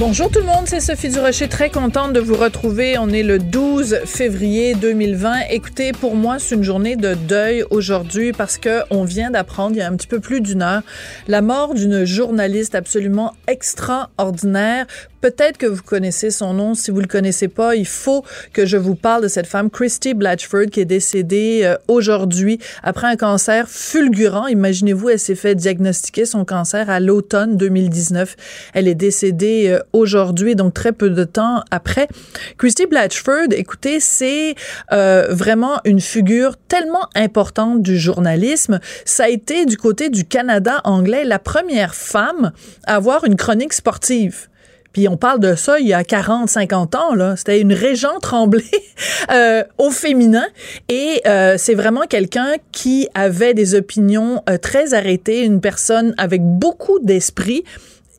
Bonjour 0.00 0.30
tout 0.30 0.38
le 0.38 0.46
monde, 0.46 0.64
c'est 0.64 0.80
Sophie 0.80 1.10
Durocher, 1.10 1.46
très 1.46 1.68
contente 1.68 2.14
de 2.14 2.20
vous 2.20 2.34
retrouver. 2.34 2.96
On 2.96 3.10
est 3.10 3.22
le 3.22 3.38
12 3.38 4.06
février 4.06 4.74
2020. 4.74 5.40
Écoutez, 5.50 5.92
pour 5.92 6.16
moi, 6.16 6.38
c'est 6.38 6.54
une 6.54 6.64
journée 6.64 6.96
de 6.96 7.12
deuil 7.12 7.64
aujourd'hui 7.68 8.32
parce 8.32 8.56
que 8.56 8.80
on 8.88 9.04
vient 9.04 9.30
d'apprendre, 9.30 9.76
il 9.76 9.80
y 9.80 9.82
a 9.82 9.86
un 9.86 9.94
petit 9.96 10.06
peu 10.06 10.18
plus 10.18 10.40
d'une 10.40 10.62
heure, 10.62 10.80
la 11.28 11.42
mort 11.42 11.74
d'une 11.74 12.06
journaliste 12.06 12.74
absolument 12.74 13.34
extraordinaire, 13.46 14.86
Peut-être 15.20 15.58
que 15.58 15.66
vous 15.66 15.82
connaissez 15.82 16.30
son 16.30 16.54
nom. 16.54 16.74
Si 16.74 16.90
vous 16.90 17.00
le 17.00 17.06
connaissez 17.06 17.48
pas, 17.48 17.76
il 17.76 17.86
faut 17.86 18.24
que 18.52 18.64
je 18.64 18.76
vous 18.76 18.94
parle 18.94 19.22
de 19.22 19.28
cette 19.28 19.46
femme, 19.46 19.70
Christy 19.70 20.14
Blatchford, 20.14 20.66
qui 20.72 20.80
est 20.80 20.86
décédée 20.86 21.60
euh, 21.64 21.76
aujourd'hui 21.88 22.58
après 22.82 23.06
un 23.06 23.16
cancer 23.16 23.68
fulgurant. 23.68 24.46
Imaginez-vous, 24.46 25.10
elle 25.10 25.18
s'est 25.18 25.34
fait 25.34 25.54
diagnostiquer 25.54 26.24
son 26.24 26.44
cancer 26.44 26.88
à 26.88 27.00
l'automne 27.00 27.56
2019. 27.56 28.36
Elle 28.72 28.88
est 28.88 28.94
décédée 28.94 29.68
euh, 29.68 29.80
aujourd'hui, 29.92 30.54
donc 30.54 30.74
très 30.74 30.92
peu 30.92 31.10
de 31.10 31.24
temps 31.24 31.62
après. 31.70 32.08
Christy 32.56 32.86
Blatchford, 32.86 33.52
écoutez, 33.52 34.00
c'est 34.00 34.54
euh, 34.92 35.26
vraiment 35.30 35.80
une 35.84 36.00
figure 36.00 36.56
tellement 36.68 37.08
importante 37.14 37.82
du 37.82 37.98
journalisme. 37.98 38.80
Ça 39.04 39.24
a 39.24 39.28
été 39.28 39.66
du 39.66 39.76
côté 39.76 40.08
du 40.08 40.24
Canada 40.24 40.80
anglais 40.84 41.24
la 41.24 41.38
première 41.38 41.94
femme 41.94 42.52
à 42.86 42.96
avoir 42.96 43.24
une 43.24 43.36
chronique 43.36 43.72
sportive. 43.72 44.49
Puis 44.92 45.08
on 45.08 45.16
parle 45.16 45.40
de 45.40 45.54
ça 45.54 45.78
il 45.78 45.86
y 45.86 45.92
a 45.92 46.02
40, 46.04 46.48
50 46.48 46.94
ans, 46.94 47.14
là. 47.14 47.36
C'était 47.36 47.60
une 47.60 47.72
régente 47.72 48.22
tremblée 48.22 48.64
euh, 49.32 49.62
au 49.78 49.90
féminin. 49.90 50.46
Et 50.88 51.22
euh, 51.26 51.56
c'est 51.58 51.74
vraiment 51.74 52.02
quelqu'un 52.02 52.54
qui 52.72 53.08
avait 53.14 53.54
des 53.54 53.74
opinions 53.74 54.42
euh, 54.48 54.58
très 54.58 54.94
arrêtées, 54.94 55.44
une 55.44 55.60
personne 55.60 56.14
avec 56.18 56.42
beaucoup 56.42 56.98
d'esprit. 57.00 57.64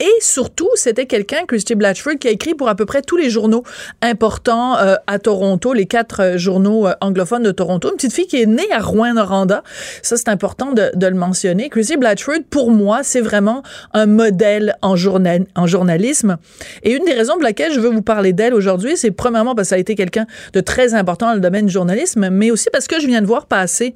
Et 0.01 0.09
surtout, 0.19 0.69
c'était 0.73 1.05
quelqu'un, 1.05 1.45
Christy 1.47 1.75
Blatchford, 1.75 2.15
qui 2.19 2.27
a 2.27 2.31
écrit 2.31 2.55
pour 2.55 2.67
à 2.69 2.73
peu 2.73 2.87
près 2.87 3.03
tous 3.03 3.17
les 3.17 3.29
journaux 3.29 3.63
importants 4.01 4.75
euh, 4.79 4.95
à 5.05 5.19
Toronto, 5.19 5.73
les 5.73 5.85
quatre 5.85 6.23
euh, 6.23 6.37
journaux 6.39 6.87
euh, 6.87 6.93
anglophones 7.01 7.43
de 7.43 7.51
Toronto. 7.51 7.87
Une 7.91 7.97
petite 7.97 8.13
fille 8.13 8.25
qui 8.25 8.41
est 8.41 8.47
née 8.47 8.71
à 8.71 8.79
Rouen-Noranda. 8.79 9.61
Ça, 10.01 10.17
c'est 10.17 10.29
important 10.29 10.71
de, 10.71 10.89
le 10.95 11.13
mentionner. 11.13 11.69
Christy 11.69 11.97
Blatchford, 11.97 12.39
pour 12.49 12.71
moi, 12.71 13.01
c'est 13.03 13.21
vraiment 13.21 13.61
un 13.93 14.07
modèle 14.07 14.75
en, 14.81 14.95
en 15.55 15.67
journalisme. 15.67 16.37
Et 16.81 16.93
une 16.93 17.05
des 17.05 17.13
raisons 17.13 17.33
pour 17.33 17.43
laquelle 17.43 17.71
je 17.71 17.79
veux 17.79 17.91
vous 17.91 18.01
parler 18.01 18.33
d'elle 18.33 18.55
aujourd'hui, 18.55 18.97
c'est 18.97 19.11
premièrement 19.11 19.53
parce 19.53 19.67
que 19.67 19.69
ça 19.69 19.75
a 19.75 19.79
été 19.79 19.93
quelqu'un 19.93 20.25
de 20.53 20.61
très 20.61 20.95
important 20.95 21.27
dans 21.27 21.35
le 21.35 21.41
domaine 21.41 21.67
du 21.67 21.71
journalisme, 21.71 22.27
mais 22.31 22.49
aussi 22.49 22.69
parce 22.73 22.87
que 22.87 22.99
je 22.99 23.05
viens 23.05 23.21
de 23.21 23.27
voir 23.27 23.45
passer 23.45 23.93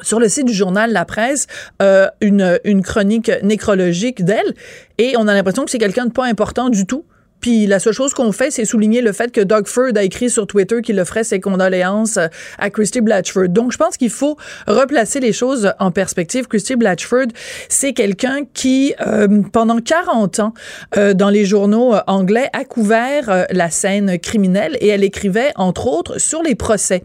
sur 0.00 0.18
le 0.18 0.28
site 0.28 0.46
du 0.46 0.54
journal 0.54 0.92
La 0.92 1.04
Presse 1.04 1.46
euh, 1.82 2.08
une, 2.20 2.58
une 2.64 2.82
chronique 2.82 3.30
nécrologique 3.42 4.24
d'elle 4.24 4.54
et 4.98 5.14
on 5.18 5.28
a 5.28 5.34
l'impression 5.34 5.64
que 5.64 5.70
c'est 5.70 5.78
quelqu'un 5.78 6.06
de 6.06 6.12
pas 6.12 6.26
important 6.26 6.70
du 6.70 6.86
tout 6.86 7.04
puis 7.42 7.66
la 7.66 7.80
seule 7.80 7.92
chose 7.92 8.14
qu'on 8.14 8.32
fait, 8.32 8.50
c'est 8.50 8.64
souligner 8.64 9.02
le 9.02 9.12
fait 9.12 9.32
que 9.32 9.40
Doug 9.40 9.66
Ford 9.66 9.90
a 9.96 10.02
écrit 10.04 10.30
sur 10.30 10.46
Twitter 10.46 10.80
qu'il 10.80 10.98
offrait 11.00 11.24
ses 11.24 11.40
condoléances 11.40 12.18
à 12.58 12.70
Christy 12.70 13.00
Blatchford. 13.00 13.48
Donc, 13.48 13.72
je 13.72 13.76
pense 13.76 13.96
qu'il 13.96 14.10
faut 14.10 14.36
replacer 14.66 15.20
les 15.20 15.32
choses 15.32 15.72
en 15.80 15.90
perspective. 15.90 16.46
Christy 16.46 16.76
Blatchford, 16.76 17.26
c'est 17.68 17.92
quelqu'un 17.92 18.44
qui, 18.54 18.94
euh, 19.04 19.42
pendant 19.52 19.80
40 19.80 20.38
ans, 20.38 20.54
euh, 20.96 21.14
dans 21.14 21.30
les 21.30 21.44
journaux 21.44 21.94
euh, 21.94 22.00
anglais, 22.06 22.48
a 22.52 22.64
couvert 22.64 23.28
euh, 23.28 23.44
la 23.50 23.70
scène 23.70 24.18
criminelle 24.20 24.76
et 24.80 24.88
elle 24.88 25.02
écrivait, 25.02 25.52
entre 25.56 25.88
autres, 25.88 26.18
sur 26.18 26.42
les 26.42 26.54
procès. 26.54 27.02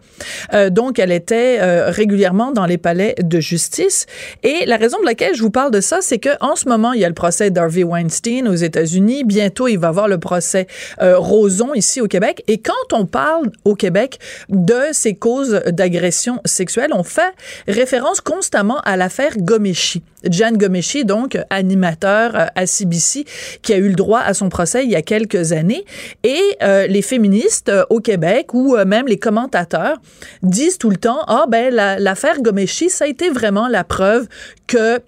Euh, 0.54 0.70
donc, 0.70 1.00
elle 1.00 1.12
était 1.12 1.58
régulièrement 1.90 2.52
dans 2.52 2.66
les 2.66 2.78
palais 2.78 3.16
de 3.20 3.40
justice. 3.40 4.06
Et 4.44 4.66
la 4.66 4.76
raison 4.76 4.98
pour 4.98 5.06
laquelle 5.06 5.34
je 5.34 5.42
vous 5.42 5.50
parle 5.50 5.72
de 5.72 5.80
ça, 5.80 5.98
c'est 6.00 6.18
que 6.18 6.30
en 6.40 6.54
ce 6.54 6.68
moment, 6.68 6.92
il 6.92 7.00
y 7.00 7.04
a 7.04 7.08
le 7.08 7.14
procès 7.14 7.50
d'Harvey 7.50 7.82
Weinstein 7.82 8.46
aux 8.46 8.54
États-Unis. 8.54 9.24
Bientôt, 9.24 9.66
il 9.66 9.78
va 9.78 9.88
avoir 9.88 10.06
le 10.06 10.18
procès 10.28 10.66
euh, 11.00 11.18
Roson 11.18 11.72
ici 11.72 12.02
au 12.02 12.06
Québec. 12.06 12.44
Et 12.48 12.58
quand 12.58 12.92
on 12.92 13.06
parle 13.06 13.50
au 13.64 13.74
Québec 13.74 14.18
de 14.50 14.80
ces 14.92 15.14
causes 15.14 15.62
d'agression 15.68 16.40
sexuelle, 16.44 16.90
on 16.92 17.02
fait 17.02 17.32
référence 17.66 18.20
constamment 18.20 18.80
à 18.80 18.98
l'affaire 18.98 19.38
Gomeshi. 19.38 20.02
Jan 20.28 20.52
Gomeshi, 20.52 21.06
donc 21.06 21.38
animateur 21.48 22.36
euh, 22.36 22.46
à 22.54 22.66
CBC, 22.66 23.24
qui 23.62 23.72
a 23.72 23.78
eu 23.78 23.88
le 23.88 23.94
droit 23.94 24.20
à 24.20 24.34
son 24.34 24.50
procès 24.50 24.84
il 24.84 24.90
y 24.90 24.96
a 24.96 25.02
quelques 25.02 25.52
années. 25.52 25.86
Et 26.24 26.42
euh, 26.62 26.86
les 26.86 27.02
féministes 27.02 27.72
au 27.88 28.00
Québec 28.00 28.52
ou 28.52 28.76
même 28.84 29.06
les 29.06 29.18
commentateurs 29.18 29.96
disent 30.42 30.76
tout 30.76 30.90
le 30.90 30.98
temps, 30.98 31.20
ah 31.26 31.46
ben 31.48 31.72
l'affaire 31.72 32.42
Gomeshi, 32.42 32.90
ça 32.90 33.06
a 33.06 33.08
été 33.08 33.30
vraiment 33.30 33.68
la 33.68 33.82
preuve 33.84 34.26
que 34.66 35.00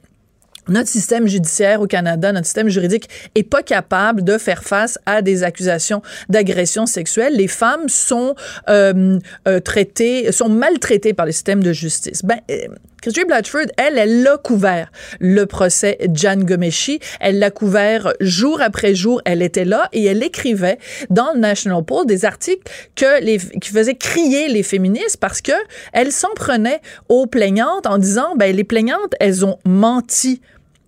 notre 0.70 0.88
système 0.88 1.26
judiciaire 1.26 1.81
au 1.81 1.86
Canada, 1.86 2.32
notre 2.32 2.47
système 2.47 2.69
juridique 2.69 3.08
est 3.34 3.42
pas 3.42 3.62
capable 3.62 4.25
de 4.25 4.38
faire 4.38 4.62
face 4.62 4.98
à 5.04 5.20
des 5.20 5.42
accusations 5.42 6.03
d'agression 6.28 6.86
sexuelle. 6.86 7.34
Les 7.36 7.48
femmes 7.48 7.88
sont 7.88 8.34
euh, 8.69 9.19
euh, 9.47 9.60
traitées, 9.60 10.32
sont 10.32 10.48
maltraitées 10.48 11.12
par 11.12 11.26
le 11.26 11.32
système 11.32 11.62
de 11.62 11.72
justice. 11.72 12.22
Ben, 12.25 12.38
euh, 12.50 12.69
Christine 13.03 13.25
Blatchford, 13.26 13.66
elle, 13.78 13.97
elle 13.97 14.22
l'a 14.22 14.36
couvert, 14.36 14.92
le 15.20 15.47
procès 15.47 15.98
Jan 16.12 16.36
Gomeshi. 16.36 17.00
Elle 17.19 17.38
l'a 17.38 17.50
couvert 17.50 18.12
jour 18.20 18.60
après 18.60 18.94
jour. 18.94 19.22
Elle 19.25 19.41
était 19.41 19.64
là 19.64 19.88
et 19.92 20.04
elle 20.04 20.22
écrivait 20.22 20.78
dans 21.09 21.32
le 21.32 21.41
National 21.41 21.82
Post 21.82 22.06
des 22.06 22.26
articles 22.26 22.70
que 22.97 23.22
les, 23.22 23.38
qui 23.38 23.70
faisaient 23.70 23.94
crier 23.94 24.48
les 24.48 24.62
féministes 24.62 25.16
parce 25.19 25.41
que 25.41 25.53
elle 25.94 26.12
s'en 26.12 26.28
prenait 26.36 26.80
aux 27.09 27.26
plaignantes 27.26 27.86
en 27.86 27.97
disant, 27.97 28.36
ben, 28.36 28.54
les 28.54 28.64
plaignantes, 28.64 29.14
elles 29.19 29.47
ont 29.47 29.59
menti 29.64 30.42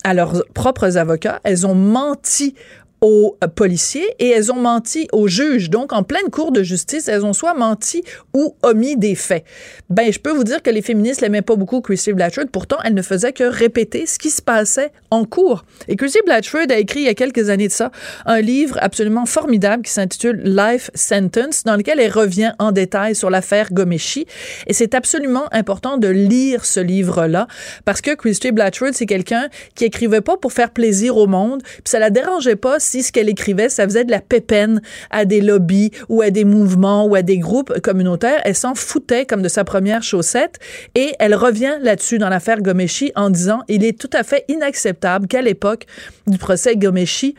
à 0.05 0.15
leurs 0.15 0.45
propres 0.55 0.97
avocats, 0.97 1.41
elles 1.45 1.67
ont 1.67 1.75
menti 1.75 2.55
aux 3.03 3.37
policiers 3.57 4.09
et 4.21 4.31
elles 4.31 4.51
ont 4.53 4.61
menti 4.61 5.09
aux 5.13 5.27
juges. 5.29 5.69
Donc, 5.69 5.93
en 5.93 6.05
pleine 6.05 6.31
cour 6.31 6.53
de 6.53 6.63
justice, 6.63 7.09
elles 7.09 7.25
ont 7.25 7.33
soit 7.33 7.55
menti 7.55 8.03
ou 8.33 8.55
omis 8.63 8.97
des 8.97 9.17
faits. 9.17 9.45
Ben, 9.91 10.13
je 10.13 10.19
peux 10.19 10.31
vous 10.31 10.45
dire 10.45 10.63
que 10.63 10.71
les 10.71 10.83
féministes 10.83 11.21
l'aimaient 11.21 11.43
pas 11.43 11.57
beaucoup, 11.57 11.81
Christy 11.81 12.13
Blatchford. 12.13 12.47
Pourtant, 12.53 12.77
elle 12.85 12.95
ne 12.95 13.03
faisait 13.03 13.33
que 13.33 13.45
répéter 13.45 14.07
ce 14.07 14.19
qui 14.19 14.31
se 14.31 14.41
passait 14.41 14.93
en 15.11 15.25
cours. 15.25 15.65
Et 15.89 15.97
Christy 15.97 16.21
Blatchford 16.25 16.67
a 16.71 16.79
écrit 16.79 17.01
il 17.01 17.07
y 17.07 17.09
a 17.09 17.15
quelques 17.15 17.51
années 17.51 17.67
de 17.67 17.73
ça 17.73 17.91
un 18.25 18.41
livre 18.41 18.79
absolument 18.81 19.27
formidable 19.27 19.83
qui 19.83 19.91
s'intitule 19.91 20.41
Life 20.45 20.91
Sentence, 20.95 21.65
dans 21.65 21.77
lequel 21.77 21.99
elle 21.99 22.13
revient 22.13 22.53
en 22.61 22.71
détail 22.71 23.17
sur 23.17 23.31
l'affaire 23.31 23.73
Gomeshi. 23.73 24.27
Et 24.69 24.73
c'est 24.73 24.95
absolument 24.95 25.53
important 25.53 25.99
de 25.99 26.09
lire 26.09 26.65
ce 26.65 26.79
livre-là 26.79 27.49
parce 27.85 28.01
que 28.01 28.15
Christy 28.15 28.53
Blatchford, 28.53 28.91
c'est 28.93 29.07
quelqu'un 29.07 29.49
qui 29.75 29.85
écrivait 29.85 30.21
pas 30.21 30.37
pour 30.37 30.53
faire 30.53 30.71
plaisir 30.71 31.17
au 31.17 31.27
monde, 31.27 31.63
puis 31.63 31.83
ça 31.85 31.99
la 31.99 32.11
dérangeait 32.11 32.57
pas 32.57 32.79
si 32.93 33.03
ce 33.03 33.11
qu'elle 33.11 33.31
écrivait, 33.31 33.71
ça 33.71 33.85
faisait 33.85 34.05
de 34.05 34.11
la 34.11 34.21
pépène 34.21 34.83
à 35.11 35.25
des 35.25 35.41
lobbies 35.41 35.93
ou 36.11 36.21
à 36.21 36.29
des 36.29 36.45
mouvements 36.45 37.07
ou 37.07 37.15
à 37.15 37.23
des 37.23 37.39
groupes 37.39 37.81
communautaires. 37.81 38.43
Elle 38.45 38.55
s'en 38.55 38.75
foutait 38.75 39.25
comme 39.25 39.41
de 39.41 39.49
sa 39.49 39.65
première 39.65 40.03
chaussette 40.03 40.59
et 40.95 41.15
elle 41.19 41.35
revient 41.35 41.79
là-dessus 41.81 42.19
dans 42.19 42.29
l'affaire 42.29 42.61
Gomeshi 42.61 43.11
en 43.17 43.31
disant 43.31 43.63
il 43.69 43.83
est 43.83 43.99
tout 43.99 44.11
à 44.13 44.25
fait 44.25 44.45
inacceptable 44.49 45.27
qu'à 45.27 45.41
l'époque 45.41 45.87
du 46.27 46.37
procès 46.37 46.77
Gomeshi, 46.77 47.35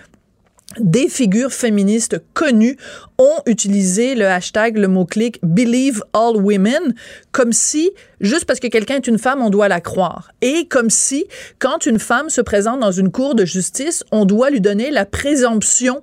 des 0.79 1.07
figures 1.07 1.51
féministes 1.51 2.21
connues 2.33 2.77
ont 3.17 3.41
utilisé 3.45 4.15
le 4.15 4.27
hashtag, 4.27 4.77
le 4.77 4.87
mot-clic 4.87 5.39
Believe 5.43 6.03
All 6.13 6.37
Women, 6.37 6.93
comme 7.31 7.53
si, 7.53 7.91
juste 8.21 8.45
parce 8.45 8.59
que 8.59 8.67
quelqu'un 8.67 8.95
est 8.95 9.07
une 9.07 9.19
femme, 9.19 9.41
on 9.41 9.49
doit 9.49 9.67
la 9.67 9.81
croire. 9.81 10.31
Et 10.41 10.67
comme 10.67 10.89
si, 10.89 11.25
quand 11.59 11.85
une 11.85 11.99
femme 11.99 12.29
se 12.29 12.41
présente 12.41 12.79
dans 12.79 12.91
une 12.91 13.11
cour 13.11 13.35
de 13.35 13.45
justice, 13.45 14.03
on 14.11 14.25
doit 14.25 14.49
lui 14.49 14.61
donner 14.61 14.91
la 14.91 15.05
présomption 15.05 16.01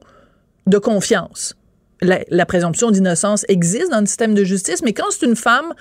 de 0.67 0.79
confiance. 0.79 1.57
La, 2.03 2.47
présomption 2.47 2.91
d'innocence 2.91 3.45
existe 3.49 3.91
dans 3.91 4.01
le 4.01 4.07
système 4.07 4.33
de 4.33 4.43
justice, 4.43 4.83
mais 4.83 4.95
quand 4.95 5.11
c'est 5.11 5.27
une 5.27 5.37
femme, 5.37 5.75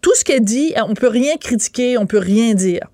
tout 0.00 0.14
ce 0.14 0.24
qu'elle 0.24 0.44
dit, 0.44 0.72
on 0.76 0.94
peut 0.94 1.08
rien 1.08 1.36
critiquer, 1.38 1.98
on 1.98 2.06
peut 2.06 2.18
rien 2.18 2.54
dire. 2.54 2.86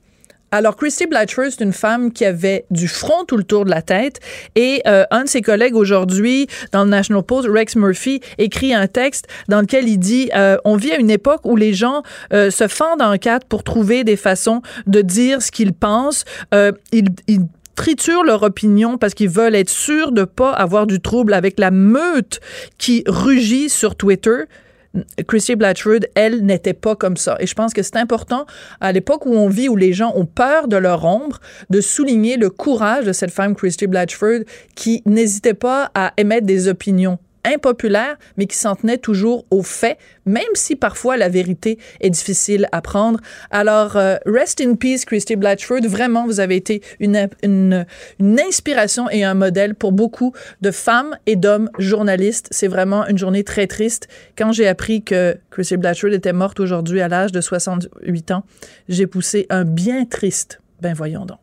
Alors, 0.55 0.77
Christy 0.77 1.07
Blatchford, 1.07 1.47
c'est 1.51 1.65
une 1.65 1.73
femme 1.73 2.13
qui 2.13 2.27
avait 2.27 2.67
du 2.71 2.87
front 2.87 3.25
tout 3.27 3.39
le 3.39 3.43
tour 3.43 3.65
de 3.65 3.71
la 3.71 3.81
tête. 3.81 4.21
Et 4.55 4.83
euh, 4.87 5.05
un 5.11 5.25
de 5.25 5.29
ses 5.29 5.41
collègues 5.41 5.75
aujourd'hui, 5.75 6.47
dans 6.73 6.85
le 6.85 6.91
National 6.91 7.23
Post, 7.23 7.49
Rex 7.51 7.75
Murphy, 7.75 8.21
écrit 8.37 8.75
un 8.75 8.87
texte 8.87 9.29
dans 9.49 9.63
lequel 9.63 9.89
il 9.89 9.97
dit 9.97 10.31
euh, 10.37 10.59
On 10.67 10.77
vit 10.77 10.93
à 10.93 10.99
une 10.99 11.09
époque 11.09 11.41
où 11.45 11.57
les 11.57 11.73
gens 11.73 12.03
euh, 12.35 12.51
se 12.51 12.69
fendent 12.69 13.01
en 13.01 13.17
quatre 13.17 13.47
pour 13.47 13.65
trouver 13.65 14.05
des 14.05 14.17
façons 14.17 14.61
de 14.87 15.01
dire 15.01 15.41
ce 15.41 15.51
qu'ils 15.51 15.73
pensent. 15.73 16.27
Euh, 16.53 16.73
ils, 16.93 17.09
ils 17.29 17.47
triturent 17.75 18.25
leur 18.25 18.43
opinion 18.43 18.99
parce 18.99 19.15
qu'ils 19.15 19.31
veulent 19.31 19.55
être 19.55 19.71
sûrs 19.71 20.13
de 20.13 20.25
pas 20.25 20.53
avoir 20.53 20.87
du 20.87 21.01
trouble 21.01 21.33
avec 21.33 21.59
la 21.59 21.71
meute 21.71 22.41
qui 22.77 23.05
rugit 23.07 23.71
sur 23.71 23.97
Twitter 23.97 24.45
Christy 25.27 25.57
Blatchford, 25.57 26.01
elle, 26.15 26.45
n'était 26.45 26.75
pas 26.75 26.97
comme 26.97 27.17
ça. 27.17 27.37
Et 27.41 27.47
je 27.47 27.55
pense 27.55 27.73
que 27.73 27.83
c'est 27.83 27.97
important, 27.97 28.47
à 28.81 28.93
l'époque 28.93 29.27
où 29.27 29.35
on 29.35 29.49
vit, 29.49 29.69
où 29.69 29.77
les 29.77 29.93
gens 29.93 30.13
ont 30.17 30.27
peur 30.27 30.69
de 30.69 30.77
leur 30.77 31.05
ombre, 31.05 31.41
de 31.71 31.81
souligner 31.81 32.37
le 32.37 32.51
courage 32.51 33.07
de 33.07 33.13
cette 33.13 33.31
femme, 33.31 33.55
Christy 33.55 33.87
Blatchford, 33.87 34.41
qui 34.75 35.03
n'hésitait 35.07 35.55
pas 35.55 35.91
à 35.95 36.13
émettre 36.17 36.47
des 36.47 36.69
opinions 36.69 37.19
impopulaire, 37.45 38.17
mais 38.37 38.47
qui 38.47 38.57
s'en 38.57 38.77
tenait 38.77 38.99
toujours 38.99 39.45
aux 39.51 39.63
faits, 39.63 39.99
même 40.27 40.43
si 40.55 40.77
parfois 40.77 41.17
la 41.17 41.29
vérité 41.29 41.79
est 42.01 42.11
difficile 42.11 42.69
à 42.73 42.81
prendre. 42.81 43.21
Alors, 43.51 43.97
euh, 43.97 44.17
rest 44.27 44.61
in 44.61 44.75
peace, 44.75 45.05
Christy 45.05 45.37
Blatchford. 45.37 45.83
Vraiment, 45.87 46.27
vous 46.27 46.41
avez 46.41 46.57
été 46.57 46.83
une, 47.01 47.29
une, 47.43 47.87
une 48.21 48.41
inspiration 48.41 49.09
et 49.11 49.25
un 49.25 49.35
modèle 49.35 49.75
pour 49.75 49.93
beaucoup 49.93 50.33
de 50.61 50.71
femmes 50.71 51.17
et 51.27 51.37
d'hommes 51.37 51.71
journalistes. 51.79 52.49
C'est 52.51 52.69
vraiment 52.69 53.07
une 53.07 53.19
journée 53.19 53.45
très 53.45 53.67
triste. 53.67 54.09
Quand 54.37 54.53
j'ai 54.53 54.69
appris 54.69 55.03
que 55.03 55.37
Christy 55.51 55.77
Blatchford 55.77 56.13
était 56.13 56.33
morte 56.33 56.61
aujourd'hui 56.61 57.01
à 57.01 57.09
l'âge 57.09 57.33
de 57.33 57.41
68 57.41 58.31
ans, 58.31 58.45
j'ai 58.89 59.07
poussé 59.07 59.47
un 59.51 59.65
bien 59.65 60.05
triste. 60.05 60.61
Ben 60.81 60.95
voyons 60.95 61.27
donc. 61.27 61.39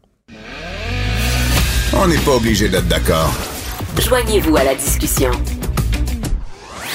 On 1.94 2.08
n'est 2.08 2.18
pas 2.20 2.36
obligé 2.36 2.70
d'être 2.70 2.88
d'accord. 2.88 3.34
Joignez-vous 4.00 4.56
à 4.56 4.64
la 4.64 4.76
discussion. 4.76 5.32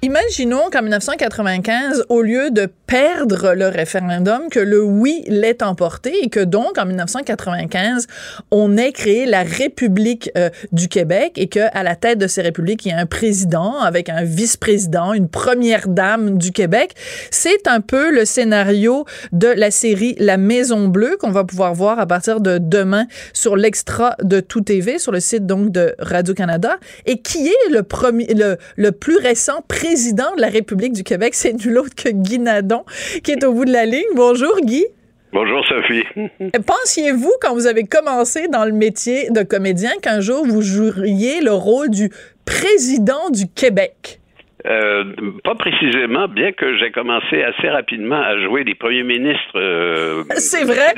Imaginons 0.00 0.70
qu'en 0.70 0.82
1995, 0.82 2.04
au 2.08 2.22
lieu 2.22 2.52
de 2.52 2.68
perdre 2.86 3.54
le 3.54 3.66
référendum, 3.66 4.48
que 4.48 4.60
le 4.60 4.80
oui 4.80 5.24
l'ait 5.26 5.60
emporté 5.60 6.22
et 6.22 6.28
que 6.28 6.38
donc 6.38 6.78
en 6.78 6.86
1995, 6.86 8.06
on 8.52 8.76
ait 8.76 8.92
créé 8.92 9.26
la 9.26 9.42
République 9.42 10.30
euh, 10.38 10.50
du 10.70 10.86
Québec 10.86 11.32
et 11.34 11.48
que 11.48 11.76
à 11.76 11.82
la 11.82 11.96
tête 11.96 12.18
de 12.18 12.28
ces 12.28 12.42
républiques, 12.42 12.86
il 12.86 12.90
y 12.90 12.92
a 12.92 12.98
un 12.98 13.06
président 13.06 13.80
avec 13.80 14.08
un 14.08 14.22
vice-président, 14.22 15.14
une 15.14 15.28
première 15.28 15.88
dame 15.88 16.38
du 16.38 16.52
Québec. 16.52 16.94
C'est 17.32 17.66
un 17.66 17.80
peu 17.80 18.12
le 18.12 18.24
scénario 18.24 19.04
de 19.32 19.48
la 19.48 19.72
série 19.72 20.14
La 20.20 20.36
Maison 20.36 20.86
Bleue 20.86 21.16
qu'on 21.18 21.32
va 21.32 21.42
pouvoir 21.42 21.74
voir 21.74 21.98
à 21.98 22.06
partir 22.06 22.40
de 22.40 22.58
demain 22.58 23.08
sur 23.32 23.56
l'extra 23.56 24.14
de 24.22 24.38
Tout 24.38 24.60
TV 24.60 25.00
sur 25.00 25.10
le 25.10 25.18
site 25.18 25.44
donc 25.44 25.72
de 25.72 25.96
Radio-Canada 25.98 26.78
et 27.04 27.20
qui 27.20 27.48
est 27.48 27.70
le 27.72 27.82
premier 27.82 28.32
le, 28.32 28.58
le 28.76 28.92
plus 28.92 29.16
récent 29.16 29.64
président 29.66 29.87
président 29.88 30.36
de 30.36 30.42
la 30.42 30.48
République 30.48 30.92
du 30.92 31.02
Québec, 31.02 31.32
c'est 31.32 31.54
nul 31.64 31.78
autre 31.78 31.94
que 31.96 32.10
Guy 32.10 32.38
Nadon 32.38 32.84
qui 33.24 33.30
est 33.30 33.42
au 33.42 33.54
bout 33.54 33.64
de 33.64 33.72
la 33.72 33.86
ligne. 33.86 34.12
Bonjour 34.14 34.54
Guy. 34.60 34.84
Bonjour 35.32 35.64
Sophie. 35.64 36.04
Pensiez-vous, 36.66 37.32
quand 37.40 37.54
vous 37.54 37.66
avez 37.66 37.84
commencé 37.84 38.48
dans 38.48 38.66
le 38.66 38.72
métier 38.72 39.30
de 39.30 39.42
comédien, 39.42 39.92
qu'un 40.02 40.20
jour 40.20 40.44
vous 40.44 40.60
joueriez 40.60 41.40
le 41.40 41.52
rôle 41.52 41.88
du 41.88 42.10
président 42.44 43.30
du 43.30 43.44
Québec? 43.48 44.20
Euh, 44.66 45.04
pas 45.42 45.54
précisément, 45.54 46.28
bien 46.28 46.52
que 46.52 46.76
j'ai 46.76 46.90
commencé 46.90 47.42
assez 47.42 47.70
rapidement 47.70 48.20
à 48.20 48.38
jouer 48.44 48.64
des 48.64 48.74
premiers 48.74 49.04
ministres 49.04 49.56
euh, 49.56 50.22
C'est 50.36 50.64
vrai? 50.64 50.92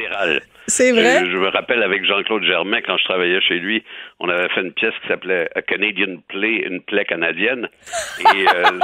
C'est 0.66 0.92
vrai? 0.92 1.26
Je, 1.26 1.36
me 1.36 1.48
rappelle 1.48 1.82
avec 1.82 2.04
Jean-Claude 2.04 2.44
Germain, 2.44 2.80
quand 2.80 2.96
je 2.96 3.04
travaillais 3.04 3.40
chez 3.40 3.58
lui, 3.58 3.82
on 4.18 4.28
avait 4.28 4.48
fait 4.50 4.60
une 4.60 4.72
pièce 4.72 4.94
qui 5.02 5.08
s'appelait 5.08 5.48
A 5.54 5.62
Canadian 5.62 6.16
Play, 6.28 6.64
une 6.66 6.80
plaie 6.80 7.04
canadienne. 7.04 7.68
Euh, 8.20 8.78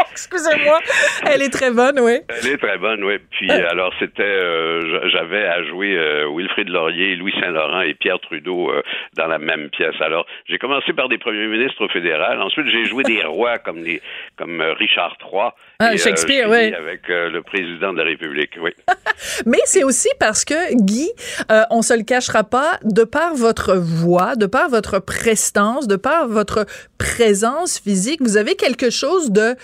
Excusez-moi, 0.10 0.78
elle 1.26 1.42
est 1.42 1.52
très 1.52 1.70
bonne, 1.70 1.98
oui. 2.00 2.18
Elle 2.28 2.52
est 2.52 2.58
très 2.58 2.78
bonne, 2.78 3.02
oui. 3.04 3.18
Puis 3.30 3.50
euh, 3.50 3.70
alors 3.70 3.92
c'était, 3.98 4.22
euh, 4.22 5.08
j'avais 5.10 5.44
à 5.44 5.62
jouer 5.64 5.96
Wilfrid 6.34 6.68
Laurier, 6.68 7.16
Louis 7.16 7.34
Saint-Laurent 7.40 7.80
et 7.80 7.94
Pierre 7.94 8.20
Trudeau 8.20 8.72
dans 9.16 9.26
la 9.26 9.38
même 9.38 9.70
pièce. 9.70 9.94
Alors 10.00 10.26
j'ai 10.46 10.58
commencé 10.58 10.92
par 10.92 11.08
des 11.08 11.18
premiers 11.18 11.46
ministres 11.46 11.84
au 11.84 11.88
fédéral. 11.88 12.40
Ensuite 12.40 12.68
j'ai 12.68 12.84
joué 12.84 13.02
des 13.04 13.24
rois 13.24 13.58
comme 13.58 13.82
les, 13.82 14.00
comme 14.36 14.60
Richard 14.60 15.16
III. 15.20 15.50
Ah, 15.80 15.96
Shakespeare, 15.96 16.48
oui. 16.50 16.74
Avec 16.74 17.02
le 17.06 17.40
président 17.40 17.92
de 17.92 17.98
la 17.98 18.04
République, 18.04 18.50
oui. 18.60 18.72
Mais 19.46 19.60
c'est 19.64 19.84
aussi 19.84 20.08
parce 20.18 20.44
que 20.44 20.74
Guy 20.74 21.08
euh, 21.52 21.62
on 21.70 21.82
se 21.82 21.94
le 21.94 22.02
cachera 22.02 22.42
pas, 22.42 22.80
de 22.82 23.04
par 23.04 23.36
votre 23.36 23.76
voix, 23.76 24.34
de 24.34 24.46
par 24.46 24.68
votre 24.68 24.98
prestance, 24.98 25.86
de 25.86 25.94
par 25.94 26.26
votre 26.26 26.66
présence 26.98 27.78
physique, 27.78 28.20
vous 28.22 28.36
avez 28.36 28.56
quelque 28.56 28.90
chose 28.90 29.30
de 29.30 29.54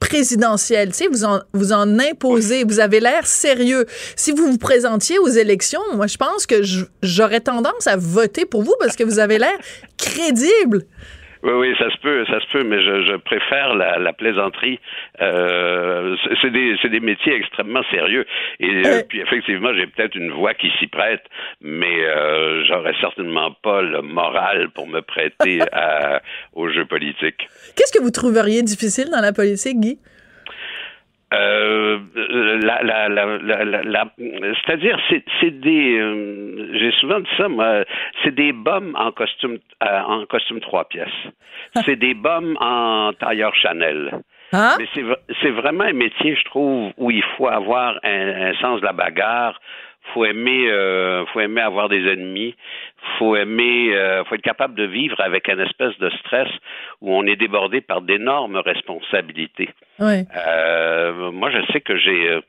présidentiel, 0.00 0.88
tu 0.88 0.94
sais, 0.94 1.08
vous 1.08 1.24
en, 1.24 1.40
vous 1.52 1.72
en 1.72 1.98
imposez, 1.98 2.64
vous 2.64 2.80
avez 2.80 3.00
l'air 3.00 3.26
sérieux. 3.26 3.86
Si 4.14 4.32
vous 4.32 4.50
vous 4.50 4.58
présentiez 4.58 5.18
aux 5.18 5.28
élections, 5.28 5.80
moi, 5.94 6.06
je 6.06 6.16
pense 6.16 6.46
que 6.46 6.62
j'aurais 7.02 7.40
tendance 7.40 7.86
à 7.86 7.96
voter 7.96 8.46
pour 8.46 8.62
vous 8.62 8.74
parce 8.78 8.96
que 8.96 9.04
vous 9.04 9.18
avez 9.18 9.38
l'air 9.38 9.56
crédible. 9.96 10.86
Oui, 11.46 11.52
oui, 11.52 11.74
ça 11.78 11.88
se 11.90 11.96
peut, 11.98 12.24
ça 12.26 12.40
se 12.40 12.46
peut, 12.48 12.64
mais 12.64 12.82
je, 12.82 13.04
je 13.04 13.16
préfère 13.18 13.76
la, 13.76 13.98
la 13.98 14.12
plaisanterie. 14.12 14.80
Euh, 15.20 16.16
c'est 16.42 16.50
des, 16.50 16.76
des 16.82 16.98
métiers 16.98 17.36
extrêmement 17.36 17.84
sérieux. 17.88 18.26
Et 18.58 18.82
euh, 18.84 19.02
puis 19.08 19.20
effectivement, 19.20 19.72
j'ai 19.72 19.86
peut-être 19.86 20.16
une 20.16 20.32
voix 20.32 20.54
qui 20.54 20.72
s'y 20.80 20.88
prête, 20.88 21.22
mais 21.60 22.04
euh, 22.04 22.64
j'aurais 22.64 22.94
certainement 23.00 23.52
pas 23.62 23.80
le 23.80 24.02
moral 24.02 24.70
pour 24.70 24.88
me 24.88 25.02
prêter 25.02 25.60
à, 25.72 26.20
au 26.52 26.68
jeu 26.68 26.84
politique. 26.84 27.48
Qu'est-ce 27.76 27.96
que 27.96 28.02
vous 28.02 28.10
trouveriez 28.10 28.64
difficile 28.64 29.08
dans 29.12 29.20
la 29.20 29.32
politique, 29.32 29.78
Guy? 29.78 30.00
Euh, 31.34 31.98
la, 32.62 32.82
la, 32.84 33.08
la, 33.08 33.64
la 33.64 34.04
c'est-à-dire, 34.18 34.96
c'est 35.40 35.60
des, 35.60 35.98
euh, 35.98 36.68
j'ai 36.74 36.92
souvent 36.92 37.18
dit 37.18 37.28
ça, 37.36 37.48
moi, 37.48 37.84
c'est 38.22 38.34
des 38.34 38.52
bombes 38.52 38.92
en 38.94 39.10
costume, 39.10 39.58
euh, 39.82 40.00
en 40.02 40.24
costume 40.26 40.60
trois 40.60 40.84
pièces. 40.88 41.08
c'est 41.84 41.96
des 41.96 42.14
bombes 42.14 42.54
en 42.60 43.12
tailleur 43.18 43.54
Chanel. 43.56 44.20
Hein? 44.52 44.76
Mais 44.78 44.86
c'est 45.42 45.50
vraiment 45.50 45.84
un 45.84 45.92
métier, 45.92 46.36
je 46.36 46.44
trouve, 46.44 46.92
où 46.96 47.10
il 47.10 47.24
faut 47.36 47.48
avoir 47.48 47.98
un, 48.04 48.50
un 48.50 48.54
sens 48.60 48.80
de 48.80 48.86
la 48.86 48.92
bagarre, 48.92 49.60
faut 50.12 50.24
aimer, 50.24 50.68
euh, 50.70 51.24
faut 51.26 51.40
aimer 51.40 51.60
avoir 51.60 51.88
des 51.88 52.06
ennemis, 52.06 52.54
faut 53.18 53.36
aimer, 53.36 53.94
euh, 53.94 54.24
faut 54.24 54.34
être 54.34 54.42
capable 54.42 54.74
de 54.74 54.84
vivre 54.84 55.20
avec 55.20 55.48
un 55.48 55.58
espèce 55.58 55.96
de 55.98 56.10
stress 56.10 56.48
où 57.00 57.12
on 57.12 57.24
est 57.24 57.36
débordé 57.36 57.80
par 57.80 58.00
d'énormes 58.00 58.56
responsabilités. 58.56 59.68
Euh, 60.00 61.30
moi, 61.32 61.50
je 61.50 61.72
sais 61.72 61.80
que 61.80 61.96
j'ai, 61.96 62.40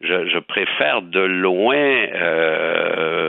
je, 0.00 0.28
je, 0.28 0.38
préfère 0.38 1.02
de 1.02 1.20
loin 1.20 1.76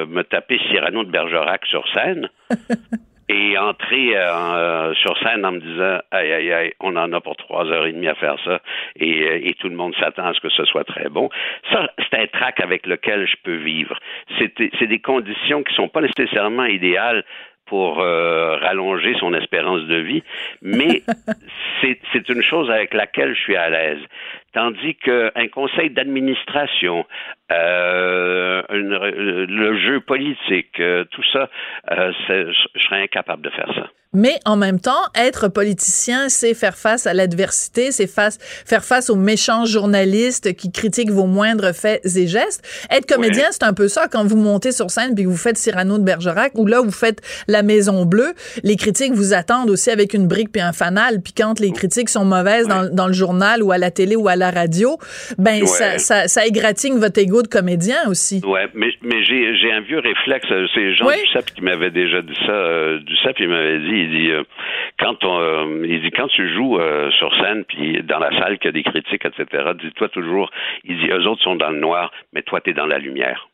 me 0.07 0.21
taper 0.23 0.59
Cyrano 0.69 1.03
de 1.03 1.11
Bergerac 1.11 1.65
sur 1.65 1.87
scène. 1.93 2.29
et 3.29 3.57
entrer 3.57 4.15
euh, 4.15 4.93
sur 4.95 5.17
scène 5.19 5.45
en 5.45 5.51
me 5.51 5.59
disant 5.59 5.99
aïe 6.11 6.31
aïe 6.31 6.53
aïe 6.53 6.73
on 6.79 6.95
en 6.95 7.11
a 7.11 7.19
pour 7.21 7.35
trois 7.35 7.65
heures 7.65 7.85
et 7.85 7.91
demie 7.91 8.07
à 8.07 8.15
faire 8.15 8.37
ça. 8.45 8.61
Et, 8.95 9.21
euh, 9.23 9.39
et 9.43 9.53
tout 9.55 9.69
le 9.69 9.75
monde 9.75 9.93
s'attend 9.99 10.25
à 10.25 10.33
ce 10.33 10.39
que 10.39 10.49
ce 10.49 10.63
soit 10.65 10.85
très 10.85 11.09
bon. 11.09 11.29
Ça 11.71 11.89
c'est 11.97 12.19
un 12.19 12.27
trac 12.27 12.59
avec 12.61 12.85
lequel 12.85 13.27
je 13.27 13.35
peux 13.43 13.57
vivre. 13.57 13.97
C'est 14.37 14.53
c'est 14.79 14.87
des 14.87 14.99
conditions 14.99 15.63
qui 15.63 15.73
sont 15.75 15.89
pas 15.89 16.01
nécessairement 16.01 16.65
idéales 16.65 17.23
pour 17.67 17.99
euh, 17.99 18.55
rallonger 18.55 19.13
son 19.19 19.33
espérance 19.33 19.81
de 19.83 19.97
vie, 19.97 20.23
mais 20.61 21.03
c'est 21.81 22.29
une 22.29 22.41
chose 22.41 22.71
avec 22.71 22.93
laquelle 22.93 23.35
je 23.35 23.41
suis 23.41 23.55
à 23.55 23.69
l'aise. 23.69 23.99
Tandis 24.57 24.95
qu'un 24.95 25.47
conseil 25.53 25.91
d'administration, 25.91 27.05
euh, 27.51 28.63
le 28.71 29.79
jeu 29.79 29.99
politique, 29.99 30.79
euh, 30.79 31.03
tout 31.11 31.21
ça, 31.31 31.47
euh, 31.91 32.11
je 32.27 32.81
serais 32.81 33.03
incapable 33.03 33.43
de 33.43 33.51
faire 33.51 33.71
ça. 33.75 33.87
Mais 34.13 34.39
en 34.45 34.55
même 34.55 34.79
temps, 34.79 35.03
être 35.15 35.49
politicien, 35.49 36.29
c'est 36.29 36.53
faire 36.53 36.75
face 36.75 37.05
à 37.05 37.13
l'adversité, 37.13 37.91
c'est 37.91 38.07
face, 38.07 38.39
faire 38.65 38.83
face 38.83 39.09
aux 39.09 39.15
méchants 39.15 39.65
journalistes 39.65 40.55
qui 40.55 40.71
critiquent 40.71 41.11
vos 41.11 41.27
moindres 41.27 41.75
faits 41.75 42.01
et 42.17 42.25
gestes. 42.25 42.65
Être 42.89 43.05
comédien, 43.05 43.45
c'est 43.51 43.63
un 43.63 43.73
peu 43.73 43.87
ça 43.87 44.07
quand 44.07 44.25
vous 44.25 44.37
montez 44.37 44.71
sur 44.71 44.89
scène 44.89 45.13
puis 45.13 45.25
que 45.25 45.29
vous 45.29 45.37
faites 45.37 45.57
Cyrano 45.57 45.97
de 45.97 46.03
Bergerac 46.03 46.53
ou 46.55 46.65
là 46.65 46.81
vous 46.81 46.91
faites 46.91 47.21
La 47.47 47.63
Maison 47.63 48.05
Bleue. 48.05 48.33
Les 48.63 48.77
critiques 48.77 49.13
vous 49.13 49.33
attendent 49.33 49.69
aussi 49.69 49.91
avec 49.91 50.13
une 50.13 50.27
brique 50.27 50.51
puis 50.51 50.61
un 50.61 50.73
fanal. 50.73 51.21
Puis 51.21 51.33
quand 51.33 51.59
les 51.59 51.71
critiques 51.71 52.09
sont 52.09 52.25
mauvaises 52.25 52.67
dans, 52.67 52.89
dans, 52.89 53.07
le 53.07 53.13
journal 53.13 53.61
ou 53.61 53.71
à 53.71 53.77
la 53.77 53.91
télé 53.91 54.15
ou 54.15 54.29
à 54.29 54.37
la 54.37 54.46
radio, 54.51 54.97
ben 55.37 55.65
ça, 55.65 55.97
ça, 55.97 56.27
ça, 56.27 56.45
égratigne 56.45 56.97
votre 56.99 57.19
ego 57.19 57.41
de 57.41 57.47
comédien 57.47 57.97
aussi. 58.09 58.41
Ouais, 58.45 58.67
mais, 58.73 58.89
mais 59.01 59.23
j'ai 59.23 59.71
un 59.71 59.81
vieux 59.81 59.99
réflexe. 59.99 60.47
C'est 60.73 60.93
Jean 60.95 61.07
oui. 61.07 61.15
Duceppe 61.25 61.51
qui 61.55 61.61
m'avait 61.61 61.91
déjà 61.91 62.21
dit 62.21 62.37
ça. 62.45 62.51
Euh, 62.51 62.99
Duceppe, 62.99 63.39
il 63.39 63.49
m'avait 63.49 63.79
dit 63.79 63.95
il 63.95 64.09
dit 64.09 64.31
euh, 64.31 64.43
quand 64.99 65.23
on, 65.23 65.39
euh, 65.39 65.85
il 65.87 66.01
dit 66.01 66.11
quand 66.11 66.27
tu 66.27 66.53
joues 66.53 66.79
euh, 66.79 67.09
sur 67.11 67.33
scène 67.41 67.63
puis 67.65 68.01
dans 68.03 68.19
la 68.19 68.31
salle 68.39 68.57
qu'il 68.57 68.65
y 68.65 68.69
a 68.69 68.71
des 68.71 68.83
critiques 68.83 69.25
etc. 69.25 69.71
Dis-toi 69.81 70.09
toujours, 70.09 70.49
il 70.83 70.97
dit 70.97 71.07
eux 71.11 71.27
autres 71.27 71.43
sont 71.43 71.55
dans 71.55 71.69
le 71.69 71.79
noir, 71.79 72.11
mais 72.33 72.41
toi 72.41 72.61
tu 72.61 72.71
es 72.71 72.73
dans 72.73 72.85
la 72.87 72.97
lumière. 72.97 73.47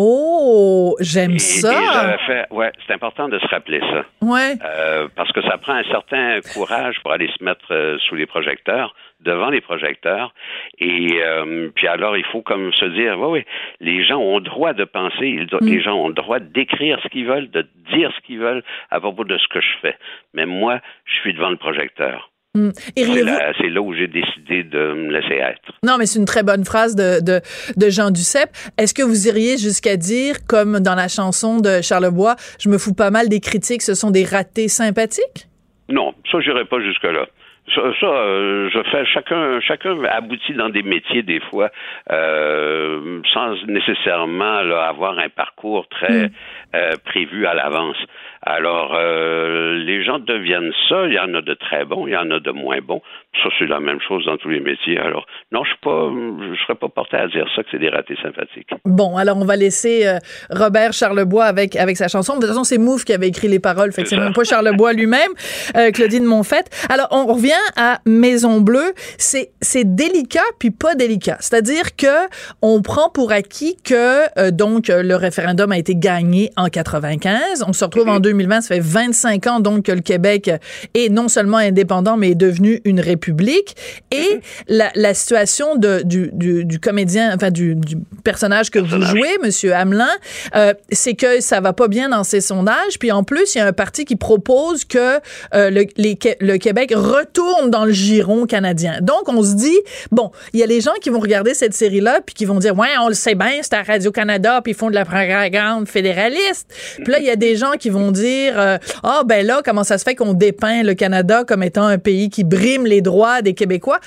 Oh, 0.00 0.94
j'aime 1.00 1.40
ça. 1.40 1.72
et 1.72 1.86
j'avais 1.92 2.18
fait- 2.18 2.46
ouais, 2.52 2.70
c'est 2.86 2.92
important 2.94 3.28
de 3.28 3.36
se 3.40 3.46
rappeler 3.48 3.80
ça. 3.80 4.04
Ouais. 4.22 4.54
Euh, 4.64 5.08
parce 5.16 5.32
que 5.32 5.42
ça 5.42 5.58
prend 5.58 5.72
un 5.74 5.82
certain 5.90 6.38
courage 6.54 7.00
pour 7.02 7.10
aller 7.10 7.28
se 7.36 7.42
mettre 7.42 7.72
euh, 7.72 7.98
sous 8.08 8.14
les 8.14 8.26
projecteurs, 8.26 8.94
devant 9.20 9.50
les 9.50 9.60
projecteurs. 9.60 10.32
Et 10.78 11.20
euh, 11.22 11.70
puis 11.74 11.86
alors, 11.88 12.16
il 12.16 12.24
faut 12.26 12.42
comme 12.42 12.72
se 12.72 12.84
dire, 12.86 13.18
oui, 13.18 13.40
oui, 13.40 13.44
les 13.80 14.04
gens 14.04 14.18
ont 14.18 14.38
le 14.38 14.44
droit 14.44 14.72
de 14.72 14.84
penser, 14.84 15.44
do- 15.50 15.58
les 15.60 15.80
gens 15.80 15.94
ont 15.96 16.08
le 16.08 16.14
droit 16.14 16.38
d'écrire 16.38 16.98
ce 17.02 17.08
qu'ils 17.08 17.26
veulent, 17.26 17.50
de 17.50 17.66
dire 17.92 18.12
ce 18.16 18.26
qu'ils 18.26 18.38
veulent 18.38 18.62
à 18.90 19.00
propos 19.00 19.24
de 19.24 19.36
ce 19.36 19.48
que 19.48 19.60
je 19.60 19.72
fais. 19.82 19.96
Mais 20.34 20.46
moi, 20.46 20.80
je 21.04 21.14
suis 21.20 21.34
devant 21.34 21.50
le 21.50 21.56
projecteur. 21.56 22.30
Mm. 22.54 22.70
C'est 22.96 23.68
là, 23.68 23.82
où 23.82 23.92
j'ai 23.94 24.06
décidé 24.06 24.62
de 24.64 24.94
me 24.94 25.12
laisser 25.12 25.34
être. 25.34 25.72
Non, 25.84 25.96
mais 25.98 26.06
c'est 26.06 26.18
une 26.18 26.24
très 26.24 26.42
bonne 26.42 26.64
phrase 26.64 26.96
de, 26.96 27.20
de, 27.22 27.40
de 27.76 27.90
Jean 27.90 28.10
Duceppe. 28.10 28.50
Est-ce 28.78 28.94
que 28.94 29.02
vous 29.02 29.28
iriez 29.28 29.58
jusqu'à 29.58 29.96
dire, 29.96 30.36
comme 30.48 30.80
dans 30.80 30.94
la 30.94 31.08
chanson 31.08 31.60
de 31.60 31.82
Charlebois, 31.82 32.36
je 32.58 32.68
me 32.70 32.78
fous 32.78 32.94
pas 32.94 33.10
mal 33.10 33.28
des 33.28 33.40
critiques, 33.40 33.82
ce 33.82 33.94
sont 33.94 34.10
des 34.10 34.24
ratés 34.24 34.68
sympathiques? 34.68 35.46
Non, 35.90 36.14
ça, 36.32 36.40
j'irai 36.40 36.64
pas 36.64 36.80
jusque-là. 36.80 37.26
Ça, 37.74 37.82
ça, 38.00 38.06
euh, 38.06 38.70
je 38.72 38.82
fais 38.90 39.04
chacun, 39.04 39.60
chacun 39.60 40.02
aboutit 40.04 40.54
dans 40.54 40.68
des 40.68 40.82
métiers 40.82 41.22
des 41.22 41.40
fois 41.40 41.70
euh, 42.10 43.20
sans 43.32 43.54
nécessairement 43.66 44.62
là, 44.62 44.88
avoir 44.88 45.18
un 45.18 45.28
parcours 45.28 45.86
très 45.88 46.30
euh, 46.74 46.92
prévu 47.04 47.46
à 47.46 47.54
l'avance. 47.54 47.96
Alors, 48.42 48.94
euh, 48.94 49.74
les 49.84 50.04
gens 50.04 50.18
deviennent 50.18 50.72
ça. 50.88 51.06
Il 51.06 51.14
y 51.14 51.18
en 51.18 51.34
a 51.34 51.42
de 51.42 51.54
très 51.54 51.84
bons, 51.84 52.06
il 52.06 52.12
y 52.12 52.16
en 52.16 52.30
a 52.30 52.40
de 52.40 52.50
moins 52.50 52.80
bons. 52.80 53.02
Ça, 53.42 53.48
c'est 53.58 53.66
la 53.66 53.80
même 53.80 54.00
chose 54.06 54.24
dans 54.26 54.36
tous 54.36 54.48
les 54.48 54.60
métiers. 54.60 54.98
Alors, 54.98 55.26
non, 55.52 55.64
je 55.64 55.70
suis 55.70 55.78
pas, 55.82 56.10
je 56.54 56.60
serais 56.62 56.74
pas 56.74 56.88
porté 56.88 57.16
à 57.16 57.28
dire 57.28 57.46
ça 57.54 57.62
que 57.62 57.68
c'est 57.70 57.78
des 57.78 57.88
ratés 57.88 58.16
sympathiques. 58.22 58.70
Bon, 58.84 59.16
alors 59.16 59.36
on 59.36 59.44
va 59.44 59.56
laisser 59.56 60.06
euh, 60.06 60.18
Robert 60.50 60.92
Charlebois 60.92 61.44
avec, 61.44 61.76
avec 61.76 61.96
sa 61.96 62.08
chanson. 62.08 62.34
De 62.34 62.40
toute 62.40 62.48
façon, 62.48 62.64
c'est 62.64 62.78
Mouffe 62.78 63.04
qui 63.04 63.12
avait 63.12 63.28
écrit 63.28 63.48
les 63.48 63.58
paroles, 63.58 63.92
fait 63.92 64.02
que 64.02 64.08
C'est 64.08 64.16
même 64.16 64.32
pas 64.32 64.44
Charlebois 64.44 64.92
lui-même, 64.92 65.30
euh, 65.76 65.90
Claudine 65.90 66.24
Monfette. 66.24 66.70
Alors, 66.90 67.08
on 67.10 67.26
revient 67.26 67.52
à 67.76 67.98
Maison 68.06 68.60
Bleue. 68.60 68.92
C'est, 69.18 69.50
c'est 69.60 69.94
délicat 69.94 70.40
puis 70.58 70.70
pas 70.70 70.94
délicat. 70.94 71.36
C'est-à-dire 71.40 71.96
que 71.96 72.28
on 72.62 72.82
prend 72.82 73.10
pour 73.10 73.32
acquis 73.32 73.76
que, 73.84 74.38
euh, 74.38 74.50
donc, 74.50 74.88
le 74.88 75.14
référendum 75.14 75.70
a 75.72 75.78
été 75.78 75.94
gagné 75.94 76.50
en 76.56 76.68
95. 76.68 77.64
On 77.66 77.72
se 77.72 77.84
retrouve 77.84 78.08
en 78.08 78.20
2020. 78.28 78.60
Ça 78.60 78.74
fait 78.74 78.80
25 78.80 79.46
ans, 79.46 79.60
donc, 79.60 79.84
que 79.84 79.92
le 79.92 80.00
Québec 80.00 80.50
est 80.94 81.08
non 81.08 81.28
seulement 81.28 81.58
indépendant, 81.58 82.16
mais 82.16 82.30
est 82.30 82.34
devenu 82.34 82.80
une 82.84 83.00
république. 83.00 83.76
Et 84.10 84.40
la, 84.68 84.90
la 84.94 85.14
situation 85.14 85.76
de, 85.76 86.02
du, 86.04 86.30
du, 86.32 86.64
du 86.64 86.78
comédien, 86.78 87.34
enfin, 87.34 87.50
du, 87.50 87.74
du 87.74 87.96
personnage 88.24 88.70
que 88.70 88.78
vous 88.78 89.00
jouez, 89.02 89.38
Monsieur 89.42 89.74
Hamelin, 89.74 90.08
euh, 90.54 90.74
c'est 90.90 91.14
que 91.14 91.40
ça 91.40 91.60
va 91.60 91.72
pas 91.72 91.88
bien 91.88 92.08
dans 92.08 92.24
ses 92.24 92.40
sondages. 92.40 92.98
Puis 92.98 93.12
en 93.12 93.24
plus, 93.24 93.54
il 93.54 93.58
y 93.58 93.60
a 93.60 93.66
un 93.66 93.72
parti 93.72 94.04
qui 94.04 94.16
propose 94.16 94.84
que 94.84 95.18
euh, 95.54 95.70
le, 95.70 95.86
les 95.96 96.18
le 96.40 96.56
Québec 96.58 96.92
retourne 96.94 97.70
dans 97.70 97.84
le 97.84 97.92
giron 97.92 98.46
canadien. 98.46 98.98
Donc, 99.00 99.28
on 99.28 99.42
se 99.42 99.54
dit, 99.54 99.78
bon, 100.10 100.30
il 100.52 100.60
y 100.60 100.62
a 100.62 100.66
les 100.66 100.80
gens 100.80 100.92
qui 101.00 101.10
vont 101.10 101.20
regarder 101.20 101.54
cette 101.54 101.74
série-là 101.74 102.20
puis 102.24 102.34
qui 102.34 102.44
vont 102.44 102.58
dire, 102.58 102.76
ouais, 102.76 102.88
on 103.00 103.08
le 103.08 103.14
sait 103.14 103.34
bien, 103.34 103.60
c'est 103.62 103.74
à 103.74 103.82
Radio-Canada, 103.82 104.60
puis 104.62 104.72
ils 104.72 104.76
font 104.76 104.90
de 104.90 104.94
la 104.94 105.04
propagande 105.04 105.88
fédéraliste. 105.88 106.72
Puis 106.96 107.12
là, 107.12 107.18
il 107.18 107.24
y 107.24 107.30
a 107.30 107.36
des 107.36 107.56
gens 107.56 107.72
qui 107.78 107.90
vont 107.90 108.10
dire, 108.20 108.58
euh, 108.58 108.78
ah, 109.02 109.22
ben 109.26 109.46
là, 109.46 109.60
comment 109.64 109.84
ça 109.84 109.98
se 109.98 110.04
fait 110.04 110.14
qu'on 110.14 110.32
dépeint 110.34 110.82
le 110.82 110.94
Canada 110.94 111.44
comme 111.46 111.62
étant 111.62 111.86
un 111.86 111.98
pays 111.98 112.30
qui 112.30 112.44
brime 112.44 112.86
les 112.86 113.00
droits 113.00 113.42
des 113.42 113.54
Québécois? 113.54 113.98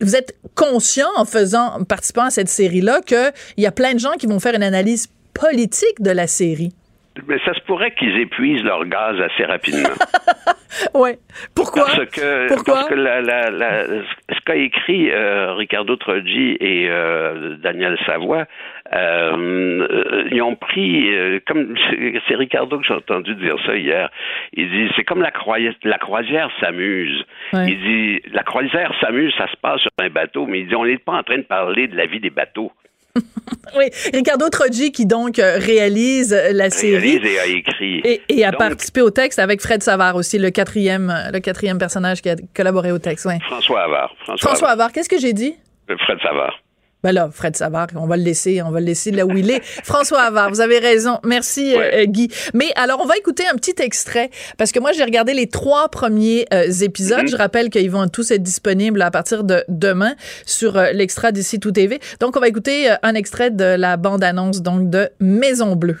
Vous 0.00 0.16
êtes 0.16 0.34
conscient, 0.54 1.08
en 1.16 1.24
faisant, 1.24 1.74
en 1.80 1.84
participant 1.84 2.24
à 2.24 2.30
cette 2.30 2.48
série-là, 2.48 3.00
qu'il 3.06 3.32
y 3.58 3.66
a 3.66 3.72
plein 3.72 3.94
de 3.94 3.98
gens 3.98 4.12
qui 4.18 4.26
vont 4.26 4.40
faire 4.40 4.54
une 4.54 4.62
analyse 4.62 5.08
politique 5.34 6.00
de 6.00 6.10
la 6.10 6.26
série. 6.26 6.72
Mais 7.28 7.36
ça 7.44 7.52
se 7.52 7.60
pourrait 7.66 7.94
qu'ils 7.94 8.18
épuisent 8.20 8.62
leur 8.62 8.86
gaz 8.86 9.16
assez 9.20 9.44
rapidement. 9.44 9.88
Ouais. 10.94 11.18
Pourquoi? 11.54 11.84
Parce 11.84 12.06
que, 12.10 12.48
Pourquoi? 12.48 12.74
parce 12.74 12.88
que 12.88 12.94
la, 12.94 13.20
la, 13.20 13.50
la- 13.50 13.84
ce 13.86 14.40
qu'a 14.46 14.56
écrit 14.56 15.10
euh, 15.10 15.52
Ricardo 15.52 15.96
Troggi 15.96 16.56
et 16.60 16.88
euh, 16.88 17.56
Daniel 17.62 17.98
Savoie, 18.06 18.46
euh, 18.94 20.28
ils 20.30 20.42
ont 20.42 20.56
pris, 20.56 21.14
euh, 21.14 21.40
comme 21.46 21.74
c'est 22.28 22.34
Ricardo 22.34 22.78
que 22.78 22.84
j'ai 22.86 22.94
entendu 22.94 23.34
dire 23.36 23.56
ça 23.64 23.76
hier, 23.76 24.10
il 24.52 24.70
dit 24.70 24.92
c'est 24.96 25.04
comme 25.04 25.22
la, 25.22 25.30
croisière, 25.30 25.74
la 25.84 25.98
croisière 25.98 26.50
s'amuse. 26.60 27.24
Ouais. 27.52 27.70
Il 27.70 27.80
dit 27.80 28.30
la 28.32 28.42
croisière 28.42 28.92
s'amuse, 29.00 29.32
ça 29.38 29.48
se 29.50 29.56
passe 29.56 29.80
sur 29.80 29.90
un 29.98 30.10
bateau, 30.10 30.46
mais 30.46 30.60
il 30.60 30.68
dit 30.68 30.74
on 30.74 30.84
n'est 30.84 30.98
pas 30.98 31.12
en 31.12 31.22
train 31.22 31.38
de 31.38 31.42
parler 31.42 31.88
de 31.88 31.96
la 31.96 32.06
vie 32.06 32.20
des 32.20 32.30
bateaux. 32.30 32.72
Oui. 33.76 33.84
Ricardo 34.12 34.48
Troggi 34.50 34.90
qui 34.90 35.06
donc 35.06 35.38
euh, 35.38 35.56
réalise 35.56 36.36
la 36.52 36.68
série. 36.68 37.18
Réalise 37.18 37.32
et 37.32 37.38
a 37.38 37.46
écrit. 37.46 38.00
Et, 38.04 38.20
et 38.28 38.44
a 38.44 38.50
Donc, 38.50 38.58
participé 38.58 39.00
au 39.00 39.10
texte 39.10 39.38
avec 39.38 39.62
Fred 39.62 39.82
Savard 39.82 40.16
aussi, 40.16 40.38
le 40.38 40.50
quatrième, 40.50 41.14
le 41.32 41.38
quatrième 41.38 41.78
personnage 41.78 42.20
qui 42.20 42.28
a 42.28 42.34
collaboré 42.54 42.90
au 42.90 42.98
texte. 42.98 43.24
Ouais. 43.24 43.38
François 43.46 43.84
Havard. 43.84 44.14
François, 44.24 44.48
François 44.48 44.68
Havard, 44.70 44.92
qu'est-ce 44.92 45.08
que 45.08 45.18
j'ai 45.18 45.32
dit? 45.32 45.54
Fred 45.86 46.18
Savard. 46.22 46.58
Ben 47.02 47.12
là, 47.12 47.28
Fred 47.32 47.56
Savard, 47.56 47.88
on 47.96 48.06
va 48.06 48.16
le 48.16 48.22
laisser, 48.22 48.62
on 48.62 48.70
va 48.70 48.78
le 48.80 48.86
laisser 48.86 49.10
là 49.10 49.26
où 49.26 49.32
il 49.36 49.50
est. 49.50 49.60
François 49.84 50.22
Havard, 50.22 50.50
vous 50.50 50.60
avez 50.60 50.78
raison. 50.78 51.18
Merci, 51.24 51.74
euh, 51.74 51.78
Ouais. 51.78 52.02
euh, 52.02 52.04
Guy. 52.06 52.28
Mais 52.54 52.70
alors, 52.76 53.00
on 53.02 53.06
va 53.06 53.16
écouter 53.16 53.44
un 53.52 53.56
petit 53.56 53.74
extrait 53.82 54.30
parce 54.56 54.70
que 54.70 54.78
moi, 54.78 54.92
j'ai 54.92 55.02
regardé 55.02 55.34
les 55.34 55.48
trois 55.48 55.88
premiers 55.88 56.46
euh, 56.54 56.70
épisodes. 56.80 57.22
Mhm. 57.22 57.28
Je 57.28 57.36
rappelle 57.36 57.70
qu'ils 57.70 57.90
vont 57.90 58.06
tous 58.08 58.30
être 58.30 58.42
disponibles 58.42 59.02
à 59.02 59.10
partir 59.10 59.42
de 59.44 59.64
demain 59.68 60.14
sur 60.46 60.76
euh, 60.76 60.92
l'extra 60.92 61.32
d'ici 61.32 61.58
tout 61.58 61.72
TV. 61.72 61.98
Donc, 62.20 62.36
on 62.36 62.40
va 62.40 62.48
écouter 62.48 62.90
euh, 62.90 62.94
un 63.02 63.14
extrait 63.14 63.50
de 63.50 63.64
la 63.64 63.96
bande-annonce 63.96 64.62
donc 64.62 64.88
de 64.88 65.08
Maison 65.18 65.74
Bleue. 65.74 65.98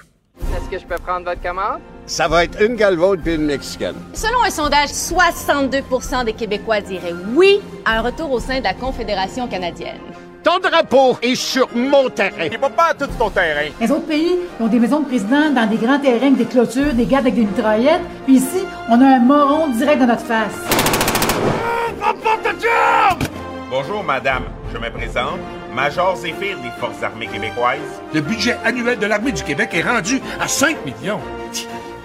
Est-ce 0.56 0.70
que 0.70 0.78
je 0.78 0.86
peux 0.86 1.00
prendre 1.02 1.24
votre 1.26 1.42
commande? 1.42 1.80
Ça 2.06 2.26
va 2.28 2.44
être 2.44 2.60
une 2.62 2.74
galvaude 2.76 3.20
puis 3.22 3.34
une 3.34 3.46
mexicaine. 3.46 3.94
Selon 4.12 4.42
un 4.44 4.50
sondage, 4.50 4.88
62% 4.88 6.24
des 6.24 6.32
Québécois 6.32 6.80
diraient 6.80 7.14
oui 7.34 7.60
à 7.84 7.98
un 7.98 8.02
retour 8.02 8.30
au 8.30 8.40
sein 8.40 8.58
de 8.58 8.64
la 8.64 8.74
Confédération 8.74 9.46
canadienne. 9.48 9.98
Ton 10.42 10.58
drapeau 10.58 11.16
est 11.22 11.36
sur 11.36 11.68
mon 11.72 12.10
terrain. 12.10 12.48
Il 12.50 12.58
va 12.58 12.68
pas 12.68 12.88
à 12.90 12.94
tout 12.94 13.06
ton 13.16 13.30
terrain. 13.30 13.70
Les 13.80 13.90
autres 13.92 14.06
pays 14.06 14.38
ont 14.58 14.66
des 14.66 14.80
maisons 14.80 15.00
de 15.00 15.06
président 15.06 15.50
dans 15.50 15.68
des 15.68 15.76
grands 15.76 16.00
terrains 16.00 16.26
avec 16.26 16.36
des 16.36 16.46
clôtures, 16.46 16.94
des 16.94 17.06
gardes 17.06 17.26
avec 17.26 17.36
des 17.36 17.44
mitraillettes. 17.44 18.02
Puis 18.24 18.36
ici, 18.36 18.64
on 18.88 19.00
a 19.00 19.04
un 19.04 19.18
moron 19.20 19.68
direct 19.68 20.00
dans 20.00 20.08
notre 20.08 20.22
face. 20.22 20.54
Bonjour, 23.70 24.02
madame. 24.02 24.42
Je 24.72 24.78
me 24.78 24.90
présente. 24.90 25.38
Major 25.72 26.16
Zéphyr 26.16 26.58
des 26.58 26.70
Forces 26.80 27.02
armées 27.04 27.28
québécoises. 27.28 27.78
Le 28.12 28.20
budget 28.20 28.56
annuel 28.64 28.98
de 28.98 29.06
l'Armée 29.06 29.32
du 29.32 29.44
Québec 29.44 29.70
est 29.74 29.82
rendu 29.82 30.20
à 30.40 30.48
5 30.48 30.76
millions. 30.84 31.20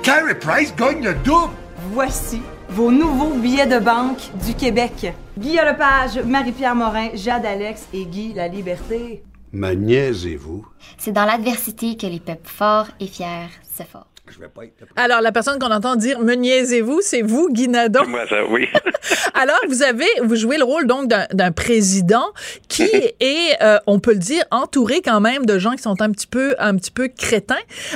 Carey 0.04 0.36
Price 0.36 0.76
gagne 0.76 1.04
le 1.04 1.16
double. 1.16 1.54
Voici 1.92 2.42
vos 2.70 2.92
nouveaux 2.92 3.34
billets 3.34 3.68
de 3.68 3.80
banque 3.80 4.20
du 4.46 4.54
Québec. 4.54 5.14
Guy 5.38 5.56
Lepage, 5.56 6.20
Marie-Pierre 6.26 6.76
Morin, 6.76 7.10
Jade 7.14 7.46
Alex 7.46 7.88
et 7.94 8.06
Guy 8.06 8.34
La 8.34 8.48
Liberté. 8.48 9.24
Me 9.54 9.74
niaisez-vous? 9.74 10.68
C'est 10.98 11.14
dans 11.14 11.26
l'adversité 11.26 11.96
que 11.96 12.08
les 12.08 12.20
peuples 12.20 12.50
forts 12.50 12.88
et 13.00 13.08
fiers 13.08 13.50
se 13.64 13.84
forment. 13.84 14.04
Je 14.34 14.40
vais 14.40 14.48
pas 14.50 14.64
être... 14.66 14.74
Alors, 14.96 15.22
la 15.22 15.32
personne 15.32 15.58
qu'on 15.60 15.72
entend 15.72 15.96
dire 15.96 16.20
me 16.20 16.34
niaisez-vous, 16.34 17.00
c'est 17.02 17.22
vous, 17.22 17.50
Guy 17.52 17.68
Nadon. 17.68 18.06
Moi, 18.08 18.28
ça, 18.28 18.44
oui. 18.50 18.68
Alors, 19.34 19.58
vous 19.68 19.84
avez, 19.84 20.06
vous 20.24 20.36
jouez 20.36 20.58
le 20.58 20.64
rôle 20.64 20.86
donc 20.88 21.08
d'un 21.08 21.52
président 21.52 22.26
qui 22.68 22.84
est, 23.20 23.62
euh, 23.62 23.78
on 23.88 24.00
peut 24.00 24.14
le 24.14 24.20
dire, 24.20 24.44
entouré 24.52 25.02
quand 25.04 25.22
même 25.22 25.46
de 25.46 25.58
gens 25.60 25.72
qui 25.72 25.82
sont 25.84 26.02
un 26.02 26.12
petit 26.12 26.28
peu, 26.28 26.56
un 26.60 26.76
petit 26.76 26.92
peu 26.92 27.08
crétins. 27.08 27.56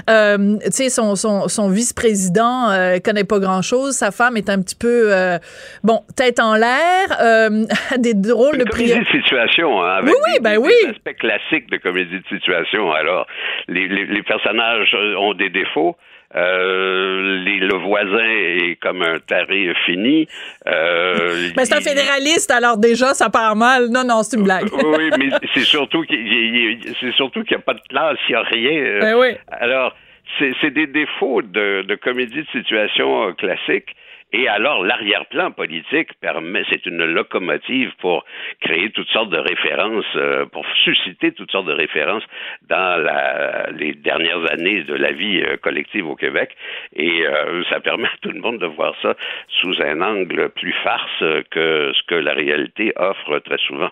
Euh, 0.09 0.57
tu 0.65 0.71
sais, 0.71 0.89
son, 0.89 1.15
son, 1.15 1.47
son 1.47 1.69
vice-président 1.69 2.69
euh, 2.69 2.99
connaît 2.99 3.23
pas 3.23 3.39
grand-chose. 3.39 3.95
Sa 3.95 4.11
femme 4.11 4.37
est 4.37 4.49
un 4.49 4.61
petit 4.61 4.75
peu, 4.75 5.13
euh, 5.13 5.37
bon, 5.83 6.01
tête 6.15 6.39
en 6.39 6.55
l'air, 6.55 7.17
euh, 7.21 7.65
des 7.97 8.13
drôles 8.13 8.55
Une 8.55 8.63
de 8.65 8.69
comédie 8.69 8.99
de 8.99 9.05
situation, 9.05 9.81
hein, 9.83 9.95
avec 9.97 10.09
Oui, 10.13 10.19
oui, 10.27 10.33
des, 10.35 10.39
ben 10.39 10.51
des- 10.51 10.57
oui. 10.57 10.73
des 10.83 10.89
aspects 10.91 11.17
classiques 11.19 11.69
de 11.71 11.77
comédie 11.77 12.19
de 12.19 12.27
situation. 12.29 12.91
Alors, 12.91 13.27
les, 13.67 13.87
les, 13.87 14.05
les 14.05 14.23
personnages 14.23 14.95
ont 15.19 15.33
des 15.33 15.49
défauts. 15.49 15.95
Euh, 16.35 17.43
les- 17.43 17.59
le 17.59 17.75
voisin 17.75 18.23
est 18.23 18.75
comme 18.81 19.01
un 19.01 19.19
taré 19.19 19.73
fini. 19.85 20.27
Euh, 20.67 21.49
Ben, 21.55 21.65
c'est 21.65 21.75
un 21.75 21.81
fédéraliste, 21.81 22.51
alors 22.51 22.77
déjà, 22.77 23.13
ça 23.13 23.29
part 23.29 23.55
mal. 23.55 23.87
Non, 23.89 24.03
non, 24.05 24.23
c'est 24.23 24.37
une 24.37 24.43
blague. 24.43 24.67
oui, 24.73 25.09
mais 25.19 25.29
c'est 25.53 25.65
surtout 25.65 26.03
qu'il 26.03 26.19
n'y 26.25 27.55
a 27.55 27.59
pas 27.59 27.73
de 27.73 27.81
classe, 27.89 28.17
il 28.29 28.31
n'y 28.31 28.35
a 28.35 28.41
rien. 28.43 28.81
euh. 28.81 28.99
Ben 29.01 29.15
oui. 29.19 29.27
Alors, 29.51 29.93
c'est 30.39 30.53
c'est 30.61 30.71
des 30.71 30.87
défauts 30.87 31.41
de, 31.41 31.81
de 31.81 31.95
comédie 31.95 32.41
de 32.43 32.47
situation 32.51 33.27
euh, 33.27 33.33
classique. 33.33 33.95
Et 34.33 34.47
alors, 34.47 34.83
l'arrière-plan 34.83 35.51
politique 35.51 36.13
permet, 36.21 36.63
c'est 36.69 36.85
une 36.85 37.03
locomotive 37.03 37.91
pour 37.99 38.23
créer 38.61 38.89
toutes 38.91 39.09
sortes 39.09 39.29
de 39.29 39.37
références, 39.37 40.05
euh, 40.15 40.45
pour 40.45 40.65
susciter 40.83 41.33
toutes 41.33 41.51
sortes 41.51 41.67
de 41.67 41.73
références 41.73 42.23
dans 42.69 43.01
la, 43.01 43.69
les 43.71 43.93
dernières 43.93 44.49
années 44.51 44.83
de 44.83 44.93
la 44.93 45.11
vie 45.11 45.41
euh, 45.41 45.57
collective 45.57 46.07
au 46.07 46.15
Québec. 46.15 46.55
Et 46.95 47.25
euh, 47.25 47.63
ça 47.69 47.81
permet 47.81 48.07
à 48.07 48.17
tout 48.21 48.31
le 48.31 48.39
monde 48.39 48.59
de 48.59 48.67
voir 48.67 48.95
ça 49.01 49.15
sous 49.61 49.81
un 49.81 50.01
angle 50.01 50.49
plus 50.49 50.73
farce 50.83 51.23
que 51.49 51.91
ce 51.93 52.03
que 52.07 52.15
la 52.15 52.33
réalité 52.33 52.93
offre 52.95 53.39
très 53.39 53.57
souvent. 53.57 53.89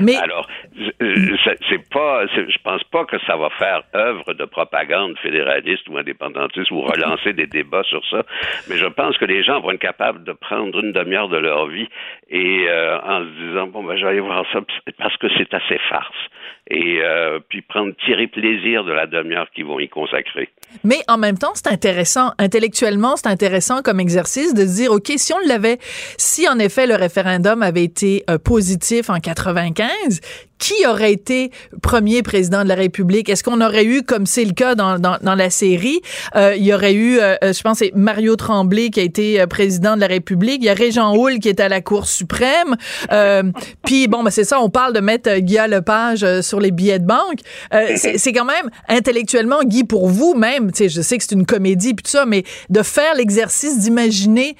Mais 0.00 0.16
alors, 0.16 0.48
c'est 0.68 1.88
pas, 1.90 2.26
je 2.26 2.58
pense 2.62 2.84
pas 2.84 3.04
que 3.04 3.18
ça 3.26 3.36
va 3.36 3.50
faire 3.50 3.82
œuvre 3.94 4.32
de 4.32 4.44
propagande 4.44 5.18
fédéraliste 5.18 5.88
ou 5.88 5.98
indépendantiste 5.98 6.70
ou 6.70 6.82
relancer 6.82 7.32
des 7.32 7.46
débats 7.46 7.82
sur 7.82 8.04
ça. 8.08 8.22
Mais 8.68 8.76
je 8.76 8.86
pense 8.86 9.18
que 9.18 9.24
les 9.24 9.42
gens 9.42 9.60
vont 9.60 9.72
être 9.72 9.81
capables 9.82 10.22
de 10.22 10.32
prendre 10.32 10.78
une 10.82 10.92
demi-heure 10.92 11.28
de 11.28 11.36
leur 11.36 11.66
vie 11.66 11.88
et 12.30 12.66
euh, 12.68 12.98
en 13.00 13.20
se 13.24 13.48
disant 13.48 13.66
bon 13.66 13.82
ben 13.82 13.96
je 13.96 14.04
vais 14.04 14.10
aller 14.10 14.20
voir 14.20 14.46
ça 14.52 14.60
parce 14.98 15.16
que 15.16 15.26
c'est 15.36 15.52
assez 15.52 15.78
farce 15.90 16.22
et 16.70 17.00
euh, 17.02 17.40
puis 17.48 17.60
prendre 17.62 17.92
tirer 18.04 18.28
plaisir 18.28 18.84
de 18.84 18.92
la 18.92 19.06
demi-heure 19.06 19.50
qu'ils 19.50 19.64
vont 19.64 19.80
y 19.80 19.88
consacrer. 19.88 20.48
Mais 20.84 21.00
en 21.08 21.18
même 21.18 21.36
temps, 21.36 21.50
c'est 21.54 21.68
intéressant 21.68 22.30
intellectuellement, 22.38 23.16
c'est 23.16 23.28
intéressant 23.28 23.82
comme 23.82 23.98
exercice 23.98 24.54
de 24.54 24.62
se 24.62 24.76
dire 24.76 24.92
OK, 24.92 25.10
si 25.16 25.32
on 25.32 25.48
l'avait 25.48 25.78
si 25.80 26.48
en 26.48 26.58
effet 26.58 26.86
le 26.86 26.94
référendum 26.94 27.62
avait 27.62 27.84
été 27.84 28.22
euh, 28.30 28.38
positif 28.38 29.10
en 29.10 29.18
95, 29.18 30.20
qui 30.62 30.86
aurait 30.86 31.12
été 31.12 31.50
premier 31.82 32.22
président 32.22 32.62
de 32.62 32.68
la 32.68 32.76
République? 32.76 33.28
Est-ce 33.28 33.42
qu'on 33.42 33.60
aurait 33.60 33.84
eu, 33.84 34.04
comme 34.04 34.26
c'est 34.26 34.44
le 34.44 34.52
cas 34.52 34.76
dans, 34.76 34.96
dans, 35.00 35.18
dans 35.20 35.34
la 35.34 35.50
série, 35.50 36.00
euh, 36.36 36.54
il 36.56 36.62
y 36.62 36.72
aurait 36.72 36.94
eu, 36.94 37.18
euh, 37.18 37.34
je 37.42 37.60
pense, 37.62 37.78
c'est 37.78 37.90
Mario 37.96 38.36
Tremblay 38.36 38.90
qui 38.90 39.00
a 39.00 39.02
été 39.02 39.40
euh, 39.40 39.48
président 39.48 39.96
de 39.96 40.00
la 40.00 40.06
République, 40.06 40.58
il 40.60 40.66
y 40.66 40.68
a 40.68 40.74
Régent 40.74 41.16
Houle 41.16 41.40
qui 41.40 41.48
est 41.48 41.58
à 41.58 41.68
la 41.68 41.80
Cour 41.80 42.06
suprême, 42.06 42.76
euh, 43.10 43.42
puis 43.84 44.06
bon, 44.06 44.22
ben 44.22 44.30
c'est 44.30 44.44
ça, 44.44 44.60
on 44.60 44.70
parle 44.70 44.92
de 44.92 45.00
mettre 45.00 45.36
Guy 45.38 45.58
Lepage 45.68 46.24
sur 46.42 46.60
les 46.60 46.70
billets 46.70 47.00
de 47.00 47.06
banque. 47.06 47.40
c'est 47.96 48.32
quand 48.32 48.44
même 48.44 48.70
intellectuellement, 48.88 49.64
Guy, 49.64 49.82
pour 49.82 50.08
vous 50.08 50.34
même, 50.34 50.70
tu 50.70 50.84
sais, 50.84 50.88
je 50.88 51.02
sais 51.02 51.18
que 51.18 51.24
c'est 51.24 51.34
une 51.34 51.46
comédie 51.46 51.94
puis 51.94 52.04
tout 52.04 52.10
ça, 52.10 52.24
mais 52.24 52.44
de 52.70 52.82
faire 52.82 53.16
l'exercice 53.16 53.80
d'imaginer 53.80 54.54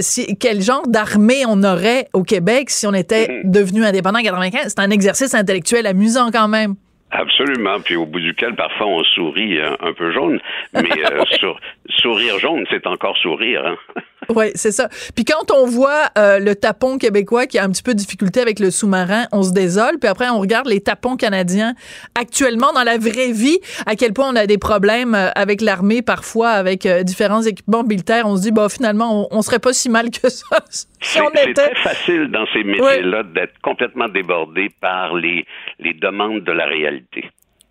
si, 0.00 0.36
quel 0.36 0.60
genre 0.60 0.86
d'armée 0.86 1.44
on 1.48 1.62
aurait 1.62 2.08
au 2.12 2.24
Québec 2.24 2.68
si 2.68 2.86
on 2.86 2.92
était 2.92 3.26
mm-hmm. 3.26 3.50
devenu 3.50 3.86
indépendant 3.86 4.18
en 4.18 4.22
95, 4.22 4.64
c'est 4.66 4.78
un 4.80 4.90
exercice 4.90 5.29
intellectuel 5.34 5.86
amusant 5.86 6.30
quand 6.30 6.48
même. 6.48 6.74
Absolument. 7.10 7.80
Puis 7.80 7.96
au 7.96 8.06
bout 8.06 8.20
duquel, 8.20 8.54
parfois, 8.54 8.86
on 8.86 9.04
sourit 9.04 9.58
un, 9.60 9.92
peu 9.92 10.12
jaune. 10.12 10.40
Mais 10.74 10.88
euh, 11.12 11.24
sourire 11.88 12.38
jaune, 12.38 12.64
c'est 12.70 12.86
encore 12.86 13.16
sourire. 13.18 13.66
Hein? 13.66 14.02
Oui, 14.34 14.46
c'est 14.54 14.70
ça. 14.70 14.88
Puis 15.14 15.24
quand 15.24 15.50
on 15.50 15.66
voit 15.66 16.08
euh, 16.16 16.38
le 16.38 16.54
tapon 16.54 16.98
québécois 16.98 17.46
qui 17.46 17.58
a 17.58 17.64
un 17.64 17.70
petit 17.70 17.82
peu 17.82 17.92
de 17.92 17.98
difficulté 17.98 18.40
avec 18.40 18.60
le 18.60 18.70
sous-marin, 18.70 19.24
on 19.32 19.42
se 19.42 19.52
désole. 19.52 19.98
Puis 19.98 20.08
après, 20.08 20.28
on 20.28 20.38
regarde 20.38 20.68
les 20.68 20.80
tapons 20.80 21.16
canadiens 21.16 21.74
actuellement 22.18 22.72
dans 22.72 22.84
la 22.84 22.96
vraie 22.96 23.32
vie, 23.32 23.58
à 23.86 23.96
quel 23.96 24.12
point 24.12 24.30
on 24.32 24.36
a 24.36 24.46
des 24.46 24.58
problèmes 24.58 25.14
euh, 25.14 25.30
avec 25.34 25.60
l'armée, 25.60 26.02
parfois 26.02 26.50
avec 26.50 26.86
euh, 26.86 27.02
différents 27.02 27.42
équipements 27.42 27.82
militaires. 27.82 28.26
On 28.26 28.36
se 28.36 28.42
dit, 28.42 28.52
bah 28.52 28.68
finalement, 28.68 29.28
on, 29.30 29.42
serait 29.42 29.58
pas 29.58 29.72
si 29.72 29.88
mal 29.88 30.10
que 30.10 30.28
ça 30.28 30.46
si 31.00 31.20
on 31.20 31.30
était. 31.30 31.46
C'est 31.46 31.54
très 31.54 31.74
facile 31.76 32.30
dans 32.30 32.46
ces 32.52 32.62
métiers-là 32.62 33.22
d'être 33.24 33.58
complètement 33.62 34.08
débordé 34.08 34.68
par 34.80 35.14
les, 35.14 35.44
les 35.78 35.94
demandes 35.94 36.44
de 36.44 36.52
la 36.52 36.66
réalité. 36.66 37.30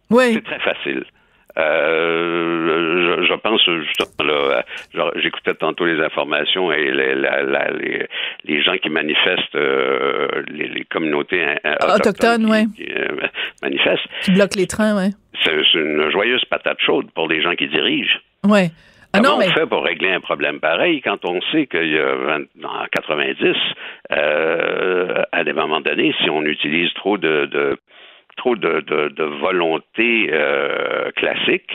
Oui. 0.09 0.33
C'est 0.33 0.43
très 0.43 0.59
facile. 0.59 1.05
Euh, 1.59 3.17
je, 3.17 3.25
je, 3.25 3.33
pense 3.33 3.61
justement 3.87 4.31
là, 4.93 5.11
j'écoutais 5.15 5.53
tantôt 5.55 5.85
les 5.85 6.01
informations 6.03 6.71
et 6.71 6.91
les, 6.91 7.15
les, 7.15 8.07
les 8.45 8.61
gens 8.63 8.77
qui 8.77 8.89
manifestent, 8.89 9.55
euh, 9.55 10.27
les, 10.47 10.67
les, 10.69 10.85
communautés 10.85 11.43
autochtones, 11.65 12.45
autochtones 12.45 12.73
qui, 12.73 12.85
euh, 12.85 13.27
manifestent, 13.61 14.07
qui 14.21 14.31
bloquent 14.31 14.57
les 14.57 14.67
trains, 14.67 14.95
ouais. 14.95 15.09
C'est 15.43 15.73
une 15.73 16.09
joyeuse 16.11 16.43
patate 16.45 16.79
chaude 16.79 17.11
pour 17.13 17.27
les 17.27 17.41
gens 17.41 17.55
qui 17.55 17.67
dirigent. 17.67 18.19
Ouais. 18.45 18.69
Ah 19.11 19.21
Comment 19.23 19.37
on 19.37 19.41
fait 19.41 19.65
pour 19.65 19.83
régler 19.83 20.11
un 20.11 20.19
problème 20.19 20.59
pareil 20.59 21.01
quand 21.01 21.25
on 21.25 21.41
sait 21.51 21.65
qu'il 21.65 21.89
y 21.91 21.97
a 21.97 22.15
20, 22.15 22.41
en 22.63 22.85
90, 22.91 23.55
euh, 24.11 25.23
à 25.31 25.43
des 25.43 25.53
moments 25.53 25.81
donnés, 25.81 26.13
si 26.21 26.29
on 26.29 26.43
utilise 26.43 26.93
trop 26.93 27.17
de, 27.17 27.45
de 27.45 27.77
trop 28.37 28.55
de, 28.55 28.81
de, 28.81 29.23
volonté 29.23 30.29
euh, 30.31 31.11
classique, 31.11 31.71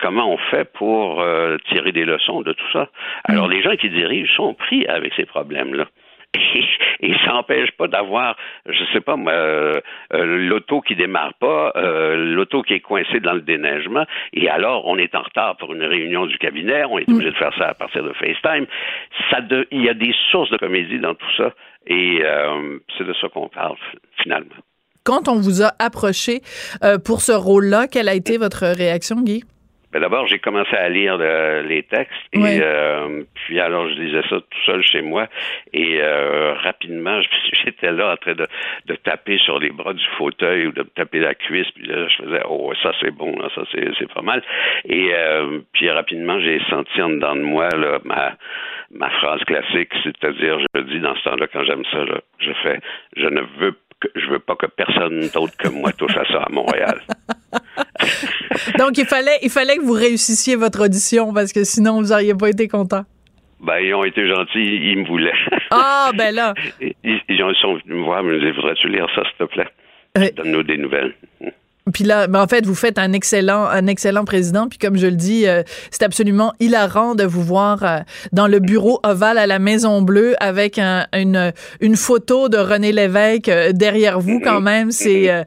comment 0.00 0.32
on 0.32 0.38
fait 0.50 0.64
pour 0.72 1.20
euh, 1.20 1.56
tirer 1.68 1.92
des 1.92 2.04
leçons 2.04 2.42
de 2.42 2.52
tout 2.52 2.70
ça? 2.72 2.88
Alors, 3.24 3.48
mm. 3.48 3.50
les 3.50 3.62
gens 3.62 3.76
qui 3.76 3.90
dirigent 3.90 4.32
sont 4.34 4.54
pris 4.54 4.86
avec 4.86 5.12
ces 5.14 5.26
problèmes-là. 5.26 5.86
Et, 7.00 7.14
ça 7.24 7.32
n'empêche 7.32 7.70
pas 7.72 7.86
d'avoir, 7.86 8.36
je 8.66 8.84
sais 8.92 9.00
pas 9.00 9.16
moi, 9.16 9.32
euh, 9.32 9.80
l'auto 10.10 10.80
qui 10.80 10.94
démarre 10.96 11.34
pas, 11.34 11.72
l'auto 12.16 12.62
qui 12.62 12.74
est 12.74 12.80
coincée 12.80 13.20
dans 13.20 13.34
le 13.34 13.40
déneigement, 13.40 14.04
et 14.32 14.48
alors 14.48 14.86
on 14.86 14.96
est 14.96 15.14
en 15.14 15.22
retard 15.22 15.56
pour 15.56 15.74
une 15.74 15.84
réunion 15.84 16.26
du 16.26 16.38
cabinet, 16.38 16.84
on 16.88 16.98
est 16.98 17.08
obligé 17.10 17.30
de 17.30 17.36
faire 17.36 17.54
ça 17.58 17.68
à 17.68 17.74
partir 17.74 18.02
de 18.02 18.12
FaceTime. 18.14 18.66
Ça 19.30 19.40
il 19.70 19.82
y 19.82 19.88
a 19.88 19.94
des 19.94 20.14
sources 20.30 20.50
de 20.50 20.56
comédie 20.56 20.98
dans 20.98 21.14
tout 21.14 21.32
ça, 21.36 21.52
et 21.86 22.22
c'est 22.96 23.04
de 23.04 23.12
ça 23.14 23.28
qu'on 23.28 23.48
parle 23.48 23.76
finalement. 24.22 24.54
Quand 25.04 25.28
on 25.28 25.38
vous 25.38 25.62
a 25.62 25.72
approché 25.78 26.40
euh, 26.82 26.96
pour 26.96 27.20
ce 27.20 27.32
rôle-là, 27.32 27.88
quelle 27.88 28.08
a 28.08 28.14
été 28.14 28.38
votre 28.38 28.64
réaction, 28.66 29.20
Guy? 29.20 29.44
Ben 29.92 30.00
d'abord, 30.00 30.26
j'ai 30.26 30.38
commencé 30.38 30.74
à 30.74 30.88
lire 30.88 31.18
les 31.18 31.84
textes 31.84 32.10
et 32.32 32.40
euh, 32.42 33.22
puis 33.34 33.60
alors 33.60 33.88
je 33.88 33.94
lisais 33.94 34.22
ça 34.28 34.40
tout 34.40 34.64
seul 34.66 34.82
chez 34.82 35.02
moi 35.02 35.28
et 35.72 36.00
euh, 36.00 36.54
rapidement 36.54 37.20
j'étais 37.64 37.92
là 37.92 38.14
en 38.14 38.16
train 38.16 38.34
de, 38.34 38.44
de, 38.86 38.94
taper 38.96 39.38
sur 39.38 39.60
les 39.60 39.70
bras 39.70 39.92
du 39.92 40.04
fauteuil 40.18 40.66
ou 40.66 40.72
de 40.72 40.82
taper 40.82 41.20
la 41.20 41.36
cuisse 41.36 41.70
puis 41.76 41.86
là 41.86 42.08
je 42.08 42.24
faisais 42.24 42.42
oh 42.48 42.72
ça 42.82 42.90
c'est 43.00 43.12
bon 43.12 43.36
ça 43.54 43.62
c'est 43.70 43.88
c'est 43.96 44.12
pas 44.12 44.22
mal 44.22 44.42
et 44.84 45.12
puis 45.74 45.88
rapidement 45.88 46.40
j'ai 46.40 46.60
senti 46.68 47.00
en 47.00 47.10
dedans 47.10 47.36
de 47.36 47.42
moi 47.42 47.68
là, 47.68 48.00
ma 48.02 48.32
ma 48.90 49.10
phrase 49.10 49.44
classique 49.44 49.92
c'est-à-dire 50.02 50.58
je 50.74 50.80
dis 50.80 50.98
dans 50.98 51.14
ce 51.14 51.22
temps-là 51.22 51.46
quand 51.46 51.62
j'aime 51.62 51.84
ça 51.92 52.04
je 52.40 52.50
fais 52.64 52.80
je 53.16 53.26
ne 53.26 53.42
veux 53.60 53.76
je 54.14 54.30
veux 54.30 54.38
pas 54.38 54.56
que 54.56 54.66
personne 54.66 55.28
d'autre 55.32 55.56
que 55.56 55.68
moi 55.68 55.92
touche 55.92 56.16
à 56.16 56.24
ça 56.26 56.42
à 56.42 56.50
Montréal. 56.50 57.00
Donc, 58.78 58.98
il 58.98 59.06
fallait, 59.06 59.38
il 59.42 59.50
fallait 59.50 59.76
que 59.76 59.82
vous 59.82 59.92
réussissiez 59.92 60.56
votre 60.56 60.84
audition 60.84 61.32
parce 61.32 61.52
que 61.52 61.64
sinon, 61.64 62.00
vous 62.00 62.08
n'auriez 62.08 62.34
pas 62.34 62.48
été 62.48 62.68
content. 62.68 63.04
Ben, 63.60 63.78
ils 63.78 63.94
ont 63.94 64.04
été 64.04 64.28
gentils, 64.28 64.58
ils 64.58 64.98
me 64.98 65.06
voulaient. 65.06 65.32
Ah, 65.70 66.10
ben 66.16 66.34
là. 66.34 66.54
Ils, 66.80 67.20
ils 67.28 67.54
sont 67.60 67.74
venus 67.74 67.96
me 67.96 68.04
voir, 68.04 68.20
ils 68.20 68.28
me 68.28 68.38
disaient, 68.38 68.52
voudrais-tu 68.52 68.88
lire 68.88 69.06
ça, 69.14 69.22
s'il 69.24 69.46
te 69.46 69.52
plaît? 69.52 70.32
Donne-nous 70.36 70.62
des 70.62 70.76
nouvelles. 70.76 71.14
Puis 71.92 72.04
là, 72.04 72.28
ben 72.28 72.40
en 72.40 72.46
fait, 72.46 72.64
vous 72.64 72.74
faites 72.74 72.98
un 72.98 73.12
excellent, 73.12 73.66
un 73.66 73.86
excellent 73.86 74.24
président. 74.24 74.68
Puis 74.68 74.78
comme 74.78 74.96
je 74.96 75.06
le 75.06 75.16
dis, 75.16 75.46
euh, 75.46 75.62
c'est 75.90 76.02
absolument 76.02 76.54
hilarant 76.58 77.14
de 77.14 77.24
vous 77.24 77.42
voir 77.42 77.84
euh, 77.84 77.98
dans 78.32 78.46
le 78.46 78.58
bureau 78.58 79.00
ovale 79.02 79.36
à 79.36 79.46
la 79.46 79.58
Maison 79.58 80.00
Bleue 80.00 80.34
avec 80.40 80.78
une, 80.78 81.52
une 81.80 81.96
photo 81.96 82.48
de 82.48 82.56
René 82.56 82.90
Lévesque 82.90 83.50
euh, 83.50 83.72
derrière 83.72 84.18
vous. 84.18 84.40
Quand 84.42 84.62
même, 84.62 84.92
c'est. 84.92 85.44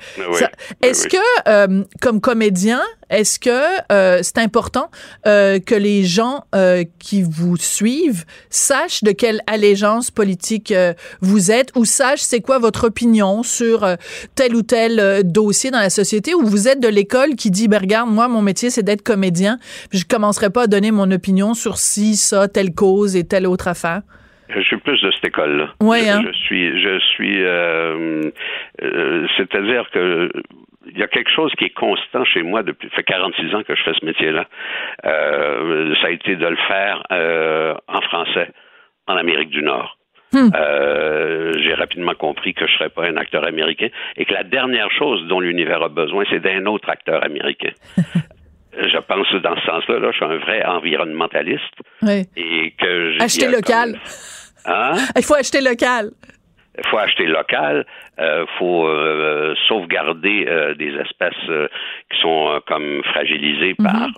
Est-ce 0.83 1.07
que, 1.07 1.83
comme 2.01 2.21
comédien, 2.21 2.81
est-ce 3.09 3.39
que 3.39 3.49
euh, 3.91 4.19
c'est 4.21 4.37
important 4.39 4.89
euh, 5.25 5.59
que 5.59 5.75
les 5.75 6.03
gens 6.03 6.43
euh, 6.53 6.83
qui 6.99 7.23
vous 7.23 7.55
suivent 7.57 8.25
sachent 8.49 9.03
de 9.03 9.11
quelle 9.11 9.39
allégeance 9.47 10.11
politique 10.11 10.73
vous 11.21 11.51
êtes 11.51 11.71
ou 11.75 11.85
sachent 11.85 12.21
c'est 12.21 12.41
quoi 12.41 12.59
votre 12.59 12.87
opinion 12.87 13.43
sur 13.43 13.85
tel 14.35 14.55
ou 14.55 14.61
tel 14.61 15.23
dossier 15.23 15.71
dans 15.71 15.79
la 15.79 15.89
société 15.89 16.33
ou 16.33 16.45
vous 16.45 16.67
êtes 16.67 16.81
de 16.81 16.87
l'école 16.87 17.35
qui 17.35 17.51
dit 17.51 17.67
ben 17.67 17.79
regarde 17.79 18.09
moi 18.09 18.27
mon 18.27 18.41
métier 18.41 18.69
c'est 18.69 18.83
d'être 18.83 19.03
comédien 19.03 19.57
je 19.91 20.03
commencerai 20.03 20.49
pas 20.49 20.63
à 20.63 20.67
donner 20.67 20.91
mon 20.91 21.09
opinion 21.11 21.53
sur 21.53 21.77
si 21.77 22.15
ça 22.15 22.47
telle 22.47 22.73
cause 22.73 23.15
et 23.15 23.25
telle 23.25 23.47
autre 23.47 23.67
affaire? 23.67 24.01
Je 24.49 24.61
suis 24.61 24.77
plus 24.77 25.01
de 25.01 25.11
cette 25.11 25.25
école-là. 25.25 25.73
Oui, 25.81 26.07
hein? 26.07 26.23
je, 26.25 26.31
suis, 26.31 26.81
je 26.81 26.99
suis, 26.99 27.43
c'est-à-dire 29.37 29.89
que 29.93 30.31
il 30.91 30.97
y 30.97 31.03
a 31.03 31.07
quelque 31.07 31.31
chose 31.31 31.51
qui 31.57 31.65
est 31.65 31.73
constant 31.73 32.23
chez 32.25 32.43
moi 32.43 32.63
depuis 32.63 32.89
fait 32.89 33.03
46 33.03 33.55
ans 33.55 33.63
que 33.63 33.75
je 33.75 33.83
fais 33.83 33.93
ce 33.99 34.05
métier-là. 34.05 34.45
Euh, 35.05 35.93
ça 36.01 36.07
a 36.07 36.09
été 36.11 36.35
de 36.35 36.45
le 36.45 36.57
faire 36.67 37.03
euh, 37.11 37.73
en 37.87 38.01
français 38.01 38.49
en 39.07 39.15
Amérique 39.15 39.49
du 39.49 39.61
Nord. 39.61 39.97
Hmm. 40.33 40.49
Euh, 40.53 41.53
j'ai 41.63 41.73
rapidement 41.73 42.13
compris 42.13 42.53
que 42.53 42.67
je 42.67 42.73
ne 42.73 42.77
serais 42.77 42.89
pas 42.89 43.05
un 43.05 43.15
acteur 43.15 43.45
américain 43.45 43.87
et 44.17 44.25
que 44.25 44.33
la 44.33 44.43
dernière 44.43 44.91
chose 44.91 45.25
dont 45.27 45.39
l'univers 45.39 45.81
a 45.81 45.89
besoin, 45.89 46.25
c'est 46.29 46.41
d'un 46.41 46.65
autre 46.65 46.89
acteur 46.89 47.23
américain. 47.23 47.71
je 48.77 48.97
pense 48.99 49.27
dans 49.41 49.55
ce 49.55 49.65
sens-là, 49.65 49.99
là, 49.99 50.11
je 50.11 50.17
suis 50.17 50.25
un 50.25 50.37
vrai 50.37 50.65
environnementaliste. 50.65 51.63
Oui. 52.01 52.25
Et 52.35 52.73
que 52.77 53.21
Acheter 53.21 53.47
local. 53.47 53.99
Hein? 54.65 54.97
Il 55.15 55.23
faut 55.23 55.35
acheter 55.35 55.61
local 55.61 56.11
il 56.77 56.87
faut 56.89 56.97
acheter 56.97 57.25
local, 57.25 57.85
il 58.17 58.23
euh, 58.23 58.45
faut 58.57 58.87
euh, 58.87 59.55
sauvegarder 59.67 60.45
euh, 60.47 60.73
des 60.75 60.93
espèces 60.95 61.69
qui 62.11 62.19
sont 62.21 62.59
comme 62.67 63.03
fragilisées 63.03 63.75
mhm. 63.79 63.85
par 63.85 64.09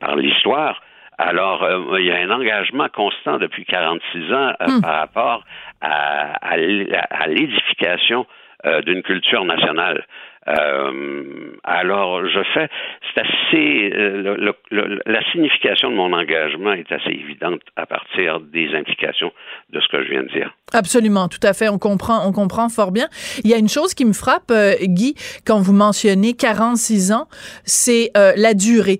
par 0.00 0.16
l'histoire. 0.16 0.80
Alors, 1.18 1.62
euh, 1.62 1.98
il 1.98 2.06
y 2.06 2.12
a 2.12 2.16
un 2.16 2.30
engagement 2.30 2.88
constant 2.88 3.38
depuis 3.38 3.64
46 3.64 4.32
ans 4.32 4.52
euh, 4.60 4.66
Hmm. 4.66 4.80
par 4.82 4.98
rapport 4.98 5.44
à, 5.80 6.32
à 6.44 6.54
à 6.54 7.26
l'édification 7.28 8.26
euh, 8.66 8.82
d'une 8.82 9.02
culture 9.02 9.44
nationale. 9.44 10.04
Euh, 10.48 11.56
alors, 11.64 12.24
je 12.26 12.40
fais, 12.54 12.68
c'est 13.14 13.20
assez, 13.20 13.90
euh, 13.94 14.36
le- 14.38 14.54
le- 14.70 15.00
la 15.06 15.20
signification 15.32 15.90
de 15.90 15.96
mon 15.96 16.12
engagement 16.12 16.72
est 16.72 16.90
assez 16.92 17.10
évidente 17.10 17.60
à 17.76 17.86
partir 17.86 18.40
des 18.40 18.68
implications 18.74 19.32
de 19.72 19.80
ce 19.80 19.88
que 19.88 20.04
je 20.04 20.10
viens 20.10 20.22
de 20.22 20.28
dire. 20.28 20.54
Absolument, 20.72 21.28
tout 21.28 21.40
à 21.42 21.52
fait. 21.52 21.68
On 21.68 21.78
comprend, 21.78 22.26
on 22.28 22.32
comprend 22.32 22.68
fort 22.68 22.92
bien. 22.92 23.08
Il 23.44 23.50
y 23.50 23.54
a 23.54 23.58
une 23.58 23.68
chose 23.68 23.94
qui 23.94 24.04
me 24.04 24.12
frappe, 24.12 24.50
euh, 24.50 24.74
Guy, 24.82 25.14
quand 25.46 25.58
vous 25.60 25.72
mentionnez 25.72 26.34
46 26.34 27.12
ans, 27.12 27.26
c'est 27.64 28.10
euh, 28.16 28.32
la 28.36 28.54
durée. 28.54 28.98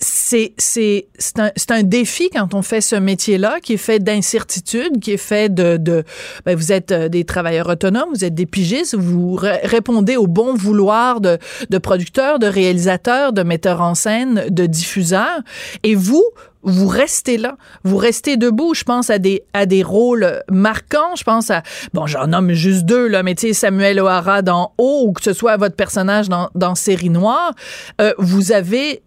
C'est 0.00 0.54
c'est 0.58 1.08
c'est 1.18 1.40
un 1.40 1.50
un 1.70 1.82
défi 1.82 2.30
quand 2.30 2.54
on 2.54 2.62
fait 2.62 2.80
ce 2.80 2.94
métier-là 2.94 3.58
qui 3.60 3.72
est 3.74 3.78
fait 3.78 3.98
d'incertitude, 3.98 5.00
qui 5.00 5.12
est 5.12 5.16
fait 5.16 5.52
de 5.52 5.76
de 5.76 6.04
ben, 6.46 6.56
vous 6.56 6.70
êtes 6.70 6.92
euh, 6.92 7.08
des 7.08 7.24
travailleurs 7.24 7.68
autonomes, 7.68 8.08
vous 8.14 8.24
êtes 8.24 8.34
des 8.34 8.46
pigistes, 8.46 8.94
vous 8.96 9.34
ré- 9.34 9.60
répondez 9.64 10.16
au 10.16 10.26
bon 10.28 10.54
vouloir 10.54 11.20
de 11.20 11.38
de 11.68 11.78
producteurs, 11.78 12.38
de 12.38 12.46
réalisateurs, 12.46 13.32
de 13.32 13.42
metteurs 13.42 13.80
en 13.80 13.94
scène, 13.96 14.44
de 14.48 14.66
diffuseurs 14.66 15.40
et 15.82 15.94
vous 15.96 16.24
vous 16.62 16.88
restez 16.88 17.38
là, 17.38 17.56
vous 17.84 17.96
restez 17.96 18.36
debout. 18.36 18.74
Je 18.74 18.84
pense 18.84 19.10
à 19.10 19.18
des 19.18 19.42
à 19.52 19.66
des 19.66 19.82
rôles 19.82 20.42
marquants. 20.50 21.14
Je 21.16 21.24
pense 21.24 21.50
à 21.50 21.62
bon, 21.94 22.06
j'en 22.06 22.28
nomme 22.28 22.52
juste 22.52 22.84
deux 22.84 23.08
là, 23.08 23.22
mais 23.22 23.34
tu 23.34 23.48
sais 23.48 23.52
Samuel 23.52 24.00
O'Hara 24.00 24.42
dans 24.42 24.72
Haut 24.78 25.04
ou 25.08 25.12
que 25.12 25.22
ce 25.22 25.32
soit 25.32 25.56
votre 25.56 25.76
personnage 25.76 26.28
dans 26.28 26.50
dans 26.54 26.74
Série 26.74 27.10
Noire. 27.10 27.52
Euh, 28.00 28.12
vous 28.18 28.52
avez 28.52 29.02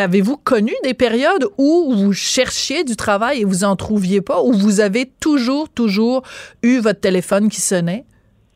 Avez-vous 0.00 0.36
connu 0.36 0.72
des 0.82 0.94
périodes 0.94 1.44
où 1.58 1.92
vous 1.94 2.12
cherchiez 2.12 2.84
du 2.84 2.96
travail 2.96 3.42
et 3.42 3.44
vous 3.44 3.64
en 3.64 3.76
trouviez 3.76 4.22
pas, 4.22 4.42
ou 4.42 4.52
vous 4.52 4.80
avez 4.80 5.04
toujours, 5.20 5.68
toujours 5.72 6.22
eu 6.62 6.80
votre 6.80 7.00
téléphone 7.00 7.48
qui 7.48 7.60
sonnait? 7.60 8.04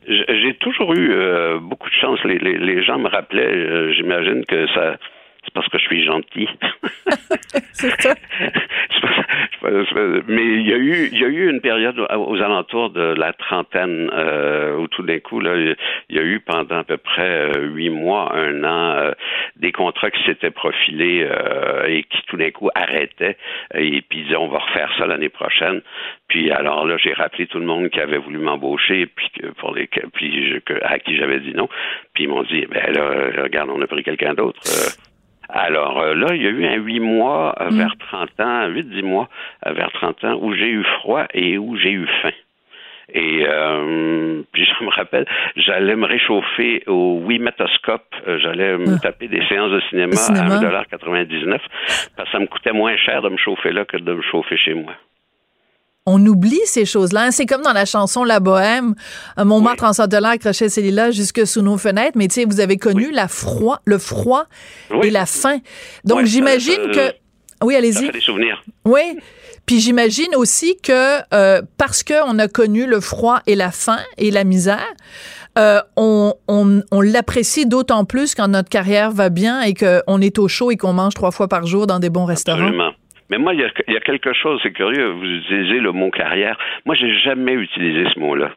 J'ai 0.07 0.55
toujours 0.61 0.93
eu 0.95 1.13
euh, 1.13 1.59
beaucoup 1.61 1.89
de 1.89 1.95
chance. 1.95 2.19
Les 2.25 2.83
gens 2.83 2.99
me 2.99 3.09
rappelaient, 3.09 3.57
euh, 3.57 3.93
j'imagine 3.93 4.45
que 4.47 4.67
ça. 4.75 4.97
Parce 5.55 5.69
que 5.69 5.79
je 5.79 5.85
suis 5.85 6.05
gentil. 6.05 6.49
C'est 7.73 7.91
ça. 8.01 8.15
Mais 10.29 10.43
il 10.43 10.69
y 10.69 10.73
a 10.73 10.77
eu, 10.77 11.09
il 11.13 11.19
y 11.19 11.25
a 11.25 11.29
eu 11.29 11.49
une 11.49 11.61
période 11.61 11.99
aux 11.99 12.41
alentours 12.43 12.91
de 12.91 13.15
la 13.15 13.33
trentaine 13.33 14.11
euh, 14.13 14.77
où 14.77 14.89
tout 14.89 15.03
d'un 15.03 15.19
coup, 15.21 15.41
là, 15.41 15.57
il 15.57 16.17
y 16.17 16.19
a 16.19 16.23
eu 16.23 16.41
pendant 16.41 16.79
à 16.79 16.85
peu 16.85 16.97
près 16.97 17.57
euh, 17.57 17.67
huit 17.67 17.89
mois, 17.91 18.35
un 18.37 18.63
an, 18.65 18.97
euh, 18.99 19.13
des 19.57 19.73
contrats 19.73 20.11
qui 20.11 20.23
s'étaient 20.25 20.51
profilés 20.51 21.27
euh, 21.31 21.87
et 21.87 22.03
qui 22.05 22.23
tout 22.27 22.37
d'un 22.37 22.51
coup 22.51 22.69
arrêtaient 22.75 23.37
et 23.75 24.03
puis 24.03 24.23
disaient 24.25 24.37
on 24.37 24.49
va 24.49 24.59
refaire 24.59 24.93
ça 24.99 25.07
l'année 25.07 25.29
prochaine. 25.31 25.81
Puis 26.29 26.51
alors 26.51 26.87
là, 26.87 26.97
j'ai 26.99 27.13
rappelé 27.13 27.47
tout 27.47 27.59
le 27.59 27.67
monde 27.67 27.89
qui 27.91 28.01
avait 28.01 28.19
voulu 28.19 28.39
m'embaucher 28.39 29.07
puis 29.07 29.31
que 29.41 29.47
pour 29.53 29.75
les 29.75 29.89
puis 30.13 30.51
je- 30.51 30.59
que- 30.59 30.83
à 30.85 30.99
qui 30.99 31.17
j'avais 31.17 31.41
dit 31.41 31.53
non. 31.55 31.69
Puis 32.13 32.25
ils 32.25 32.29
m'ont 32.29 32.43
dit 32.43 32.67
ben 32.67 32.93
là, 32.93 33.43
regarde, 33.43 33.71
on 33.71 33.81
a 33.81 33.87
pris 33.87 34.03
quelqu'un 34.03 34.35
d'autre. 34.35 34.61
Alors 35.49 36.01
euh, 36.01 36.15
là, 36.15 36.35
il 36.35 36.43
y 36.43 36.47
a 36.47 36.51
eu 36.51 36.67
un 36.67 36.77
huit 36.77 37.01
mois 37.01 37.55
euh, 37.61 37.69
vers 37.71 37.95
30 37.99 38.41
ans, 38.41 38.67
huit, 38.69 38.89
dix 38.89 39.03
mois 39.03 39.29
euh, 39.67 39.73
vers 39.73 39.91
30 39.93 40.25
ans 40.25 40.39
où 40.41 40.55
j'ai 40.55 40.69
eu 40.69 40.85
froid 41.01 41.25
et 41.33 41.59
où 41.59 41.77
j'ai 41.77 41.93
eu 41.93 42.07
faim. 42.23 42.33
Et 43.13 43.45
euh, 43.47 44.43
puis 44.53 44.65
je 44.79 44.85
me 44.85 44.91
rappelle, 44.91 45.27
j'allais 45.57 45.97
me 45.97 46.07
réchauffer 46.07 46.83
au 46.87 47.21
Wimetoscope. 47.25 48.15
J'allais 48.39 48.79
me 48.79 48.99
taper 49.01 49.29
des 49.29 49.45
séances 49.47 49.71
de 49.71 49.81
cinéma, 49.91 50.13
cinéma. 50.13 50.55
à 50.57 50.83
1,99 50.85 51.59
parce 52.17 52.29
que 52.29 52.33
ça 52.33 52.39
me 52.39 52.47
coûtait 52.47 52.73
moins 52.73 52.97
cher 52.97 53.23
de 53.23 53.29
me 53.29 53.37
chauffer 53.37 53.73
là 53.73 53.85
que 53.85 53.97
de 53.97 54.15
me 54.15 54.23
chauffer 54.23 54.57
chez 54.57 54.75
moi. 54.75 54.95
On 56.07 56.25
oublie 56.27 56.61
ces 56.67 56.85
choses-là. 56.85 57.23
hein. 57.25 57.31
C'est 57.31 57.47
comme 57.47 57.63
dans 57.63 57.73
la 57.73 57.87
chanson 57.87 58.25
La 58.25 58.39
Bohème. 58.39 58.95
Euh, 59.39 59.45
Montmartre 59.45 59.85
en 59.85 59.95
Saint-Hilaire 59.95 60.33
accrochait 60.33 60.69
ses 60.69 60.83
lilas 60.83 61.13
jusque 61.13 61.47
sous 61.47 61.63
nos 61.63 61.79
fenêtres. 61.79 62.13
Mais 62.17 62.29
tu 62.29 62.35
sais, 62.35 62.45
vous 62.45 62.61
avez 62.61 62.77
connu 62.77 63.11
la 63.11 63.27
froid, 63.27 63.81
le 63.87 63.97
froid 63.99 64.45
Oui. 64.91 65.07
et 65.07 65.11
la 65.11 65.25
faim. 65.25 65.59
Donc 66.05 66.19
Ouais, 66.19 66.27
j'imagine 66.27 66.91
que. 66.93 67.13
Oui, 67.63 67.73
Ça 67.73 67.79
allez-y. 67.79 68.11
des 68.11 68.21
souvenirs. 68.21 68.63
Oui. 68.85 69.19
Puis 69.65 69.81
j'imagine 69.81 70.35
aussi 70.37 70.77
que 70.83 71.21
euh, 71.33 71.63
parce 71.79 72.03
qu'on 72.03 72.39
a 72.39 72.49
connu 72.49 72.85
le 72.87 73.01
froid 73.01 73.41
et 73.47 73.55
la 73.55 73.71
faim 73.71 74.01
et 74.19 74.31
la 74.31 74.45
misère, 74.45 74.85
euh, 75.59 75.81
on, 75.97 76.35
on, 76.49 76.83
on 76.91 77.01
l'apprécie 77.01 77.65
d'autant 77.65 78.05
plus 78.05 78.35
quand 78.35 78.49
notre 78.49 78.69
carrière 78.69 79.11
va 79.11 79.31
bien 79.31 79.63
et 79.63 79.73
qu'on 79.73 80.21
est 80.21 80.39
au 80.39 80.49
chaud 80.49 80.71
et 80.71 80.77
qu'on 80.77 80.93
mange 80.93 81.15
trois 81.15 81.31
fois 81.31 81.49
par 81.49 81.65
jour 81.67 81.87
dans 81.87 81.99
des 81.99 82.11
bons 82.11 82.27
restaurants. 82.27 82.59
Absolument. 82.61 82.91
Mais 83.31 83.39
moi, 83.39 83.55
il 83.55 83.61
y 83.61 83.65
a, 83.65 83.71
il 83.89 83.95
y 83.95 83.97
a 83.97 84.01
quelque 84.01 84.33
chose, 84.33 84.61
c'est 84.63 84.73
curieux, 84.73 85.07
vous 85.09 85.25
utilisez 85.25 85.81
le 85.81 85.93
mot 85.93 86.11
carrière. 86.11 86.59
Moi, 86.85 86.95
j'ai 86.95 87.15
jamais 87.21 87.53
utilisé 87.55 88.09
ce 88.13 88.19
mot-là. 88.19 88.51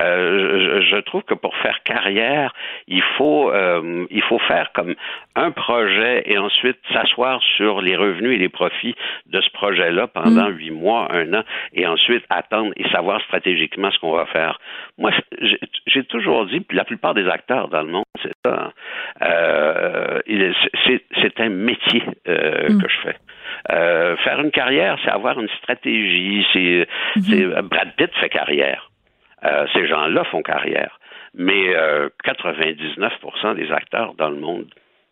Euh, 0.00 0.80
je, 0.80 0.96
je 0.96 0.96
trouve 1.02 1.22
que 1.22 1.34
pour 1.34 1.54
faire 1.58 1.80
carrière, 1.84 2.52
il 2.88 3.02
faut 3.16 3.52
euh, 3.52 4.04
il 4.10 4.22
faut 4.22 4.40
faire 4.40 4.72
comme 4.72 4.96
un 5.36 5.52
projet 5.52 6.24
et 6.26 6.36
ensuite 6.36 6.78
s'asseoir 6.92 7.40
sur 7.56 7.80
les 7.80 7.94
revenus 7.94 8.34
et 8.34 8.38
les 8.38 8.48
profits 8.48 8.96
de 9.26 9.40
ce 9.40 9.48
projet-là 9.50 10.08
pendant 10.08 10.48
huit 10.48 10.72
mois, 10.72 11.06
un 11.12 11.32
an, 11.34 11.44
et 11.74 11.86
ensuite 11.86 12.24
attendre 12.28 12.72
et 12.76 12.88
savoir 12.88 13.20
stratégiquement 13.22 13.92
ce 13.92 13.98
qu'on 14.00 14.10
va 14.16 14.26
faire. 14.26 14.58
Moi, 14.98 15.12
j'ai- 15.40 15.60
j'ai 15.86 16.02
toujours 16.04 16.46
dit, 16.46 16.58
puis 16.58 16.76
la 16.76 16.84
plupart 16.84 17.14
des 17.14 17.28
acteurs 17.28 17.68
dans 17.68 17.82
le 17.82 17.88
monde, 17.92 18.04
c'est 18.20 18.32
ça. 18.44 18.72
Euh, 19.22 20.18
il 20.26 20.42
est- 20.42 21.00
c'est 21.22 21.40
un 21.40 21.50
métier 21.50 22.02
euh, 22.28 22.68
que 22.80 22.88
je 22.88 22.98
fais. 23.02 23.16
Euh, 23.70 24.16
faire 24.18 24.40
une 24.40 24.50
carrière, 24.50 24.98
c'est 25.04 25.10
avoir 25.10 25.38
une 25.40 25.48
stratégie. 25.48 26.46
C'est 26.52 26.86
c'est- 27.22 27.46
Brad 27.62 27.92
Pitt 27.96 28.10
fait 28.20 28.28
carrière. 28.28 28.90
Euh, 29.44 29.66
ces 29.72 29.86
gens-là 29.86 30.24
font 30.24 30.42
carrière. 30.42 30.98
Mais 31.34 31.74
euh, 31.74 32.08
99% 32.24 33.54
des 33.54 33.70
acteurs 33.72 34.14
dans 34.14 34.30
le 34.30 34.36
monde, 34.36 34.66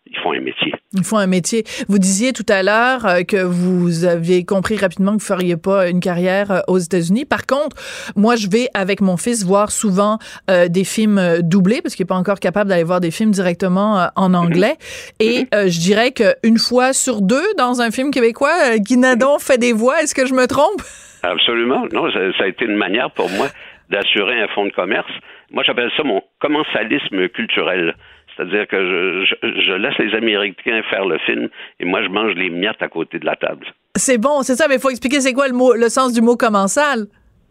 ils 0.06 0.18
font 0.18 0.32
un 0.32 0.40
métier. 0.40 0.74
Il 0.94 1.04
faut 1.04 1.16
un 1.16 1.26
métier. 1.26 1.64
Vous 1.88 1.98
disiez 1.98 2.32
tout 2.32 2.46
à 2.48 2.62
l'heure 2.62 3.06
euh, 3.06 3.22
que 3.22 3.42
vous 3.42 4.04
aviez 4.04 4.44
compris 4.44 4.76
rapidement 4.76 5.12
que 5.16 5.22
vous 5.22 5.26
feriez 5.26 5.56
pas 5.56 5.88
une 5.88 6.00
carrière 6.00 6.50
euh, 6.50 6.60
aux 6.68 6.78
États-Unis. 6.78 7.24
Par 7.24 7.46
contre, 7.46 7.76
moi, 8.16 8.36
je 8.36 8.48
vais 8.48 8.68
avec 8.74 9.00
mon 9.00 9.16
fils 9.16 9.44
voir 9.44 9.70
souvent 9.70 10.18
euh, 10.50 10.68
des 10.68 10.84
films 10.84 11.38
doublés 11.42 11.80
parce 11.82 11.94
qu'il 11.94 12.02
est 12.04 12.06
pas 12.06 12.16
encore 12.16 12.40
capable 12.40 12.68
d'aller 12.68 12.84
voir 12.84 13.00
des 13.00 13.10
films 13.10 13.30
directement 13.30 14.00
euh, 14.00 14.06
en 14.16 14.34
anglais. 14.34 14.74
Et 15.20 15.46
euh, 15.54 15.68
je 15.68 15.78
dirais 15.78 16.12
qu'une 16.12 16.58
fois 16.58 16.92
sur 16.92 17.22
deux 17.22 17.46
dans 17.56 17.80
un 17.80 17.90
film 17.90 18.10
québécois, 18.10 18.54
euh, 18.72 18.78
Guy 18.78 18.96
Nadon 18.96 19.38
fait 19.38 19.58
des 19.58 19.72
voix. 19.72 20.02
Est-ce 20.02 20.14
que 20.14 20.26
je 20.26 20.34
me 20.34 20.46
trompe? 20.46 20.82
Absolument. 21.22 21.86
Non, 21.92 22.10
ça, 22.12 22.18
ça 22.36 22.44
a 22.44 22.46
été 22.48 22.64
une 22.64 22.76
manière 22.76 23.10
pour 23.12 23.30
moi 23.30 23.46
d'assurer 23.88 24.40
un 24.42 24.48
fonds 24.48 24.66
de 24.66 24.72
commerce. 24.72 25.10
Moi, 25.52 25.62
j'appelle 25.64 25.90
ça 25.96 26.02
mon 26.02 26.22
commensalisme 26.40 27.28
culturel. 27.28 27.94
C'est-à-dire 28.36 28.66
que 28.66 28.76
je, 28.76 29.24
je, 29.42 29.60
je 29.62 29.72
laisse 29.72 29.98
les 29.98 30.14
Américains 30.14 30.82
faire 30.90 31.04
le 31.04 31.18
film 31.18 31.48
et 31.80 31.84
moi, 31.84 32.02
je 32.02 32.08
mange 32.08 32.34
les 32.34 32.50
miettes 32.50 32.80
à 32.80 32.88
côté 32.88 33.18
de 33.18 33.26
la 33.26 33.36
table. 33.36 33.66
C'est 33.96 34.18
bon, 34.18 34.42
c'est 34.42 34.56
ça, 34.56 34.68
mais 34.68 34.76
il 34.76 34.80
faut 34.80 34.90
expliquer 34.90 35.20
c'est 35.20 35.32
quoi 35.34 35.48
le 35.48 35.54
mot, 35.54 35.74
le 35.74 35.88
sens 35.88 36.12
du 36.12 36.22
mot 36.22 36.36
commensal. 36.36 37.06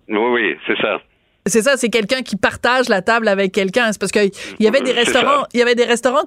Oui, 0.10 0.18
oui, 0.18 0.56
c'est 0.68 0.78
ça. 0.82 1.02
C'est 1.48 1.64
ça, 1.64 1.76
c'est 1.76 1.90
quelqu'un 1.90 2.22
qui 2.22 2.36
partage 2.36 2.88
la 2.88 3.02
table 3.02 3.28
avec 3.28 3.52
quelqu'un. 3.52 3.92
C'est 3.92 4.00
parce 4.00 4.12
qu'il 4.12 4.30
y 4.60 4.68
avait 4.68 4.82
des 4.82 4.92
restaurants, 4.92 5.42
ça. 5.42 5.48
il 5.54 5.60
y 5.60 5.64
avait 5.64 5.74
des 5.76 5.86
restaurants 5.86 6.24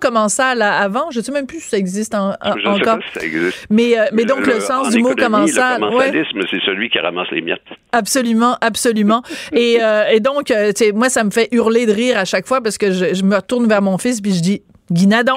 avant. 0.61 1.11
Je 1.13 1.21
sais 1.21 1.31
même 1.31 1.47
plus 1.47 1.61
si 1.61 1.69
ça 1.69 1.77
existe 1.79 2.15
en- 2.15 2.31
en- 2.31 2.53
Je 2.57 2.59
ne 2.59 2.63
sais 2.63 2.69
encore. 2.83 2.99
pas 2.99 3.05
si 3.13 3.19
ça 3.21 3.25
existe. 3.25 3.67
Mais, 3.71 3.99
euh, 3.99 4.07
mais 4.13 4.25
donc, 4.25 4.47
le 4.47 4.59
sens 4.61 4.89
en 4.89 4.91
du 4.91 4.99
mot 4.99 5.15
commensal, 5.15 5.81
Le 5.81 5.87
ouais. 5.87 5.93
commensalisme, 5.93 6.41
c'est 6.51 6.61
celui 6.67 6.91
qui 6.91 6.99
ramasse 6.99 7.29
les 7.31 7.43
miettes. 7.43 7.63
Absolument, 7.93 8.57
absolument. 8.61 9.23
et, 9.53 9.79
euh, 9.83 10.05
et 10.11 10.21
donc, 10.21 10.51
euh, 10.51 10.73
moi, 10.95 11.09
ça 11.09 11.23
me 11.23 11.31
fait 11.31 11.49
hurler 11.53 11.87
de 11.87 11.93
rire 11.93 12.19
à 12.19 12.25
chaque 12.25 12.47
fois 12.47 12.61
parce 12.61 12.77
que 12.79 12.91
je, 12.93 13.15
je 13.15 13.23
me 13.23 13.37
retourne 13.37 13.69
vers 13.69 13.83
mon 13.83 13.99
fils 13.99 14.21
puis 14.21 14.35
je 14.35 14.41
dis 14.43 14.63
Guinadon. 14.91 15.35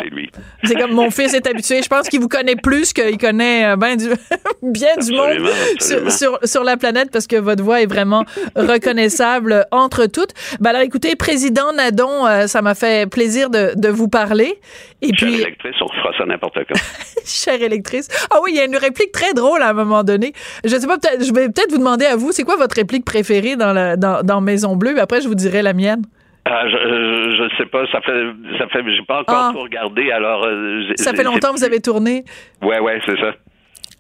C'est 0.63 0.75
comme 0.75 0.91
mon 0.91 1.10
fils 1.10 1.33
est 1.33 1.47
habitué. 1.47 1.81
Je 1.81 1.88
pense 1.88 2.10
qu'il 2.10 2.19
vous 2.19 2.27
connaît 2.27 2.55
plus 2.55 2.91
qu'il 2.91 3.17
connaît 3.17 3.65
euh, 3.65 3.75
ben 3.77 3.95
du, 3.95 4.07
bien 4.62 4.95
du 4.97 5.13
monde 5.13 5.49
sur, 5.79 6.12
sur, 6.12 6.39
sur 6.43 6.63
la 6.63 6.75
planète 6.75 7.12
parce 7.12 7.27
que 7.27 7.38
votre 7.38 7.63
voix 7.63 7.81
est 7.81 7.86
vraiment 7.86 8.25
reconnaissable 8.55 9.65
entre 9.71 10.05
toutes. 10.07 10.31
Ben 10.60 10.71
alors, 10.71 10.81
écoutez, 10.81 11.15
Président 11.15 11.71
Nadon, 11.73 12.25
euh, 12.25 12.47
ça 12.47 12.62
m'a 12.62 12.75
fait 12.75 13.10
plaisir 13.10 13.49
de, 13.49 13.71
de 13.75 13.88
vous 13.88 14.10
parler. 14.10 14.60
Et 15.01 15.15
Chère 15.15 15.29
puis, 15.29 15.41
électrice, 15.41 15.75
on 15.81 15.88
fera 15.88 16.12
ça 16.17 16.25
n'importe 16.25 16.57
quand. 16.67 16.79
chère 17.25 17.62
électrice. 17.62 18.07
Ah 18.31 18.39
oui, 18.43 18.51
il 18.53 18.57
y 18.57 18.60
a 18.60 18.65
une 18.65 18.75
réplique 18.75 19.12
très 19.12 19.33
drôle 19.33 19.62
à 19.62 19.69
un 19.69 19.73
moment 19.73 20.03
donné. 20.03 20.33
Je 20.65 20.75
sais 20.75 20.88
pas, 20.88 20.97
peut-être, 20.97 21.23
je 21.23 21.33
vais 21.33 21.47
peut-être 21.47 21.71
vous 21.71 21.77
demander 21.77 22.05
à 22.05 22.15
vous, 22.15 22.31
c'est 22.31 22.43
quoi 22.43 22.57
votre 22.57 22.75
réplique 22.75 23.05
préférée 23.05 23.55
dans, 23.55 23.73
la, 23.73 23.95
dans, 23.95 24.23
dans 24.23 24.41
Maison 24.41 24.75
Bleue? 24.75 24.99
Après, 24.99 25.21
je 25.21 25.27
vous 25.27 25.36
dirai 25.36 25.62
la 25.62 25.73
mienne. 25.73 26.01
Ah, 26.49 26.63
je, 26.69 26.77
je 26.77 27.57
sais 27.57 27.65
pas, 27.65 27.86
ça 27.91 27.99
fait, 28.01 28.23
ça 28.57 28.67
fait, 28.69 28.79
j'ai 28.95 29.03
pas 29.05 29.19
encore 29.21 29.36
Ah. 29.38 29.49
tout 29.53 29.60
regardé, 29.62 30.12
alors. 30.12 30.45
euh, 30.45 30.91
Ça 30.95 31.12
fait 31.13 31.23
longtemps 31.23 31.49
que 31.51 31.57
vous 31.57 31.63
avez 31.65 31.81
tourné? 31.81 32.23
Ouais, 32.62 32.79
ouais, 32.79 32.99
c'est 33.05 33.19
ça. 33.19 33.33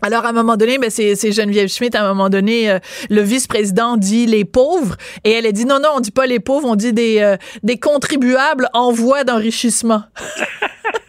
Alors, 0.01 0.25
à 0.25 0.29
un 0.29 0.33
moment 0.33 0.55
donné, 0.57 0.77
ben, 0.77 0.89
c'est, 0.91 1.15
c'est 1.15 1.31
Geneviève 1.31 1.67
Schmidt, 1.69 1.97
à 1.97 2.03
un 2.05 2.07
moment 2.09 2.29
donné, 2.29 2.69
euh, 2.71 2.77
le 3.09 3.21
vice-président 3.21 3.97
dit 3.97 4.27
les 4.27 4.45
pauvres, 4.45 4.95
et 5.23 5.31
elle 5.31 5.45
a 5.47 5.51
dit 5.51 5.65
non, 5.65 5.79
non, 5.79 5.89
on 5.95 5.99
dit 5.99 6.11
pas 6.11 6.27
les 6.27 6.39
pauvres, 6.39 6.67
on 6.69 6.75
dit 6.75 6.93
des, 6.93 7.19
euh, 7.19 7.35
des 7.63 7.77
contribuables 7.79 8.69
en 8.73 8.91
voie 8.91 9.23
d'enrichissement. 9.23 10.03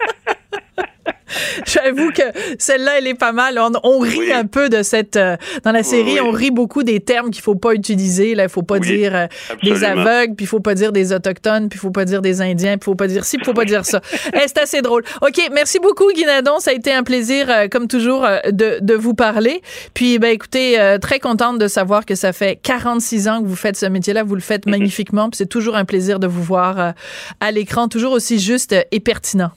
J'avoue 1.67 2.11
que 2.11 2.23
celle-là, 2.59 2.99
elle 2.99 3.07
est 3.07 3.15
pas 3.15 3.33
mal. 3.33 3.59
On, 3.83 3.99
rit 3.99 4.33
un 4.33 4.47
peu 4.47 4.69
de 4.69 4.83
cette. 4.83 5.17
Euh, 5.17 5.37
dans 5.65 5.73
la 5.73 5.83
série, 5.83 6.21
on 6.21 6.31
rit 6.31 6.51
beaucoup 6.51 6.83
des 6.83 7.01
termes 7.01 7.31
qu'il 7.31 7.43
faut 7.43 7.55
pas 7.55 7.75
utiliser. 7.75 8.35
Là, 8.35 8.45
il 8.45 8.49
faut 8.49 8.63
pas 8.63 8.79
dire 8.79 9.15
euh, 9.15 9.27
des 9.63 9.85
aveugles, 9.85 10.35
puis 10.35 10.45
il 10.45 10.49
faut 10.49 10.61
pas 10.61 10.75
dire 10.75 10.93
des 10.93 11.13
autochtones, 11.13 11.69
puis 11.69 11.79
il 11.79 11.81
faut 11.81 11.91
pas 11.91 12.05
dire 12.05 12.23
des 12.23 12.41
Indiens, 12.41 12.79
puis 12.79 12.83
il 12.83 12.93
faut 12.93 12.95
pas 12.95 13.07
dire 13.07 13.25
ci, 13.25 13.37
puis 13.37 13.45
il 13.45 13.47
faut 13.47 13.55
pas 13.55 13.65
dire 13.65 13.85
ça. 13.85 14.01
Eh, 14.35 14.41
c'est 14.47 14.59
assez 14.59 14.83
drôle. 14.83 15.05
OK, 15.23 15.41
merci 15.53 15.79
beaucoup, 15.79 16.13
Guinadon. 16.13 16.59
Ça 16.59 16.71
a 16.71 16.75
été 16.75 16.93
un 16.93 17.03
plaisir, 17.03 17.49
euh, 17.49 17.69
comme 17.69 17.89
toujours, 17.89 18.27
de, 18.47 18.79
de, 18.81 18.95
vous 18.95 19.15
parler. 19.15 19.63
Puis, 19.95 20.19
ben, 20.19 20.31
écoutez, 20.31 20.77
très 21.01 21.19
contente 21.19 21.59
de 21.59 21.67
savoir 21.67 22.05
que 22.05 22.15
ça 22.15 22.33
fait 22.33 22.57
46 22.63 23.29
ans 23.29 23.43
que 23.43 23.47
vous 23.47 23.57
faites 23.57 23.77
ce 23.77 23.87
métier-là. 23.87 24.23
Vous 24.23 24.35
le 24.35 24.41
faites 24.41 24.67
mhm. 24.67 24.73
magnifiquement. 24.73 25.31
Puis 25.31 25.39
c'est 25.39 25.47
toujours 25.47 25.77
un 25.77 25.85
plaisir 25.85 26.19
de 26.19 26.27
vous 26.27 26.43
voir 26.43 26.95
à 27.41 27.51
l'écran, 27.51 27.89
toujours 27.89 28.13
aussi 28.13 28.39
juste 28.39 28.75
et 28.91 29.01
pertinent. 29.01 29.51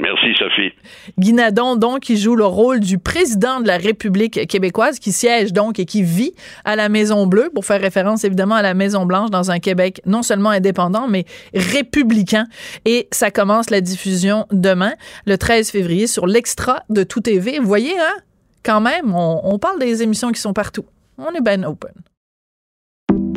Merci, 0.00 0.34
Sophie. 0.38 0.72
Guinadon, 1.18 1.76
donc, 1.76 2.00
qui 2.00 2.16
joue 2.16 2.34
le 2.34 2.46
rôle 2.46 2.80
du 2.80 2.96
président 2.96 3.60
de 3.60 3.66
la 3.66 3.76
République 3.76 4.46
québécoise, 4.48 4.98
qui 4.98 5.12
siège 5.12 5.52
donc 5.52 5.78
et 5.78 5.84
qui 5.84 6.02
vit 6.02 6.32
à 6.64 6.74
la 6.74 6.88
Maison-Bleue, 6.88 7.50
pour 7.52 7.66
faire 7.66 7.82
référence 7.82 8.24
évidemment 8.24 8.54
à 8.54 8.62
la 8.62 8.72
Maison-Blanche 8.72 9.28
dans 9.28 9.50
un 9.50 9.58
Québec 9.58 10.00
non 10.06 10.22
seulement 10.22 10.48
indépendant, 10.48 11.06
mais 11.06 11.26
républicain. 11.52 12.46
Et 12.86 13.08
ça 13.12 13.30
commence 13.30 13.68
la 13.68 13.82
diffusion 13.82 14.46
demain, 14.50 14.94
le 15.26 15.36
13 15.36 15.70
février, 15.70 16.06
sur 16.06 16.26
l'Extra 16.26 16.82
de 16.88 17.02
Tout 17.02 17.20
TV. 17.20 17.58
Vous 17.58 17.68
voyez, 17.68 17.98
hein? 17.98 18.16
Quand 18.62 18.80
même, 18.80 19.14
on, 19.14 19.40
on 19.44 19.58
parle 19.58 19.78
des 19.78 20.02
émissions 20.02 20.32
qui 20.32 20.40
sont 20.40 20.54
partout. 20.54 20.86
On 21.18 21.30
est 21.34 21.42
ben 21.42 21.62
open. 21.66 21.92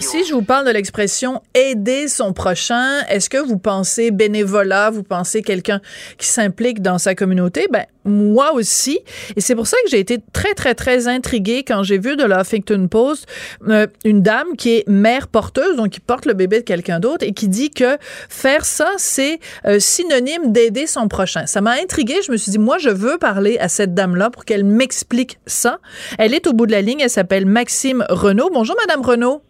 Si 0.00 0.24
je 0.24 0.32
vous 0.32 0.42
parle 0.42 0.64
de 0.64 0.70
l'expression 0.70 1.42
aider 1.54 2.06
son 2.06 2.32
prochain, 2.32 3.00
est-ce 3.08 3.28
que 3.28 3.38
vous 3.38 3.58
pensez 3.58 4.12
bénévolat, 4.12 4.90
vous 4.90 5.02
pensez 5.02 5.42
quelqu'un 5.42 5.80
qui 6.18 6.28
s'implique 6.28 6.82
dans 6.82 6.98
sa 6.98 7.16
communauté? 7.16 7.66
Ben, 7.70 7.84
moi 8.04 8.52
aussi. 8.54 9.00
Et 9.36 9.40
c'est 9.40 9.56
pour 9.56 9.66
ça 9.66 9.76
que 9.84 9.90
j'ai 9.90 9.98
été 9.98 10.18
très, 10.32 10.54
très, 10.54 10.74
très 10.74 11.08
intriguée 11.08 11.64
quand 11.66 11.82
j'ai 11.82 11.98
vu 11.98 12.16
de 12.16 12.24
la 12.24 12.40
Huffington 12.40 12.86
Post 12.88 13.26
euh, 13.68 13.86
une 14.04 14.22
dame 14.22 14.56
qui 14.56 14.76
est 14.76 14.88
mère 14.88 15.26
porteuse, 15.26 15.76
donc 15.76 15.90
qui 15.90 16.00
porte 16.00 16.26
le 16.26 16.34
bébé 16.34 16.60
de 16.60 16.64
quelqu'un 16.64 17.00
d'autre 17.00 17.26
et 17.26 17.32
qui 17.32 17.48
dit 17.48 17.70
que 17.70 17.98
faire 18.28 18.64
ça, 18.64 18.92
c'est 18.98 19.40
euh, 19.66 19.80
synonyme 19.80 20.52
d'aider 20.52 20.86
son 20.86 21.08
prochain. 21.08 21.46
Ça 21.46 21.60
m'a 21.60 21.72
intriguée. 21.72 22.20
Je 22.24 22.30
me 22.30 22.36
suis 22.36 22.52
dit, 22.52 22.58
moi, 22.58 22.78
je 22.78 22.90
veux 22.90 23.18
parler 23.18 23.58
à 23.58 23.68
cette 23.68 23.94
dame-là 23.94 24.30
pour 24.30 24.44
qu'elle 24.44 24.64
m'explique 24.64 25.38
ça. 25.46 25.80
Elle 26.18 26.34
est 26.34 26.46
au 26.46 26.52
bout 26.52 26.66
de 26.66 26.72
la 26.72 26.82
ligne. 26.82 27.00
Elle 27.00 27.10
s'appelle 27.10 27.46
Maxime 27.46 28.06
Renault. 28.08 28.50
Bonjour, 28.52 28.76
Madame 28.86 29.04
Renault. 29.04 29.42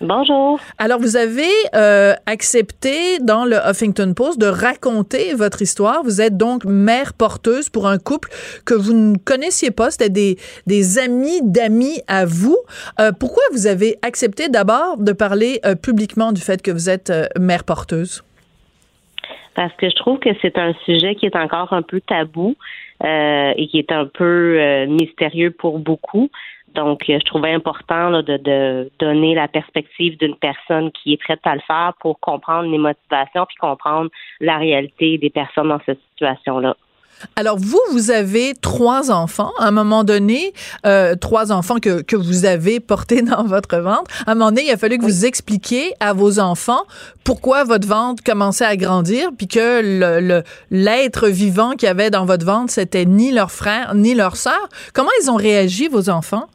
Bonjour. 0.00 0.58
Alors, 0.78 0.98
vous 0.98 1.16
avez 1.16 1.52
euh, 1.74 2.14
accepté 2.26 3.20
dans 3.20 3.44
le 3.44 3.56
Huffington 3.56 4.12
Post 4.14 4.40
de 4.40 4.46
raconter 4.46 5.34
votre 5.34 5.62
histoire. 5.62 6.02
Vous 6.02 6.20
êtes 6.20 6.36
donc 6.36 6.64
mère 6.64 7.12
porteuse 7.14 7.70
pour 7.70 7.86
un 7.86 7.98
couple 7.98 8.28
que 8.66 8.74
vous 8.74 8.92
ne 8.92 9.16
connaissiez 9.16 9.70
pas. 9.70 9.92
C'était 9.92 10.10
des, 10.10 10.36
des 10.66 10.98
amis 10.98 11.40
d'amis 11.42 12.00
à 12.08 12.26
vous. 12.26 12.56
Euh, 13.00 13.12
pourquoi 13.18 13.44
vous 13.52 13.68
avez 13.68 13.94
accepté 14.02 14.48
d'abord 14.48 14.96
de 14.98 15.12
parler 15.12 15.60
euh, 15.64 15.76
publiquement 15.76 16.32
du 16.32 16.40
fait 16.40 16.60
que 16.60 16.72
vous 16.72 16.90
êtes 16.90 17.12
mère 17.38 17.62
porteuse? 17.62 18.24
Parce 19.54 19.72
que 19.76 19.88
je 19.88 19.94
trouve 19.94 20.18
que 20.18 20.30
c'est 20.42 20.58
un 20.58 20.74
sujet 20.84 21.14
qui 21.14 21.26
est 21.26 21.36
encore 21.36 21.72
un 21.72 21.82
peu 21.82 22.00
tabou 22.00 22.56
et 23.04 23.68
qui 23.70 23.78
est 23.78 23.92
un 23.92 24.06
peu 24.06 24.86
mystérieux 24.86 25.52
pour 25.52 25.78
beaucoup. 25.78 26.30
Donc, 26.74 27.08
euh, 27.08 27.18
je 27.20 27.24
trouvais 27.24 27.52
important 27.52 28.22
de, 28.22 28.90
donner 28.98 29.34
la 29.34 29.48
perspective 29.48 30.18
d'une 30.18 30.36
personne 30.36 30.90
qui 30.92 31.14
est 31.14 31.16
prête 31.16 31.40
à 31.44 31.54
le 31.54 31.60
faire 31.66 31.92
pour 32.00 32.18
comprendre 32.20 32.68
les 32.70 32.78
motivations 32.78 33.46
puis 33.46 33.56
comprendre 33.60 34.10
la 34.40 34.58
réalité 34.58 35.18
des 35.18 35.30
personnes 35.30 35.68
dans 35.68 35.80
cette 35.86 36.00
situation-là. 36.10 36.76
Alors 37.36 37.56
vous, 37.58 37.80
vous 37.92 38.10
avez 38.10 38.54
trois 38.54 39.12
enfants. 39.12 39.52
À 39.58 39.68
un 39.68 39.70
moment 39.70 40.02
donné, 40.02 40.52
euh, 40.84 41.14
trois 41.14 41.52
enfants 41.52 41.78
que, 41.78 42.02
que 42.02 42.16
vous 42.16 42.44
avez 42.44 42.80
portés 42.80 43.22
dans 43.22 43.44
votre 43.44 43.78
ventre. 43.78 44.10
À 44.26 44.32
un 44.32 44.34
moment 44.34 44.50
donné, 44.50 44.64
il 44.66 44.72
a 44.72 44.76
fallu 44.76 44.98
que 44.98 45.04
vous 45.04 45.24
expliquiez 45.24 45.94
à 46.00 46.12
vos 46.12 46.40
enfants 46.40 46.82
pourquoi 47.22 47.62
votre 47.62 47.86
ventre 47.86 48.22
commençait 48.24 48.64
à 48.64 48.76
grandir, 48.76 49.30
puis 49.38 49.46
que 49.46 49.80
le 49.82 50.42
l'être 50.70 51.28
vivant 51.28 51.70
qu'il 51.72 51.86
y 51.86 51.90
avait 51.90 52.10
dans 52.10 52.26
votre 52.26 52.44
ventre, 52.44 52.72
c'était 52.72 53.06
ni 53.06 53.30
leur 53.30 53.50
frère 53.50 53.94
ni 53.94 54.14
leur 54.14 54.36
sœur. 54.36 54.68
Comment 54.92 55.10
ils 55.22 55.30
ont 55.30 55.36
réagi, 55.36 55.86
vos 55.86 56.10
enfants? 56.10 56.48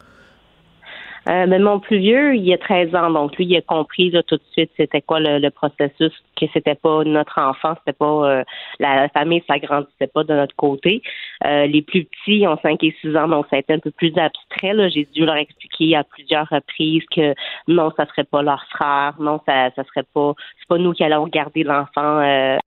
Euh, 1.28 1.46
mais 1.46 1.58
mon 1.58 1.80
plus 1.80 1.98
vieux, 1.98 2.34
il 2.34 2.52
a 2.52 2.58
13 2.58 2.94
ans, 2.94 3.10
donc 3.10 3.36
lui, 3.36 3.44
il 3.44 3.56
a 3.56 3.60
compris 3.60 4.10
tout 4.26 4.36
de 4.36 4.42
suite 4.52 4.70
c'était 4.76 5.02
quoi 5.02 5.20
le, 5.20 5.48
processus, 5.50 6.12
que 6.40 6.46
c'était 6.52 6.74
pas 6.74 7.04
notre 7.04 7.40
enfant, 7.40 7.74
c'était 7.78 7.96
pas 7.96 8.06
euh, 8.06 8.44
la, 8.78 9.08
famille 9.10 9.42
s'agrandissait 9.46 10.06
pas 10.12 10.24
de 10.24 10.34
notre 10.34 10.56
côté. 10.56 11.02
Euh, 11.44 11.66
les 11.66 11.82
plus 11.82 12.04
petits 12.04 12.46
ont 12.46 12.58
5 12.62 12.82
et 12.84 12.94
6 13.00 13.16
ans, 13.16 13.28
donc 13.28 13.46
ça 13.50 13.56
a 13.56 13.58
été 13.60 13.72
un 13.72 13.78
peu 13.78 13.90
plus 13.90 14.16
abstrait. 14.16 14.72
Là. 14.72 14.88
J'ai 14.88 15.06
dû 15.12 15.24
leur 15.24 15.36
expliquer 15.36 15.96
à 15.96 16.04
plusieurs 16.04 16.48
reprises 16.48 17.04
que 17.14 17.34
non, 17.68 17.90
ça 17.96 18.06
serait 18.06 18.24
pas 18.24 18.42
leur 18.42 18.64
frère, 18.70 19.14
non, 19.20 19.40
ça, 19.46 19.70
ça 19.76 19.84
serait 19.84 20.06
pas, 20.14 20.34
c'est 20.58 20.68
pas 20.68 20.78
nous 20.78 20.92
qui 20.92 21.04
allons 21.04 21.26
garder 21.26 21.62
l'enfant 21.62 22.20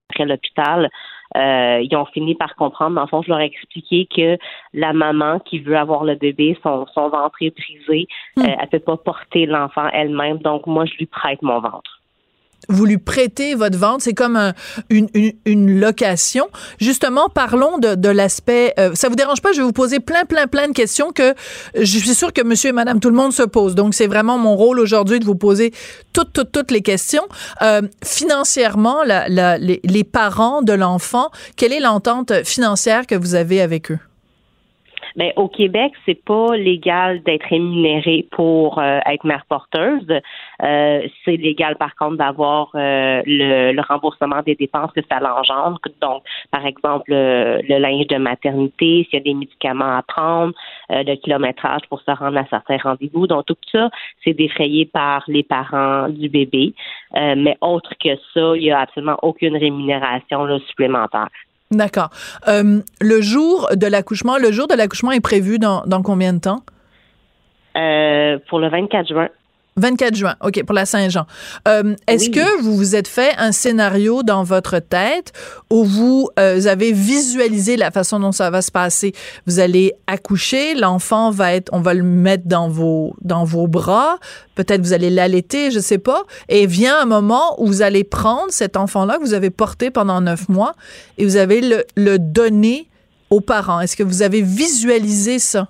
après 0.10 0.26
l'hôpital. 0.26 0.90
Euh, 1.36 1.80
ils 1.82 1.96
ont 1.96 2.06
fini 2.06 2.36
par 2.36 2.56
comprendre. 2.56 3.00
Le 3.00 3.08
fond, 3.08 3.22
je 3.22 3.30
leur 3.30 3.40
ai 3.40 3.46
expliqué 3.46 4.08
que 4.14 4.38
la 4.74 4.94
maman 4.94 5.40
qui 5.40 5.60
veut 5.60 5.78
avoir 5.78 6.04
le 6.04 6.16
bébé, 6.16 6.58
son, 6.62 6.86
son 6.94 7.10
ventre 7.10 7.36
est 7.42 7.56
brisé, 7.56 8.08
hmm. 8.38 8.42
euh, 8.42 8.56
elle 8.62 8.70
peut 8.70 8.80
pas 8.80 8.98
porter 8.98 9.46
l'enfant 9.46 9.88
elle-même. 9.94 10.38
Donc, 10.40 10.68
moi, 10.68 10.86
je 10.86 10.94
lui 10.98 11.06
prête 11.06 11.42
mon 11.42 11.60
ventre 11.60 12.02
vous 12.70 12.86
lui 12.86 12.98
prêtez 12.98 13.56
votre 13.56 13.78
vente, 13.78 14.02
c'est 14.02 14.14
comme 14.14 14.54
une, 14.90 15.08
une, 15.46 15.80
location. 15.80 16.48
Justement, 16.80 17.30
parlons 17.30 17.78
de, 17.78 17.96
de 17.96 18.10
l'aspect. 18.10 18.74
Euh, 18.80 18.92
ça 18.94 19.10
vous 19.10 19.16
dérange 19.16 19.42
pas? 19.42 19.52
Je 19.52 19.58
vais 19.58 19.64
vous 19.64 19.74
poser 19.74 20.00
plein, 20.00 20.26
plein, 20.26 20.48
plein 20.48 20.68
de 20.68 20.74
questions 20.74 21.12
que 21.12 21.34
je 21.76 21.98
suis 22.00 22.14
sûre 22.14 22.34
que 22.34 22.42
Monsieur 22.42 22.70
et 22.70 22.74
Madame 22.74 23.00
tout 23.00 23.10
le 23.10 23.16
monde 23.16 23.34
se 23.34 23.44
pose. 23.44 23.76
Donc, 23.76 23.94
c'est 23.94 24.08
vraiment 24.08 24.38
mon 24.38 24.56
rôle 24.56 24.80
aujourd'hui 24.80 25.20
de 25.20 25.26
vous 25.26 25.36
poser 25.36 25.74
toutes, 26.14 26.34
toutes, 26.34 26.52
toutes 26.52 26.72
les 26.72 26.82
questions. 26.82 27.24
Euh, 27.62 27.82
financièrement, 28.04 29.04
la, 29.04 29.28
la, 29.30 29.58
les, 29.58 29.82
les 29.84 30.04
parents 30.04 30.62
de 30.62 30.74
l'enfant, 30.74 31.30
quelle 31.56 31.74
est 31.74 31.80
l'entente 31.80 32.44
financière 32.44 33.08
que 33.08 33.16
vous 33.16 33.36
avez 33.36 33.62
avec 33.62 33.92
eux? 33.92 34.00
Ben, 35.16 35.32
au 35.36 35.48
Québec, 35.48 35.94
c'est 36.06 36.24
pas 36.24 36.56
légal 36.56 37.22
d'être 37.24 37.46
rémunéré 37.46 38.26
pour 38.32 38.80
euh, 38.80 39.00
être 39.06 39.24
mère 39.26 39.46
porteuse. 39.48 40.08
Euh, 40.10 41.08
c'est 41.24 41.38
légal, 41.38 41.76
par 41.76 41.96
contre, 41.96 42.18
d'avoir 42.18 42.70
euh, 42.76 43.22
le, 43.26 43.82
remboursement 43.82 44.42
des 44.46 44.56
dépenses 44.56 44.92
que 44.94 45.02
ça 45.10 45.20
l'engendre. 45.20 45.80
Donc, 46.02 46.24
par 46.52 46.66
exemple, 46.66 47.06
le, 47.10 47.78
linge 47.78 48.08
de 48.08 48.18
maternité, 48.18 49.06
s'il 49.10 49.20
y 49.20 49.22
a 49.22 49.24
des 49.24 49.34
médicaments 49.34 49.98
à 49.98 50.02
prendre, 50.02 50.54
le 50.90 51.16
kilométrage 51.16 51.82
pour 51.90 52.02
se 52.02 52.12
rendre 52.12 52.38
à 52.38 52.46
certains 52.50 52.78
rendez-vous. 52.78 53.28
Donc, 53.28 53.46
tout 53.46 53.58
ça, 53.72 53.90
c'est 54.24 54.34
défrayé 54.34 54.86
par 54.86 55.24
les 55.28 55.44
parents 55.44 56.08
du 56.10 56.30
bébé. 56.30 56.74
mais 57.14 57.58
autre 57.62 57.92
que 58.00 58.16
ça, 58.34 58.56
il 58.56 58.62
n'y 58.62 58.72
a 58.72 58.80
absolument 58.80 59.18
aucune 59.22 59.58
rémunération 59.58 60.60
supplémentaire. 60.60 61.28
D'accord. 61.74 62.10
Euh, 62.48 62.82
le 63.02 63.22
jour 63.22 63.70
de 63.76 63.88
l'accouchement, 63.88 64.38
le 64.38 64.52
jour 64.52 64.68
de 64.68 64.76
l'accouchement 64.76 65.12
est 65.12 65.20
prévu 65.20 65.58
dans, 65.58 65.84
dans 65.86 66.04
combien 66.04 66.34
de 66.34 66.40
temps? 66.40 66.62
Euh, 67.76 68.38
pour 68.48 68.60
le 68.60 68.70
24 68.70 69.08
juin. 69.08 69.30
24 69.78 70.16
juin, 70.16 70.36
OK, 70.42 70.64
pour 70.64 70.76
la 70.76 70.86
Saint-Jean. 70.86 71.26
Euh, 71.68 71.96
est-ce 72.08 72.30
que 72.30 72.62
vous 72.62 72.76
vous 72.76 72.96
êtes 72.96 73.08
fait 73.08 73.34
un 73.38 73.52
scénario 73.52 74.22
dans 74.24 74.44
votre 74.44 74.80
tête 74.80 75.34
où 75.72 75.84
vous 75.84 76.30
euh, 76.40 76.68
avez 76.68 76.92
visualisé 76.92 77.76
la 77.76 77.90
façon 77.90 78.20
dont 78.20 78.32
ça 78.32 78.50
va 78.50 78.62
se 78.62 78.72
passer? 78.72 79.14
Vous 79.48 79.60
allez 79.60 79.94
accoucher, 80.08 80.76
l'enfant 80.76 81.32
va 81.32 81.54
être, 81.54 81.70
on 81.74 81.80
va 81.80 81.94
le 81.94 82.04
mettre 82.04 82.48
dans 82.48 82.70
vos, 82.70 83.16
dans 83.22 83.46
vos 83.46 83.68
bras, 83.68 84.18
peut-être 84.56 84.82
vous 84.82 84.94
allez 84.94 85.10
l'allaiter, 85.10 85.72
je 85.72 85.80
sais 85.80 85.98
pas, 85.98 86.24
et 86.50 86.68
vient 86.68 87.02
un 87.02 87.06
moment 87.06 87.62
où 87.62 87.68
vous 87.68 87.82
allez 87.82 88.04
prendre 88.04 88.52
cet 88.52 88.78
enfant-là 88.78 89.18
que 89.18 89.24
vous 89.24 89.34
avez 89.34 89.50
porté 89.50 89.90
pendant 89.90 90.22
neuf 90.22 90.50
mois 90.50 90.74
et 91.18 91.26
vous 91.26 91.38
avez 91.38 91.62
le, 91.62 91.84
le 91.96 92.20
donner 92.20 92.90
aux 93.32 93.42
parents. 93.42 93.80
Est-ce 93.80 93.96
que 93.96 94.04
vous 94.04 94.22
avez 94.22 94.42
visualisé 94.42 95.40
ça? 95.40 95.68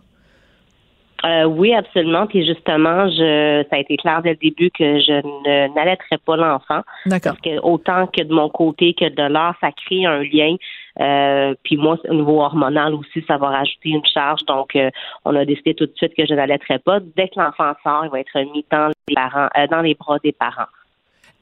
Euh, 1.25 1.45
oui, 1.45 1.73
absolument. 1.73 2.27
Puis 2.27 2.45
justement, 2.45 3.09
je, 3.09 3.63
ça 3.69 3.77
a 3.77 3.79
été 3.79 3.95
clair 3.97 4.21
dès 4.21 4.31
le 4.31 4.35
début 4.35 4.69
que 4.71 4.99
je 4.99 5.13
ne 5.13 5.73
n'allaiterais 5.73 6.17
pas 6.25 6.35
l'enfant. 6.35 6.81
D'accord. 7.05 7.33
Parce 7.33 7.41
que 7.41 7.61
autant 7.61 8.07
que 8.07 8.23
de 8.23 8.33
mon 8.33 8.49
côté 8.49 8.93
que 8.93 9.09
de 9.09 9.31
leur, 9.31 9.55
ça 9.61 9.71
crée 9.71 10.05
un 10.05 10.21
lien. 10.21 10.55
Euh, 10.99 11.55
puis 11.63 11.77
moi, 11.77 11.97
au 12.09 12.13
niveau 12.13 12.41
hormonal 12.41 12.93
aussi, 12.93 13.23
ça 13.27 13.37
va 13.37 13.47
rajouter 13.47 13.89
une 13.89 14.05
charge. 14.05 14.43
Donc, 14.45 14.75
euh, 14.75 14.89
on 15.23 15.35
a 15.35 15.45
décidé 15.45 15.73
tout 15.73 15.85
de 15.85 15.93
suite 15.95 16.13
que 16.15 16.25
je 16.25 16.33
n'allaiterais 16.33 16.79
pas. 16.79 16.99
Dès 17.15 17.29
que 17.29 17.39
l'enfant 17.39 17.71
sort, 17.83 18.05
il 18.05 18.11
va 18.11 18.19
être 18.19 18.37
mis 18.53 18.65
dans 18.69 18.91
les 19.07 19.15
parents, 19.15 19.47
dans 19.71 19.81
les 19.81 19.95
bras 19.95 20.17
des 20.23 20.33
parents. 20.33 20.67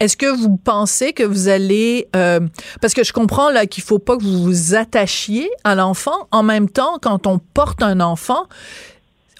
Est-ce 0.02 0.18
que 0.18 0.26
vous 0.26 0.58
pensez 0.58 1.14
que 1.14 1.22
vous 1.22 1.48
allez 1.48 2.08
euh, 2.16 2.40
parce 2.82 2.96
que 2.96 3.04
je 3.04 3.14
comprends 3.14 3.52
là 3.52 3.68
qu'il 3.68 3.84
faut 3.84 4.00
pas 4.00 4.18
que 4.18 4.24
vous 4.24 4.44
vous 4.46 4.74
attachiez 4.74 5.48
à 5.64 5.76
l'enfant 5.76 6.28
en 6.32 6.42
même 6.42 6.68
temps 6.70 6.98
quand 7.00 7.28
on 7.28 7.38
porte 7.38 7.84
un 7.84 8.00
enfant 8.00 8.48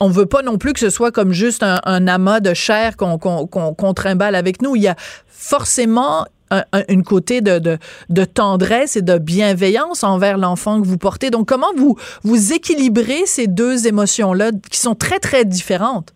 on 0.02 0.10
veut 0.10 0.26
pas 0.26 0.42
non 0.42 0.58
plus 0.58 0.74
que 0.74 0.80
ce 0.80 0.90
soit 0.90 1.12
comme 1.12 1.32
juste 1.32 1.64
un, 1.64 2.08
amas 2.08 2.40
de 2.40 2.54
chair 2.54 2.98
qu'on 2.98 3.18
qu'on 3.18 3.94
trimballe 3.94 4.36
avec 4.36 4.62
nous. 4.62 4.76
Il 4.76 4.82
y 4.82 4.88
a 4.88 4.96
forcément 5.28 6.26
un, 6.50 6.64
un- 6.74 6.84
une 6.90 7.04
côté 7.04 7.42
de, 7.42 7.78
tendresse 8.26 8.98
et 8.98 9.02
de 9.02 9.18
bienveillance 9.18 10.04
envers 10.04 10.38
l'enfant 10.38 10.82
que 10.82 10.88
vous 10.88 10.98
portez. 10.98 11.30
Donc, 11.30 11.48
comment 11.48 11.72
vous, 11.78 11.96
vous 12.24 12.52
équilibrez 12.52 13.26
ces 13.26 13.48
deux 13.48 13.88
émotions-là 13.88 14.52
qui 14.72 14.80
sont 14.80 14.96
très, 14.96 15.20
très 15.20 15.46
différentes? 15.46 16.14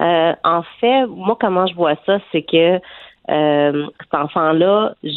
Euh, 0.00 0.32
en 0.44 0.62
fait, 0.80 1.06
moi, 1.06 1.36
comment 1.40 1.66
je 1.66 1.74
vois 1.74 1.96
ça, 2.06 2.18
c'est 2.30 2.42
que 2.42 2.78
euh, 3.30 3.86
cet 4.00 4.14
enfant-là, 4.14 4.94
je, 5.02 5.08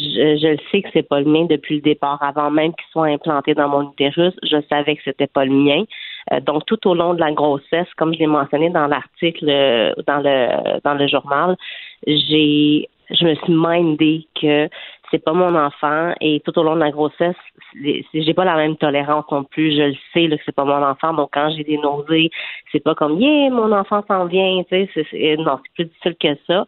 je 0.42 0.48
le 0.52 0.58
sais 0.70 0.82
que 0.82 0.88
c'est 0.92 1.08
pas 1.08 1.20
le 1.20 1.26
mien 1.26 1.46
depuis 1.48 1.76
le 1.76 1.82
départ. 1.82 2.18
Avant 2.22 2.50
même 2.50 2.72
qu'il 2.72 2.86
soit 2.92 3.08
implanté 3.08 3.54
dans 3.54 3.68
mon 3.68 3.90
utérus, 3.90 4.34
je 4.42 4.56
savais 4.70 4.96
que 4.96 5.02
c'était 5.04 5.26
pas 5.26 5.44
le 5.44 5.52
mien. 5.52 5.84
Euh, 6.32 6.40
donc, 6.40 6.66
tout 6.66 6.88
au 6.88 6.94
long 6.94 7.14
de 7.14 7.20
la 7.20 7.32
grossesse, 7.32 7.88
comme 7.96 8.12
je 8.14 8.18
l'ai 8.18 8.26
mentionné 8.26 8.70
dans 8.70 8.86
l'article, 8.86 9.48
euh, 9.48 9.92
dans 10.06 10.18
le 10.18 10.80
dans 10.82 10.94
le 10.94 11.06
journal, 11.06 11.56
j'ai 12.06 12.88
je 13.10 13.24
me 13.24 13.34
suis 13.36 13.52
mindée 13.52 14.26
que 14.40 14.68
c'est 15.10 15.22
pas 15.22 15.32
mon 15.32 15.54
enfant 15.54 16.12
et 16.20 16.40
tout 16.40 16.58
au 16.58 16.62
long 16.64 16.74
de 16.74 16.80
la 16.80 16.90
grossesse, 16.90 17.36
j'ai 17.74 18.34
pas 18.34 18.44
la 18.44 18.56
même 18.56 18.76
tolérance 18.76 19.24
non 19.30 19.44
plus. 19.44 19.72
Je 19.76 19.82
le 19.82 19.94
sais 20.12 20.26
là, 20.26 20.36
que 20.36 20.42
c'est 20.44 20.54
pas 20.54 20.64
mon 20.64 20.82
enfant. 20.82 21.14
Donc 21.14 21.30
quand 21.32 21.50
j'ai 21.56 21.62
des 21.62 21.78
nausées, 21.78 22.30
c'est 22.72 22.82
pas 22.82 22.94
comme 22.94 23.20
yeah 23.20 23.50
mon 23.50 23.70
enfant 23.72 24.02
s'en 24.08 24.26
vient. 24.26 24.62
Tu 24.70 24.88
sais, 24.94 25.36
non, 25.36 25.60
c'est 25.62 25.72
plus 25.74 25.84
difficile 25.84 26.16
que 26.20 26.36
ça. 26.46 26.64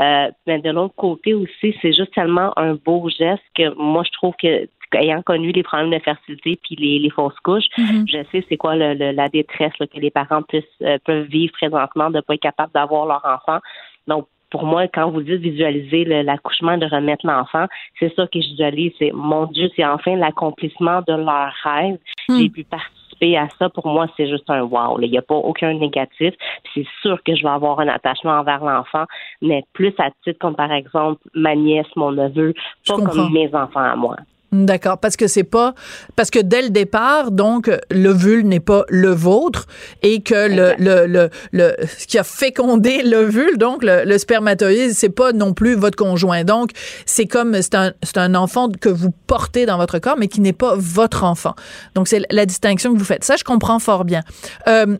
Euh, 0.00 0.30
mais 0.46 0.58
de 0.60 0.70
l'autre 0.70 0.94
côté 0.96 1.34
aussi, 1.34 1.76
c'est 1.82 1.92
juste 1.92 2.14
tellement 2.14 2.58
un 2.58 2.74
beau 2.74 3.10
geste 3.10 3.42
que 3.54 3.74
moi 3.74 4.02
je 4.04 4.12
trouve 4.12 4.34
que 4.40 4.66
ayant 4.94 5.22
connu 5.22 5.52
les 5.52 5.62
problèmes 5.62 5.90
de 5.90 5.98
fertilité 5.98 6.58
puis 6.62 6.76
les, 6.76 6.98
les 6.98 7.10
fausses 7.10 7.38
couches, 7.42 7.66
je 8.06 8.18
sais 8.30 8.44
c'est 8.48 8.56
quoi 8.56 8.76
le, 8.76 8.94
le- 8.94 9.12
la 9.12 9.28
détresse 9.28 9.72
là, 9.78 9.86
que 9.86 9.98
les 9.98 10.10
parents 10.10 10.42
puissent, 10.42 10.64
euh, 10.82 10.98
peuvent 11.04 11.26
vivre 11.26 11.52
présentement 11.52 12.10
de 12.10 12.20
pas 12.20 12.34
être 12.34 12.40
capables 12.42 12.72
d'avoir 12.72 13.06
leur 13.06 13.24
enfant. 13.24 13.58
Donc 14.06 14.26
pour 14.50 14.66
moi, 14.66 14.86
quand 14.86 15.10
vous 15.10 15.22
dites 15.22 15.40
visualiser 15.40 16.04
l'accouchement 16.04 16.76
de 16.76 16.84
remettre 16.84 17.26
l'enfant, 17.26 17.66
c'est 17.98 18.14
ça 18.14 18.26
que 18.26 18.38
je 18.38 18.48
visualise. 18.48 18.92
C'est 18.98 19.10
mon 19.14 19.46
Dieu, 19.46 19.70
c'est 19.74 19.84
enfin 19.84 20.14
l'accomplissement 20.14 21.00
de 21.08 21.14
leur 21.14 21.52
rêve. 21.64 21.96
J'ai 22.38 22.50
pu 22.50 22.62
participer 22.64 23.38
à 23.38 23.48
ça. 23.58 23.70
Pour 23.70 23.86
moi, 23.86 24.08
c'est 24.14 24.28
juste 24.28 24.50
un 24.50 24.60
wow. 24.62 24.98
là. 24.98 25.06
Il 25.06 25.10
n'y 25.10 25.16
a 25.16 25.22
pas 25.22 25.36
aucun 25.36 25.72
négatif. 25.72 26.34
C'est 26.74 26.86
sûr 27.00 27.22
que 27.22 27.34
je 27.34 27.42
vais 27.42 27.48
avoir 27.48 27.80
un 27.80 27.88
attachement 27.88 28.32
envers 28.32 28.62
l'enfant, 28.62 29.04
mais 29.40 29.64
plus 29.72 29.94
à 29.98 30.10
titre 30.22 30.38
comme 30.38 30.54
par 30.54 30.70
exemple 30.70 31.22
ma 31.34 31.54
nièce, 31.54 31.86
mon 31.96 32.12
neveu, 32.12 32.52
pas 32.86 32.96
comme 33.06 33.32
mes 33.32 33.54
enfants 33.54 33.80
à 33.80 33.96
moi. 33.96 34.16
D'accord, 34.52 34.98
parce 34.98 35.16
que 35.16 35.28
c'est 35.28 35.44
pas 35.44 35.74
parce 36.14 36.30
que 36.30 36.38
dès 36.38 36.60
le 36.60 36.68
départ, 36.68 37.30
donc 37.30 37.70
l'ovule 37.90 38.46
n'est 38.46 38.60
pas 38.60 38.84
le 38.90 39.08
vôtre 39.08 39.66
et 40.02 40.22
que 40.22 40.34
le 40.34 40.74
le, 40.78 41.06
le 41.06 41.30
le 41.52 41.74
ce 41.98 42.06
qui 42.06 42.18
a 42.18 42.22
fécondé 42.22 43.02
l'ovule, 43.02 43.56
donc 43.56 43.82
le, 43.82 44.04
le 44.04 44.18
spermatozoïde, 44.18 44.92
c'est 44.92 45.08
pas 45.08 45.32
non 45.32 45.54
plus 45.54 45.74
votre 45.74 45.96
conjoint. 45.96 46.44
Donc 46.44 46.72
c'est 47.06 47.24
comme 47.24 47.62
c'est 47.62 47.74
un 47.74 47.94
c'est 48.02 48.18
un 48.18 48.34
enfant 48.34 48.68
que 48.68 48.90
vous 48.90 49.10
portez 49.26 49.64
dans 49.64 49.78
votre 49.78 49.98
corps, 49.98 50.18
mais 50.18 50.28
qui 50.28 50.42
n'est 50.42 50.52
pas 50.52 50.74
votre 50.76 51.24
enfant. 51.24 51.54
Donc 51.94 52.06
c'est 52.06 52.20
la 52.30 52.44
distinction 52.44 52.92
que 52.92 52.98
vous 52.98 53.06
faites. 53.06 53.24
Ça, 53.24 53.36
je 53.36 53.44
comprends 53.44 53.78
fort 53.78 54.04
bien. 54.04 54.20
Euh, 54.68 54.98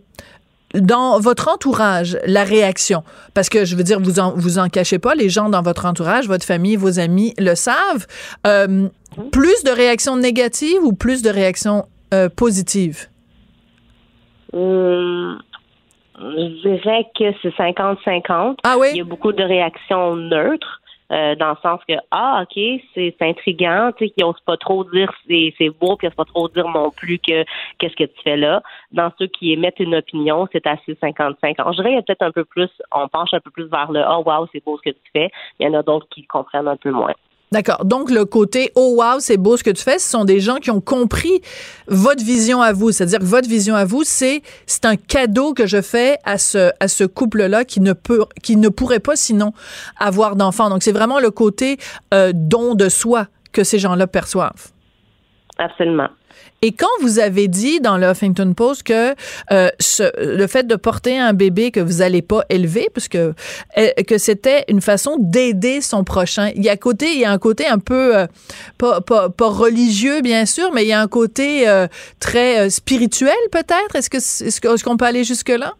dans 0.75 1.21
votre 1.21 1.49
entourage, 1.49 2.19
la 2.25 2.45
réaction, 2.45 3.05
parce 3.35 3.51
que 3.51 3.67
je 3.67 3.77
veux 3.77 3.83
dire, 3.83 4.01
vous 4.01 4.19
en, 4.19 4.33
vous 4.35 4.59
en 4.59 4.71
cachez 4.71 4.99
pas, 4.99 5.15
les 5.15 5.29
gens 5.29 5.51
dans 5.51 5.61
votre 5.61 5.85
entourage, 5.85 6.27
votre 6.27 6.47
famille, 6.47 6.77
vos 6.77 6.99
amis 6.99 7.35
le 7.37 7.55
savent. 7.55 8.07
Euh, 8.47 8.89
plus 9.31 9.65
de 9.65 9.71
réactions 9.71 10.17
négatives 10.17 10.83
ou 10.83 10.93
plus 10.93 11.23
de 11.23 11.31
réactions 11.31 11.85
euh, 12.13 12.29
positives? 12.29 13.09
Hum, 14.53 15.41
je 16.19 16.81
dirais 16.83 17.07
que 17.19 17.25
c'est 17.43 17.55
50-50. 17.57 18.59
Ah 18.65 18.77
oui? 18.79 18.89
Il 18.93 18.99
y 18.99 19.01
a 19.01 19.05
beaucoup 19.05 19.33
de 19.33 19.43
réactions 19.43 20.17
neutres. 20.17 20.81
euh, 21.13 21.35
dans 21.35 21.51
le 21.51 21.57
sens 21.63 21.81
que 21.87 21.95
ah 22.11 22.43
ok 22.43 22.81
c'est 22.95 23.15
intriguant 23.21 23.93
tu 23.97 24.07
sais 24.07 24.11
qu'ils 24.11 24.25
osent 24.25 24.41
pas 24.47 24.57
trop 24.57 24.83
dire 24.85 25.13
c'est 25.29 25.53
c'est 25.59 25.69
beau 25.69 25.97
puis 25.97 26.07
ils 26.07 26.09
osent 26.09 26.15
pas 26.15 26.25
trop 26.25 26.49
dire 26.49 26.69
non 26.69 26.91
plus 26.91 27.19
que 27.19 27.45
qu'est-ce 27.79 27.97
que 27.97 28.05
tu 28.05 28.23
fais 28.25 28.37
là 28.37 28.63
dans 28.93 29.13
ceux 29.19 29.27
qui 29.27 29.53
émettent 29.53 29.81
une 29.81 29.95
opinion 29.95 30.49
c'est 30.53 30.67
assez 30.67 30.97
55 31.01 31.57
je 31.59 31.77
dirais 31.77 31.91
il 31.91 31.95
y 31.97 31.99
a 31.99 32.03
peut-être 32.03 32.23
un 32.23 32.31
peu 32.31 32.45
plus 32.45 32.71
on 32.93 33.09
penche 33.09 33.35
un 33.35 33.41
peu 33.41 33.51
plus 33.51 33.67
vers 33.67 33.93
le 33.93 34.03
oh 34.09 34.23
wow 34.25 34.49
c'est 34.53 34.65
beau 34.65 34.79
ce 34.79 34.91
que 34.91 34.95
tu 34.97 35.11
fais 35.13 35.31
il 35.61 35.67
y 35.67 35.69
en 35.69 35.75
a 35.75 35.83
d'autres 35.83 36.07
qui 36.09 36.25
comprennent 36.25 36.69
un 36.69 36.77
peu 36.77 36.91
moins 36.91 37.15
D'accord. 37.53 37.85
Donc, 37.85 38.11
le 38.11 38.25
côté 38.25 38.73
oh 38.77 38.97
wow, 38.97 39.21
c'est 39.21 39.37
beau 39.37 39.59
ce 39.59 39.63
que 39.63 39.71
tu 39.71 39.83
fais, 39.83 39.99
ce 39.99 40.09
sont 40.09 40.25
des 40.25 40.41
gens 40.41 40.57
qui 40.57 40.71
ont 40.71 40.81
compris 40.81 41.43
votre 41.87 42.25
vision 42.25 42.63
à 42.63 42.73
vous. 42.73 42.93
C'est-à-dire 42.93 43.19
que 43.19 43.27
votre 43.27 43.47
vision 43.47 43.75
à 43.75 43.85
vous, 43.85 44.05
c'est 44.05 44.41
c'est 44.65 44.87
un 44.87 44.97
cadeau 44.97 45.53
que 45.53 45.67
je 45.67 45.83
fais 45.83 46.17
à 46.25 46.39
ce, 46.39 46.71
à 46.81 46.89
ce 46.89 47.05
couple-là 47.05 47.67
qui 47.67 47.81
ne 47.81 47.93
peut, 47.93 48.25
qui 48.43 48.57
ne 48.57 48.71
pourrait 48.71 49.01
pas 49.01 49.17
sinon 49.17 49.53
avoir 49.99 50.35
d'enfants. 50.35 50.71
Donc, 50.71 50.83
c'est 50.83 50.93
vraiment 50.93 51.21
le 51.21 51.31
côté 51.31 51.77
euh, 52.15 52.33
don 52.35 52.75
de 52.75 52.89
soi 52.89 53.27
que 53.53 53.65
ces 53.65 53.79
gens-là 53.79 54.07
perçoivent. 54.07 54.69
Absolument. 55.59 56.09
Et 56.65 56.71
quand 56.71 56.87
vous 57.01 57.19
avez 57.19 57.49
dit 57.49 57.81
dans 57.81 57.99
le 57.99 58.09
Huffington 58.09 58.55
Post 58.55 58.85
que 58.85 59.17
euh, 59.51 59.69
ce, 59.81 60.05
le 60.25 60.47
fait 60.47 60.65
de 60.65 60.77
porter 60.77 61.19
un 61.19 61.33
bébé 61.33 61.73
que 61.73 61.81
vous 61.81 61.99
n'allez 61.99 62.23
pas 62.23 62.45
élever, 62.51 62.89
puisque 62.93 63.17
euh, 63.17 63.33
que 64.07 64.17
c'était 64.17 64.65
une 64.69 64.81
façon 64.81 65.17
d'aider 65.19 65.81
son 65.81 66.05
prochain, 66.05 66.53
il 66.55 66.63
y 66.63 66.69
a 66.69 66.77
côté, 66.77 67.15
il 67.15 67.19
y 67.19 67.25
a 67.25 67.33
un 67.33 67.39
côté 67.39 67.67
un 67.67 67.81
peu 67.81 68.17
euh, 68.17 68.27
pas, 68.79 69.01
pas, 69.01 69.29
pas 69.29 69.49
religieux 69.49 70.21
bien 70.21 70.47
sûr, 70.47 70.71
mais 70.73 70.85
il 70.85 70.89
y 70.89 70.93
a 70.93 71.01
un 71.01 71.09
côté 71.09 71.69
euh, 71.69 71.89
très 72.21 72.61
euh, 72.61 72.71
spirituel 72.71 73.35
peut-être? 73.51 73.97
Est-ce 73.97 74.09
que 74.09 74.19
est-ce 74.19 74.85
qu'on 74.85 74.97
peut 74.97 75.05
aller 75.05 75.25
jusque 75.25 75.49
là? 75.49 75.75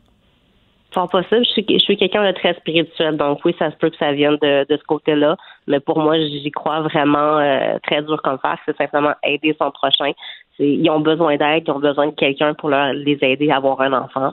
Fort 0.93 1.09
possible. 1.09 1.45
Je 1.45 1.51
suis, 1.51 1.67
je 1.69 1.79
suis 1.79 1.97
quelqu'un 1.97 2.27
de 2.27 2.33
très 2.33 2.55
spirituel, 2.55 3.17
donc 3.17 3.41
oui, 3.45 3.55
ça 3.59 3.71
se 3.71 3.77
peut 3.77 3.89
que 3.89 3.97
ça 3.97 4.13
vienne 4.13 4.37
de, 4.43 4.67
de 4.69 4.77
ce 4.77 4.85
côté-là. 4.85 5.37
Mais 5.67 5.81
pour 5.81 5.99
moi, 5.99 6.19
j'y 6.19 6.51
crois 6.51 6.81
vraiment 6.83 7.39
euh, 7.39 7.79
très 7.83 8.03
dur 8.03 8.21
comme 8.23 8.39
faire. 8.39 8.59
C'est 8.67 8.77
simplement 8.77 9.15
aider 9.25 9.57
son 9.59 9.71
prochain. 9.71 10.13
Ils 10.59 10.91
ont 10.91 11.01
besoin 11.01 11.37
d'aide, 11.37 11.65
ils 11.67 11.71
ont 11.71 11.79
besoin 11.79 12.09
de 12.09 12.15
quelqu'un 12.15 12.53
pour 12.55 12.69
leur, 12.69 12.93
les 12.93 13.19
aider 13.23 13.51
à 13.51 13.57
avoir 13.57 13.81
un 13.81 13.93
enfant. 13.95 14.33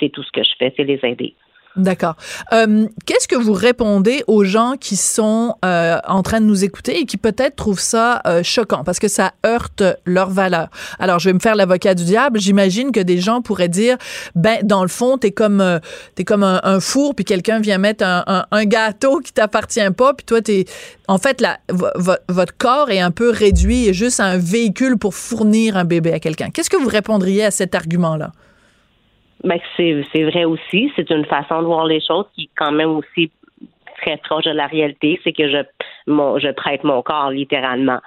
C'est 0.00 0.08
tout 0.08 0.22
ce 0.22 0.32
que 0.32 0.42
je 0.42 0.50
fais, 0.58 0.72
c'est 0.76 0.84
les 0.84 1.00
aider. 1.02 1.34
D'accord. 1.78 2.16
Euh, 2.52 2.86
Qu'est-ce 3.06 3.28
que 3.28 3.36
vous 3.36 3.52
répondez 3.52 4.24
aux 4.26 4.42
gens 4.42 4.74
qui 4.78 4.96
sont 4.96 5.54
euh, 5.64 5.96
en 6.08 6.22
train 6.22 6.40
de 6.40 6.46
nous 6.46 6.64
écouter 6.64 6.98
et 7.00 7.06
qui 7.06 7.16
peut-être 7.16 7.54
trouvent 7.54 7.78
ça 7.80 8.20
euh, 8.26 8.42
choquant? 8.42 8.82
Parce 8.82 8.98
que 8.98 9.06
ça 9.06 9.32
heurte 9.46 9.84
leurs 10.04 10.30
valeurs? 10.30 10.70
Alors, 10.98 11.20
je 11.20 11.28
vais 11.28 11.32
me 11.34 11.38
faire 11.38 11.54
l'avocat 11.54 11.94
du 11.94 12.04
diable. 12.04 12.40
J'imagine 12.40 12.90
que 12.90 12.98
des 12.98 13.18
gens 13.18 13.42
pourraient 13.42 13.68
dire, 13.68 13.96
ben, 14.34 14.58
dans 14.64 14.82
le 14.82 14.88
fond, 14.88 15.18
t'es 15.18 15.30
comme 15.30 15.60
euh, 15.60 15.78
t'es 16.16 16.24
comme 16.24 16.42
un, 16.42 16.80
four, 16.80 17.14
puis 17.14 17.24
quelqu'un 17.24 17.60
vient 17.60 17.78
mettre 17.78 18.04
un, 18.04 18.24
un- 18.26 18.46
un 18.50 18.64
gâteau 18.64 19.20
qui 19.20 19.32
t'appartient 19.32 19.90
pas, 19.96 20.14
puis 20.14 20.26
toi, 20.26 20.42
t'es 20.42 20.64
en 21.06 21.18
fait, 21.18 21.40
la, 21.40 21.58
vo- 21.70 21.86
vo- 21.94 22.12
votre 22.28 22.56
corps 22.56 22.90
est 22.90 23.00
un 23.00 23.12
peu 23.12 23.30
réduit 23.30 23.86
et 23.86 23.94
juste 23.94 24.18
un 24.20 24.36
véhicule 24.36 24.98
pour 24.98 25.14
fournir 25.14 25.76
un 25.76 25.84
bébé 25.84 26.12
à 26.12 26.18
quelqu'un. 26.18 26.50
Qu'est-ce 26.50 26.70
que 26.70 26.76
vous 26.76 26.88
répondriez 26.88 27.44
à 27.44 27.50
cet 27.52 27.74
argument-là? 27.76 28.32
Ben, 29.44 29.58
c'est 29.76 30.24
vrai 30.24 30.44
aussi. 30.44 30.92
C'est 30.96 31.10
une 31.10 31.24
façon 31.24 31.60
de 31.60 31.66
voir 31.66 31.86
les 31.86 32.00
choses 32.00 32.26
qui 32.34 32.44
est 32.44 32.50
quand 32.56 32.72
même 32.72 32.90
aussi 32.90 33.30
très 34.02 34.16
proche 34.16 34.44
de 34.44 34.50
la 34.50 34.66
réalité. 34.66 35.20
C'est 35.22 35.32
que 35.32 35.48
je, 35.48 35.58
mon, 36.06 36.38
je 36.38 36.48
prête 36.52 36.84
mon 36.84 37.02
corps 37.02 37.30
littéralement. 37.30 38.00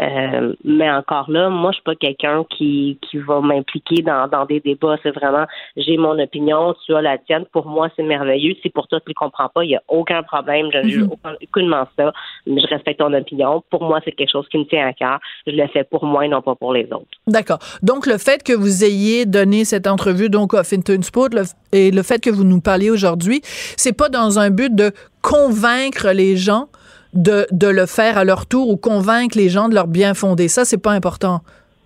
Euh, 0.00 0.54
mais 0.64 0.88
encore 0.90 1.28
là, 1.30 1.48
moi, 1.50 1.72
je 1.72 1.76
suis 1.76 1.82
pas 1.82 1.96
quelqu'un 1.96 2.44
qui, 2.56 2.98
qui 3.02 3.18
va 3.18 3.40
m'impliquer 3.40 4.02
dans, 4.02 4.28
dans 4.28 4.44
des 4.44 4.60
débats. 4.60 4.96
C'est 5.02 5.10
vraiment, 5.10 5.44
j'ai 5.76 5.96
mon 5.96 6.16
opinion, 6.18 6.74
tu 6.86 6.94
as 6.94 7.02
la 7.02 7.18
tienne. 7.18 7.44
Pour 7.52 7.66
moi, 7.66 7.88
c'est 7.96 8.04
merveilleux. 8.04 8.54
Si 8.62 8.70
pour 8.70 8.86
toi, 8.86 9.00
tu 9.00 9.10
ne 9.10 9.14
comprends 9.14 9.48
pas, 9.48 9.64
il 9.64 9.68
n'y 9.68 9.76
a 9.76 9.82
aucun 9.88 10.22
problème. 10.22 10.66
Je 10.72 10.78
ne 10.78 10.88
juge 10.88 11.02
aucun- 11.10 11.34
aucunement 11.42 11.84
ça. 11.98 12.12
Mais 12.46 12.60
je 12.60 12.66
respecte 12.68 13.00
ton 13.00 13.12
opinion. 13.12 13.62
Pour 13.70 13.82
moi, 13.82 14.00
c'est 14.04 14.12
quelque 14.12 14.30
chose 14.30 14.46
qui 14.50 14.58
me 14.58 14.64
tient 14.64 14.86
à 14.86 14.92
cœur. 14.92 15.18
Je 15.46 15.52
le 15.52 15.66
fais 15.68 15.82
pour 15.84 16.04
moi 16.04 16.24
et 16.24 16.28
non 16.28 16.42
pas 16.42 16.54
pour 16.54 16.72
les 16.72 16.84
autres. 16.92 17.06
D'accord. 17.26 17.58
Donc, 17.82 18.06
le 18.06 18.18
fait 18.18 18.42
que 18.44 18.52
vous 18.52 18.84
ayez 18.84 19.26
donné 19.26 19.64
cette 19.64 19.86
entrevue 19.88 20.30
donc 20.30 20.54
à 20.54 20.60
Huffington 20.60 21.02
Sport 21.02 21.28
le- 21.32 21.42
et 21.72 21.90
le 21.90 22.02
fait 22.02 22.22
que 22.22 22.30
vous 22.30 22.44
nous 22.44 22.60
parliez 22.60 22.90
aujourd'hui, 22.90 23.40
c'est 23.76 23.96
pas 23.96 24.08
dans 24.08 24.38
un 24.38 24.50
but 24.50 24.74
de 24.74 24.92
convaincre 25.22 26.10
les 26.12 26.36
gens 26.36 26.66
de, 27.14 27.46
de 27.50 27.66
le 27.68 27.86
faire 27.86 28.18
à 28.18 28.24
leur 28.24 28.46
tour 28.46 28.68
ou 28.68 28.76
convaincre 28.76 29.36
les 29.38 29.48
gens 29.48 29.68
de 29.68 29.74
leur 29.74 29.86
bien 29.86 30.14
fondé. 30.14 30.48
Ça, 30.48 30.64
c'est 30.64 30.78
pas 30.78 30.92
important. 30.92 31.40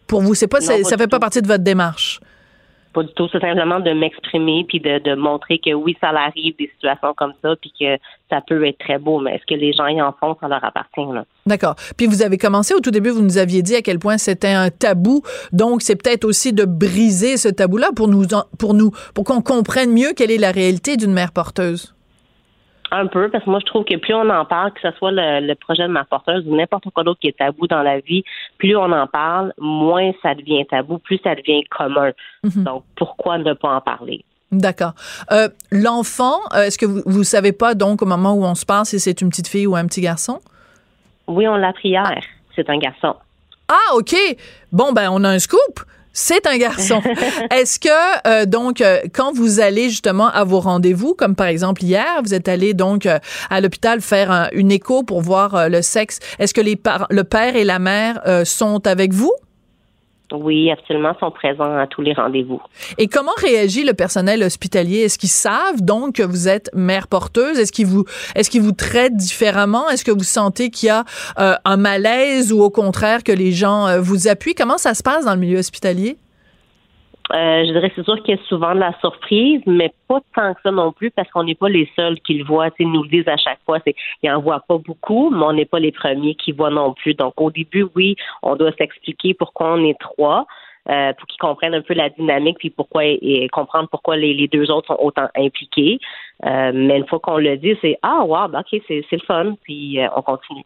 Pour 0.07 0.21
vous, 0.23 0.35
c'est 0.35 0.49
pas, 0.49 0.61
Non, 0.61 0.67
c'est- 0.67 0.83
pas 0.83 0.89
ça 0.89 0.97
fait 0.99 1.07
pas 1.09 1.21
partie 1.21 1.41
de 1.43 1.47
votre 1.47 1.65
démarche. 1.65 2.21
Pas 2.93 3.03
du 3.05 3.13
tout. 3.15 3.27
C'est 3.33 3.41
simplement 3.41 3.81
de 3.81 3.91
m'exprimer 3.93 4.67
puis 4.69 4.79
de, 4.79 4.99
de 4.99 5.15
montrer 5.15 5.59
que 5.59 5.73
oui, 5.73 5.97
ça 5.99 6.09
arrive 6.09 6.55
des 6.59 6.71
situations 6.75 7.15
comme 7.17 7.33
ça 7.41 7.55
puis 7.59 7.73
que 7.81 7.97
ça 8.29 8.43
peut 8.47 8.67
être 8.67 8.77
très 8.81 8.99
beau. 8.99 9.19
Mais 9.19 9.37
est-ce 9.37 9.47
que 9.49 9.59
les 9.59 9.73
gens 9.73 9.87
y 9.87 10.03
en 10.03 10.13
font, 10.21 10.37
ça 10.39 10.47
leur 10.49 10.63
appartient. 10.63 11.11
Là? 11.15 11.25
D'accord. 11.47 11.75
Puis 11.97 12.07
vous 12.07 12.21
avez 12.23 12.37
commencé 12.37 12.75
au 12.75 12.81
tout 12.81 12.91
début, 12.91 13.09
vous 13.09 13.23
nous 13.23 13.39
aviez 13.39 13.63
dit 13.63 13.77
à 13.77 13.81
quel 13.81 13.99
point 13.99 14.19
c'était 14.19 14.53
un 14.53 14.69
tabou. 14.69 15.23
Donc 15.53 15.81
c'est 15.81 15.97
peut-être 15.97 16.27
aussi 16.27 16.53
de 16.53 16.67
briser 16.67 17.39
ce 17.39 17.49
tabou-là 17.49 17.93
pour 17.97 18.09
nous, 18.09 18.27
pour 18.59 18.75
nous, 18.75 18.91
pour 19.15 19.25
qu'on 19.25 19.41
comprenne 19.41 19.91
mieux 19.91 20.13
quelle 20.15 20.31
est 20.31 20.37
la 20.37 20.53
réalité 20.53 20.99
d'une 20.99 21.15
mère 21.15 21.33
porteuse. 21.33 21.95
Un 22.95 23.07
peu, 23.07 23.31
parce 23.31 23.43
que 23.45 23.49
moi, 23.49 23.59
je 23.59 23.65
trouve 23.65 23.85
que 23.85 23.97
plus 23.97 24.13
on 24.13 24.29
en 24.29 24.45
parle, 24.45 24.71
que 24.73 24.81
ce 24.83 24.91
soit 24.99 25.13
le, 25.13 25.55
projet 25.55 25.85
de 25.85 25.89
mère 25.89 26.05
porteuse 26.05 26.47
ou 26.47 26.55
n'importe 26.55 26.91
quoi 26.91 27.05
d'autre 27.05 27.21
qui 27.21 27.29
est 27.29 27.39
tabou 27.39 27.67
dans 27.67 27.83
la 27.83 28.01
vie, 28.01 28.23
plus 28.59 28.77
on 28.77 28.93
en 28.93 29.07
parle, 29.07 29.55
moins 29.59 30.13
ça 30.23 30.35
devient 30.35 30.67
tabou, 30.67 30.99
plus 30.99 31.19
ça 31.25 31.35
devient 31.35 31.65
commun. 31.71 32.13
Mhm. 32.45 32.65
Donc, 32.65 32.85
pourquoi 32.95 33.39
ne 33.39 33.55
pas 33.55 33.77
en 33.77 33.81
parler? 33.81 34.27
D'accord. 34.51 34.93
Euh, 35.31 35.49
l'enfant, 35.71 36.41
euh, 36.55 36.65
est-ce 36.65 36.77
que 36.77 36.85
vous, 36.85 37.01
vous 37.07 37.25
savez 37.25 37.53
pas, 37.53 37.75
donc, 37.75 38.03
au 38.03 38.07
moment 38.07 38.35
où 38.35 38.45
on 38.45 38.55
se 38.55 38.67
parle, 38.67 38.85
si 38.85 39.01
c'est 39.01 39.23
une 39.23 39.31
petite 39.31 39.49
fille 39.49 39.67
ou 39.67 39.75
un 39.75 39.87
petit 39.87 40.03
garçon? 40.03 40.41
Oui, 41.27 41.49
on 41.49 41.57
l'a 41.57 41.69
appris 41.69 41.89
hier. 41.89 42.21
C'est 42.55 42.69
un 42.69 42.77
garçon. 42.77 43.15
Ah, 43.69 43.95
OK. 43.95 44.15
Bon, 44.71 44.93
ben, 44.93 45.09
on 45.11 45.25
a 45.25 45.31
un 45.31 45.39
scoop. 45.39 45.81
C'est 46.13 46.47
un 46.47 46.59
garçon. 46.59 47.01
Est-ce 47.51 47.79
que 47.79 47.89
euh, 48.27 48.47
donc 48.47 48.81
euh, 48.81 49.01
quand 49.13 49.33
vous 49.33 49.61
allez 49.61 49.89
justement 49.89 50.29
à 50.29 50.45
vos 50.45 50.61
rendez-vous, 50.61 51.15
comme 51.15 51.35
par 51.35 51.47
exemple 51.47 51.83
hier, 51.83 52.21
vous 52.23 52.35
êtes 52.35 52.49
allé 52.49 52.75
donc 52.75 53.07
euh, 53.07 53.19
à 53.51 53.61
l'hôpital 53.61 54.01
faire 54.01 54.51
une 54.53 54.71
écho 54.71 55.03
pour 55.03 55.23
voir 55.23 55.69
le 55.69 55.83
sexe. 55.83 56.19
Est-ce 56.39 56.55
que 56.55 56.61
les 56.61 56.79
le 57.11 57.25
père 57.25 57.57
et 57.57 57.65
la 57.65 57.79
mère 57.79 58.23
sont 58.45 58.87
avec 58.87 59.13
vous? 59.13 59.33
Oui, 60.33 60.71
absolument, 60.71 61.15
sont 61.21 61.31
présents 61.31 61.77
à 61.77 61.87
tous 61.87 62.01
les 62.01 62.15
rendez-vous. 62.15 62.61
Et 62.99 63.07
comment 63.07 63.33
réagit 63.37 63.85
le 63.85 63.93
personnel 63.93 64.43
hospitalier? 64.43 65.01
Est-ce 65.01 65.19
qu'ils 65.19 65.29
savent 65.29 65.83
donc 65.83 66.17
que 66.17 66.23
vous 66.23 66.49
êtes 66.49 66.71
mère 66.75 67.07
porteuse? 67.07 67.59
Est-ce 67.59 67.73
qu'ils 67.73 67.87
vous, 67.87 68.05
est-ce 68.35 68.49
qu'ils 68.49 68.63
vous 68.63 68.73
traitent 68.73 69.17
différemment? 69.17 69.91
Est-ce 69.91 70.05
que 70.05 70.11
vous 70.11 70.23
sentez 70.23 70.71
qu'il 70.71 70.87
y 70.87 70.91
a 70.91 71.05
un 71.37 71.77
malaise 71.77 72.53
ou 72.53 72.63
au 72.63 72.71
contraire 72.71 73.23
que 73.25 73.33
les 73.33 73.53
gens 73.53 74.01
vous 74.01 74.29
appuient? 74.29 74.55
Comment 74.55 74.79
ça 74.79 74.95
se 74.95 75.03
passe 75.03 75.25
dans 75.25 75.35
le 75.35 75.41
milieu 75.41 75.59
hospitalier? 75.59 76.17
Euh, 77.31 77.65
je 77.65 77.73
dirais 77.73 77.93
c'est 77.95 78.05
sûr 78.05 78.21
qu'il 78.23 78.35
y 78.37 78.39
a 78.39 78.43
souvent 78.45 78.75
de 78.75 78.81
la 78.81 78.93
surprise, 79.01 79.63
mais 79.67 79.93
pas 80.09 80.21
tant 80.35 80.55
que 80.55 80.61
ça 80.63 80.71
non 80.71 80.93
plus 80.93 81.11
parce 81.11 81.31
qu'on 81.31 81.45
n'est 81.45 81.55
pas 81.55 81.69
les 81.69 81.89
seuls 81.97 82.21
qui 82.21 82.35
le 82.35 82.45
voient. 82.45 82.69
Ils 82.79 82.91
nous 82.91 83.05
le 83.05 83.09
disent 83.09 83.29
à 83.29 83.37
chaque 83.37 83.61
fois. 83.65 83.79
C'est, 83.87 83.95
ils 84.23 84.31
en 84.31 84.41
voient 84.41 84.65
pas 84.67 84.79
beaucoup, 84.79 85.31
mais 85.31 85.45
on 85.45 85.53
n'est 85.53 85.65
pas 85.65 85.79
les 85.79 85.93
premiers 85.93 86.35
qui 86.35 86.53
voient 86.53 86.71
non 86.71 86.95
plus. 86.95 87.15
Donc 87.15 87.35
au 87.41 87.51
début, 87.51 87.87
oui, 87.95 88.17
on 88.43 88.57
doit 88.57 88.73
s'expliquer 88.73 89.35
pourquoi 89.35 89.75
on 89.75 89.85
est 89.85 89.99
trois. 89.99 90.47
Euh, 90.91 91.13
pour 91.13 91.29
qu'ils 91.29 91.39
comprennent 91.39 91.75
un 91.75 91.81
peu 91.81 91.95
la 91.95 92.11
dynamique 92.11 92.59
puis 92.59 92.69
pourquoi 92.69 93.05
et 93.05 93.49
comprendre 93.53 93.89
pourquoi 93.89 94.17
les, 94.17 94.49
deux 94.49 94.69
autres 94.69 94.89
sont 94.89 95.01
autant 95.01 95.29
impliqués. 95.37 96.01
Euh, 96.45 96.73
mais 96.75 96.99
une 96.99 97.07
fois 97.07 97.21
qu'on 97.21 97.39
le 97.39 97.57
dit, 97.57 97.77
c'est 97.81 97.99
ah 98.03 98.25
wow, 98.25 98.49
ben, 98.49 98.61
ok, 98.61 98.83
c'est, 98.89 99.05
c'est 99.09 99.17
le 99.17 99.25
fun, 99.25 99.55
puis 99.63 100.01
on 100.17 100.23
continue. 100.23 100.65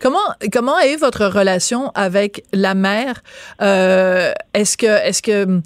Comment 0.00 0.18
comment 0.52 0.78
est 0.78 0.96
votre 0.96 1.26
relation 1.26 1.90
avec 1.94 2.44
la 2.52 2.74
mère? 2.74 3.22
Est-ce 3.60 4.76
que 4.76 4.86
est-ce 4.86 5.22
que 5.22 5.60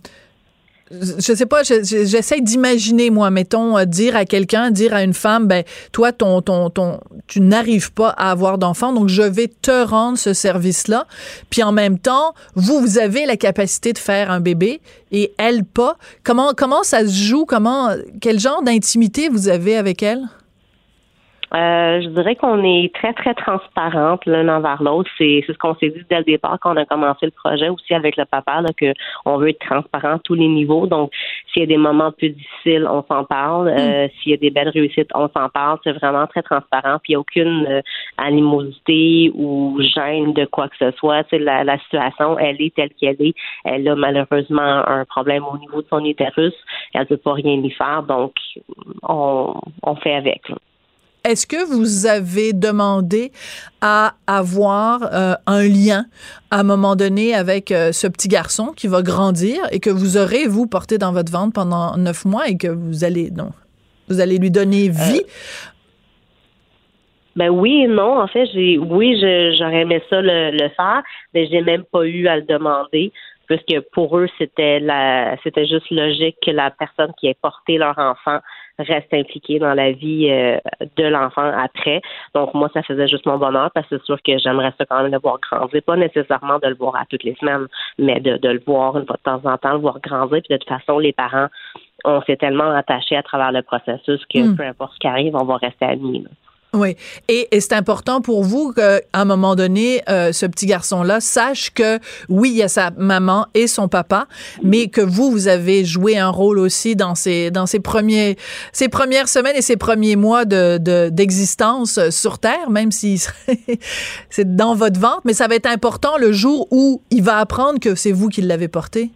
je 0.91 1.35
sais 1.35 1.47
pas, 1.47 1.63
j'essaie 1.63 2.41
d'imaginer, 2.41 3.11
moi, 3.11 3.31
mettons, 3.31 3.77
euh, 3.77 3.85
dire 3.85 4.17
à 4.17 4.25
quelqu'un, 4.25 4.71
dire 4.71 4.95
à 4.95 5.03
une 5.03 5.15
femme, 5.15 5.47
ben, 5.47 5.65
toi, 5.93 6.13
ton, 6.13 6.41
ton, 6.41 6.71
ton, 6.71 7.01
tu 7.27 7.41
n'arrives 7.41 7.93
pas 7.93 8.11
à 8.11 8.31
avoir 8.31 8.59
d'enfant, 8.59 8.93
donc 8.93 9.09
je 9.09 9.23
vais 9.23 9.49
te 9.49 9.85
rendre 9.85 10.19
ce 10.19 10.33
service-là. 10.33 11.07
Puis 11.51 11.63
en 11.63 11.73
même 11.73 11.99
temps, 11.99 12.35
vous, 12.55 12.81
vous 12.81 12.99
avez 12.99 13.27
la 13.27 13.37
capacité 13.37 13.93
de 13.93 13.99
faire 13.99 14.31
un 14.31 14.41
bébé 14.41 14.81
et 15.13 15.33
elle 15.39 15.65
pas. 15.65 15.97
Comment, 16.25 16.53
comment 16.57 16.83
ça 16.83 17.07
se 17.07 17.13
joue? 17.13 17.45
Comment, 17.45 17.91
quel 18.21 18.41
genre 18.41 18.63
d'intimité 18.63 19.29
vous 19.29 19.49
avez 19.49 19.77
avec 19.77 20.03
elle? 20.03 20.23
Euh, 21.55 22.03
je 22.03 22.09
dirais 22.09 22.37
qu'on 22.37 22.63
est 22.63 22.95
très, 22.95 23.13
très 23.15 23.35
transparente 23.35 24.27
l'un 24.27 24.49
envers 24.49 24.83
l'autre. 24.83 25.11
C'est, 25.17 25.43
ce 25.47 25.53
qu'on 25.53 25.75
s'est 25.77 25.89
dit 25.89 26.03
dès 26.11 26.19
le 26.19 26.25
départ 26.25 26.59
quand 26.61 26.75
on 26.75 26.77
a 26.77 26.85
commencé 26.85 27.27
le 27.27 27.33
projet 27.33 27.69
aussi 27.69 27.95
avec 27.95 28.17
le 28.17 28.25
papa, 28.27 28.61
là, 28.61 28.69
qu'on 28.79 29.39
veut 29.39 29.51
être 29.51 29.67
transparent 29.67 30.17
à 30.17 30.19
tous 30.19 30.35
les 30.35 30.49
niveaux. 30.49 30.87
Donc, 30.87 31.11
s'il 31.53 31.61
y 31.61 31.63
a 31.65 31.67
des 31.67 31.79
moments 31.79 32.13
plus 32.13 32.31
difficiles, 32.31 32.87
on 32.91 33.03
s'en 33.05 33.25
parle. 33.25 33.69
Euh, 33.69 34.07
mm. 34.07 34.11
s'il 34.11 34.33
y 34.33 34.35
a 34.35 34.39
des 34.39 34.51
belles 34.51 34.69
réussites, 34.69 35.11
on 35.15 35.29
s'en 35.29 35.49
parle. 35.49 35.79
C'est 35.85 35.93
vraiment 35.93 36.27
très 36.27 36.43
transparent. 36.43 36.99
Puis 37.03 37.13
il 37.13 37.13
n'y 37.13 37.17
a 37.17 37.21
aucune 37.21 37.67
euh, 37.67 37.81
animosité 38.19 39.33
ou 39.35 39.81
gêne 39.81 40.35
de 40.35 40.45
quoi 40.45 40.69
que 40.69 40.77
ce 40.79 40.91
soit. 40.99 41.25
C'est 41.31 41.39
la, 41.39 41.65
la 41.65 41.79
situation, 41.79 42.39
elle 42.39 42.61
est 42.61 42.75
telle 42.75 42.91
qu'elle 42.91 43.17
est. 43.21 43.35
Elle 43.65 43.89
a 43.89 43.97
malheureusement 43.97 44.87
un 44.87 45.05
problème 45.07 45.45
au 45.51 45.57
niveau 45.57 45.81
de 45.81 45.87
son 45.89 46.05
utérus. 46.05 46.55
Elle 46.93 47.03
ne 47.03 47.07
peut 47.07 47.17
pas 47.17 47.33
rien 47.33 47.55
y 47.63 47.71
faire. 47.71 48.03
Donc, 48.03 48.35
on, 49.03 49.55
on 49.83 49.95
fait 49.97 50.15
avec. 50.15 50.43
Est-ce 51.25 51.47
que 51.47 51.65
vous 51.65 52.07
avez 52.07 52.53
demandé 52.53 53.33
à 53.81 54.15
avoir 54.27 55.03
euh, 55.13 55.35
un 55.47 55.63
lien 55.63 56.07
à 56.51 56.61
un 56.61 56.63
moment 56.63 56.97
donné 56.97 57.35
avec 57.35 57.71
euh, 57.71 57.93
ce 57.93 58.07
petit 58.07 58.29
garçon 58.29 58.73
qui 58.77 58.87
va 58.87 59.03
grandir 59.03 59.61
et 59.73 59.81
que 59.81 59.91
vous 59.91 60.17
aurez, 60.17 60.47
vous, 60.47 60.67
porté 60.67 60.97
dans 60.99 61.13
votre 61.13 61.33
ventre 61.33 61.53
pendant 61.53 61.97
neuf 61.97 62.25
mois 62.25 62.49
et 62.49 62.57
que 62.57 62.69
vous 62.69 63.05
allez, 63.05 63.31
non, 63.31 63.51
vous 64.09 64.21
allez 64.21 64.39
lui 64.39 64.51
donner 64.51 64.89
euh, 64.89 64.93
vie? 64.93 65.23
ben 67.37 67.51
oui 67.51 67.83
et 67.85 67.87
non. 67.87 68.21
En 68.21 68.27
fait, 68.27 68.47
j'ai 68.53 68.79
oui, 68.79 69.17
j'aurais 69.57 69.83
aimé 69.83 70.03
ça 70.11 70.21
le, 70.21 70.51
le 70.51 70.69
faire, 70.71 71.03
mais 71.35 71.47
j'ai 71.47 71.63
même 71.63 71.85
pas 71.85 72.05
eu 72.05 72.27
à 72.27 72.37
le 72.37 72.43
demander 72.43 73.13
puisque 73.49 73.81
pour 73.93 74.19
eux, 74.19 74.29
c'était 74.39 74.79
la 74.79 75.37
c'était 75.43 75.67
juste 75.67 75.91
logique 75.91 76.37
que 76.45 76.51
la 76.51 76.71
personne 76.71 77.13
qui 77.19 77.27
ait 77.27 77.37
porté 77.41 77.79
leur 77.79 77.99
enfant 77.99 78.39
reste 78.79 79.13
impliqué 79.13 79.59
dans 79.59 79.75
la 79.75 79.91
vie 79.91 80.31
euh, 80.31 80.59
de 80.97 81.05
l'enfant 81.05 81.51
après. 81.59 82.01
Donc 82.35 82.55
moi, 82.55 82.71
ça 82.73 82.83
faisait 82.83 83.09
juste 83.09 83.27
mon 83.27 83.39
bonheur 83.39 83.71
parce 83.73 83.89
que 83.89 83.97
c'est 83.99 84.05
sûr 84.05 84.23
que 84.23 84.39
j'aimerais 84.39 84.73
ça 84.79 84.85
quand 84.87 85.03
même 85.03 85.11
le 85.11 85.19
voir 85.19 85.39
grandir, 85.41 85.83
pas 85.83 85.97
nécessairement 85.97 86.59
de 86.59 86.69
le 86.69 86.75
voir 86.77 86.95
à 86.97 87.05
toutes 87.07 87.25
les 87.25 87.35
semaines, 87.37 87.67
mais 87.99 88.21
de, 88.21 88.37
de 88.37 88.49
le 88.49 88.63
voir 88.65 88.97
une 88.97 89.07
fois 89.07 89.17
de 89.17 89.23
temps 89.23 89.51
en 89.51 89.59
temps, 89.59 89.73
le 89.73 89.81
voir 89.81 89.99
grandir. 90.01 90.41
Puis 90.43 90.55
de 90.55 90.59
toute 90.59 90.69
façon, 90.69 90.99
les 90.99 91.13
parents, 91.13 91.49
on 92.05 92.23
s'est 92.23 92.37
tellement 92.37 92.71
attachés 92.71 93.17
à 93.17 93.23
travers 93.23 93.51
le 93.51 93.63
processus 93.63 94.25
que 94.27 94.39
hmm. 94.39 94.57
peu 94.57 94.63
importe 94.63 94.95
ce 94.95 94.99
qui 95.01 95.09
arrive, 95.09 95.35
on 95.35 95.45
va 95.45 95.57
rester 95.57 95.87
amis. 95.87 96.25
Oui. 96.75 96.97
Et, 97.29 97.49
c'est 97.61 97.73
important 97.73 98.21
pour 98.21 98.45
vous 98.45 98.73
qu'à 98.73 99.01
un 99.15 99.25
moment 99.25 99.57
donné, 99.57 100.03
euh, 100.09 100.33
ce 100.33 100.45
petit 100.45 100.67
garçon-là 100.67 101.21
sache 101.21 101.73
que 101.73 101.99
oui, 102.29 102.51
il 102.51 102.57
y 102.57 102.63
a 102.63 102.69
sa 102.69 102.91
maman 102.91 103.47
et 103.55 103.67
son 103.67 103.89
papa, 103.89 104.27
mais 104.63 104.89
que 104.89 105.01
vous, 105.01 105.31
vous 105.31 105.49
avez 105.49 105.87
joué 105.87 106.19
un 106.19 106.29
rôle 106.29 106.59
aussi 106.59 106.95
dans 106.95 107.15
ces, 107.15 107.51
dans 107.51 107.65
ces 107.67 107.81
premiers, 107.81 108.37
ces 108.73 108.89
premières 108.89 109.29
semaines 109.29 109.57
et 109.57 109.63
ces 109.63 109.79
premiers 109.79 110.17
mois 110.17 110.45
de, 110.45 111.09
d'existence 111.09 111.99
sur 112.11 112.39
Terre, 112.39 112.69
même 112.69 112.93
si 112.93 113.23
c'est 114.31 114.55
dans 114.55 114.75
votre 114.75 115.01
ventre, 115.01 115.23
mais 115.25 115.33
ça 115.33 115.49
va 115.49 115.55
être 115.55 115.67
important 115.67 116.19
le 116.19 116.33
jour 116.33 116.69
où 116.71 117.01
il 117.11 117.23
va 117.23 117.39
apprendre 117.39 117.81
que 117.81 117.95
c'est 117.95 118.13
vous 118.13 118.29
qui 118.29 118.43
l'avez 118.43 118.69
porté. 118.69 119.11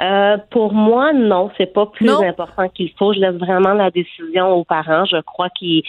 Euh, 0.00 0.36
pour 0.50 0.72
moi, 0.72 1.12
non, 1.12 1.50
c'est 1.58 1.72
pas 1.72 1.86
plus 1.86 2.10
important 2.10 2.68
qu'il 2.68 2.90
faut. 2.98 3.12
Je 3.12 3.20
laisse 3.20 3.34
vraiment 3.34 3.74
la 3.74 3.90
décision 3.90 4.52
aux 4.52 4.64
parents. 4.64 5.04
Je 5.04 5.20
crois 5.22 5.48
qu'ils 5.50 5.82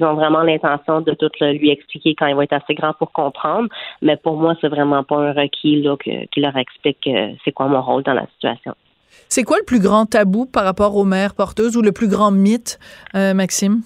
ont 0.00 0.14
vraiment 0.14 0.42
l'intention 0.42 1.00
de 1.00 1.12
tout 1.14 1.30
lui 1.40 1.70
expliquer 1.70 2.14
quand 2.14 2.26
il 2.26 2.34
va 2.34 2.44
être 2.44 2.54
assez 2.54 2.74
grand 2.74 2.92
pour 2.94 3.12
comprendre. 3.12 3.68
Mais 4.00 4.16
pour 4.16 4.36
moi, 4.36 4.54
c'est 4.60 4.68
vraiment 4.68 5.04
pas 5.04 5.16
un 5.16 5.32
requis 5.32 5.82
là, 5.82 5.96
qui 5.96 6.40
leur 6.40 6.56
explique 6.56 7.06
euh, 7.06 7.32
c'est 7.44 7.52
quoi 7.52 7.66
mon 7.66 7.82
rôle 7.82 8.02
dans 8.02 8.14
la 8.14 8.26
situation. 8.34 8.74
C'est 9.28 9.44
quoi 9.44 9.58
le 9.58 9.64
plus 9.64 9.80
grand 9.80 10.06
tabou 10.06 10.46
par 10.46 10.64
rapport 10.64 10.96
aux 10.96 11.04
mères 11.04 11.34
porteuses 11.34 11.76
ou 11.76 11.82
le 11.82 11.92
plus 11.92 12.08
grand 12.08 12.30
mythe, 12.30 12.78
euh, 13.14 13.34
Maxime? 13.34 13.82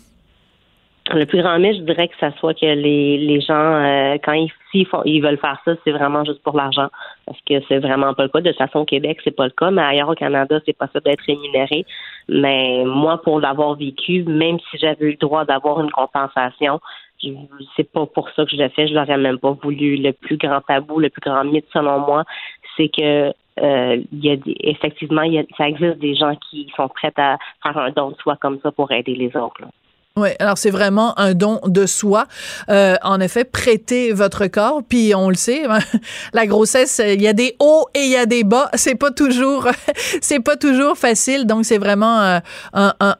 Le 1.15 1.25
plus 1.25 1.41
grand 1.41 1.59
mythe, 1.61 1.77
je 1.77 1.83
dirais 1.83 2.09
que 2.09 2.17
ça 2.19 2.33
soit 2.39 2.55
que 2.55 2.67
les, 2.67 3.19
les 3.19 3.41
gens, 3.41 3.55
euh, 3.55 4.17
quand 4.25 4.33
ils, 4.33 4.87
font, 4.87 5.03
ils 5.05 5.21
veulent 5.21 5.39
faire 5.39 5.61
ça, 5.65 5.75
c'est 5.85 5.93
vraiment 5.93 6.25
juste 6.25 6.43
pour 6.43 6.57
l'argent. 6.57 6.89
Parce 7.27 7.39
que 7.49 7.55
c'est 7.69 7.79
vraiment 7.79 8.13
pas 8.13 8.25
le 8.25 8.29
cas. 8.29 8.41
De 8.41 8.49
toute 8.51 8.59
façon, 8.59 8.81
au 8.81 8.85
Québec, 8.85 9.19
c'est 9.23 9.35
pas 9.35 9.45
le 9.45 9.53
cas, 9.53 9.71
mais 9.71 9.83
ailleurs 9.83 10.09
au 10.09 10.15
Canada, 10.15 10.59
c'est 10.67 10.77
possible 10.77 11.05
d'être 11.05 11.23
rémunéré. 11.25 11.85
Mais 12.29 12.83
moi, 12.85 13.23
pour 13.23 13.41
l'avoir 13.41 13.77
vécu, 13.77 14.25
même 14.25 14.59
si 14.69 14.79
j'avais 14.79 15.07
eu 15.07 15.11
le 15.13 15.17
droit 15.17 15.45
d'avoir 15.45 15.81
une 15.81 15.93
compensation, 15.93 16.81
c'est 17.77 17.91
pas 17.91 18.07
pour 18.07 18.29
ça 18.31 18.45
que 18.45 18.51
je 18.51 18.57
l'ai 18.57 18.69
fait. 18.69 18.89
Je 18.89 18.95
l'aurais 18.95 19.17
même 19.17 19.39
pas 19.39 19.53
voulu. 19.53 19.97
Le 19.97 20.13
plus 20.13 20.37
grand 20.37 20.61
tabou, 20.61 20.99
le 20.99 21.11
plus 21.11 21.21
grand 21.21 21.45
mythe, 21.45 21.67
selon 21.73 22.01
moi, 22.01 22.25
c'est 22.77 22.89
que 22.89 23.33
euh, 23.63 24.03
il 24.13 24.25
y 24.25 24.31
a 24.31 24.37
effectivement, 24.61 25.23
il 25.23 25.35
y 25.35 25.39
a, 25.39 25.45
ça 25.57 25.69
existe 25.69 25.99
des 25.99 26.15
gens 26.15 26.35
qui 26.51 26.71
sont 26.77 26.89
prêts 26.89 27.13
à 27.17 27.39
faire 27.63 27.79
un 27.79 27.91
don 27.91 28.11
de 28.11 28.17
soi 28.17 28.37
comme 28.37 28.59
ça 28.61 28.73
pour 28.73 28.91
aider 28.91 29.15
les 29.15 29.35
autres. 29.37 29.63
Oui, 30.19 30.31
alors 30.39 30.57
c'est 30.57 30.71
vraiment 30.71 31.19
un 31.19 31.35
don 31.35 31.61
de 31.67 31.85
soi. 31.85 32.27
Euh, 32.71 32.97
en 33.03 33.21
effet, 33.21 33.45
prêter 33.45 34.13
votre 34.13 34.47
corps, 34.47 34.81
puis 34.83 35.15
on 35.15 35.29
le 35.29 35.35
sait, 35.35 35.65
la 36.33 36.47
grossesse, 36.47 37.03
il 37.05 37.21
y 37.21 37.29
a 37.29 37.35
des 37.35 37.55
hauts 37.59 37.85
et 37.93 38.01
il 38.01 38.11
y 38.13 38.17
a 38.17 38.25
des 38.25 38.43
bas. 38.43 38.71
C'est 38.77 38.95
pas 38.95 39.11
toujours, 39.11 39.69
c'est 40.23 40.41
pas 40.41 40.57
toujours 40.57 40.97
facile. 40.97 41.45
Donc 41.45 41.67
c'est 41.67 41.77
vraiment 41.77 42.23
euh, 42.23 42.41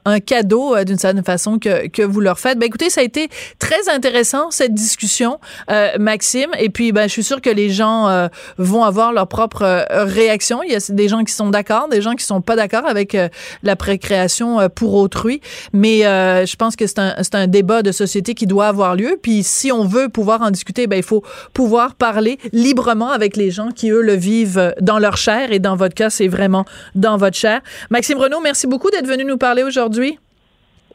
un, 0.05 0.19
cadeau 0.19 0.75
euh, 0.75 0.85
d'une 0.85 0.97
certaine 0.97 1.23
façon 1.23 1.59
que, 1.59 1.87
que 1.87 2.01
vous 2.01 2.19
leur 2.19 2.39
faites. 2.39 2.57
Ben 2.57 2.65
écoutez, 2.65 2.89
ça 2.89 3.01
a 3.01 3.03
été 3.03 3.29
très 3.59 3.89
intéressant 3.89 4.49
cette 4.49 4.73
discussion, 4.73 5.39
euh, 5.69 5.91
Maxime. 5.99 6.49
Et 6.57 6.69
puis 6.69 6.91
ben 6.93 7.03
je 7.03 7.11
suis 7.11 7.23
sûre 7.23 7.41
que 7.41 7.49
les 7.51 7.69
gens 7.69 8.27
vont 8.57 8.83
avoir 8.83 9.13
leur 9.13 9.27
propre 9.27 9.85
réaction. 9.91 10.63
Il 10.63 10.71
y 10.71 10.75
a 10.75 10.79
des 10.89 11.07
gens 11.07 11.23
qui 11.23 11.33
sont 11.33 11.49
d'accord, 11.49 11.89
des 11.89 12.01
gens 12.01 12.13
qui 12.13 12.23
sont 12.23 12.41
pas 12.41 12.55
d'accord 12.55 12.87
avec 12.87 13.15
la 13.61 13.75
précréation 13.75 14.69
pour 14.73 14.95
autrui. 14.95 15.41
Mais 15.73 16.01
je 16.01 16.55
pense 16.55 16.75
que 16.75 16.86
c'est 16.87 16.99
un, 16.99 17.15
un, 17.33 17.47
débat 17.47 17.83
de 17.83 17.91
société 17.91 18.33
qui 18.33 18.47
doit 18.47 18.67
avoir 18.67 18.95
lieu. 18.95 19.19
Puis 19.21 19.43
si 19.43 19.71
on 19.71 19.85
veut 19.85 20.09
pouvoir 20.09 20.41
en 20.41 20.51
discuter, 20.51 20.87
ben, 20.87 20.97
il 20.97 21.03
faut 21.03 21.23
pouvoir 21.53 21.95
parler 21.95 22.37
librement 22.53 23.09
avec 23.09 23.37
les 23.37 23.51
gens 23.51 23.69
qui, 23.69 23.89
eux, 23.89 24.01
le 24.01 24.13
vivent 24.13 24.73
dans 24.81 24.99
leur 24.99 25.17
chair. 25.17 25.51
Et 25.51 25.59
dans 25.59 25.75
votre 25.75 25.95
cas, 25.95 26.09
c'est 26.09 26.27
vraiment 26.27 26.65
dans 26.95 27.17
votre 27.17 27.37
chair. 27.37 27.61
Maxime 27.89 28.17
Renaud, 28.17 28.39
merci 28.41 28.67
beaucoup 28.67 28.89
d'être 28.89 29.07
venu 29.07 29.25
nous 29.25 29.37
parler 29.37 29.63
aujourd'hui. 29.63 30.17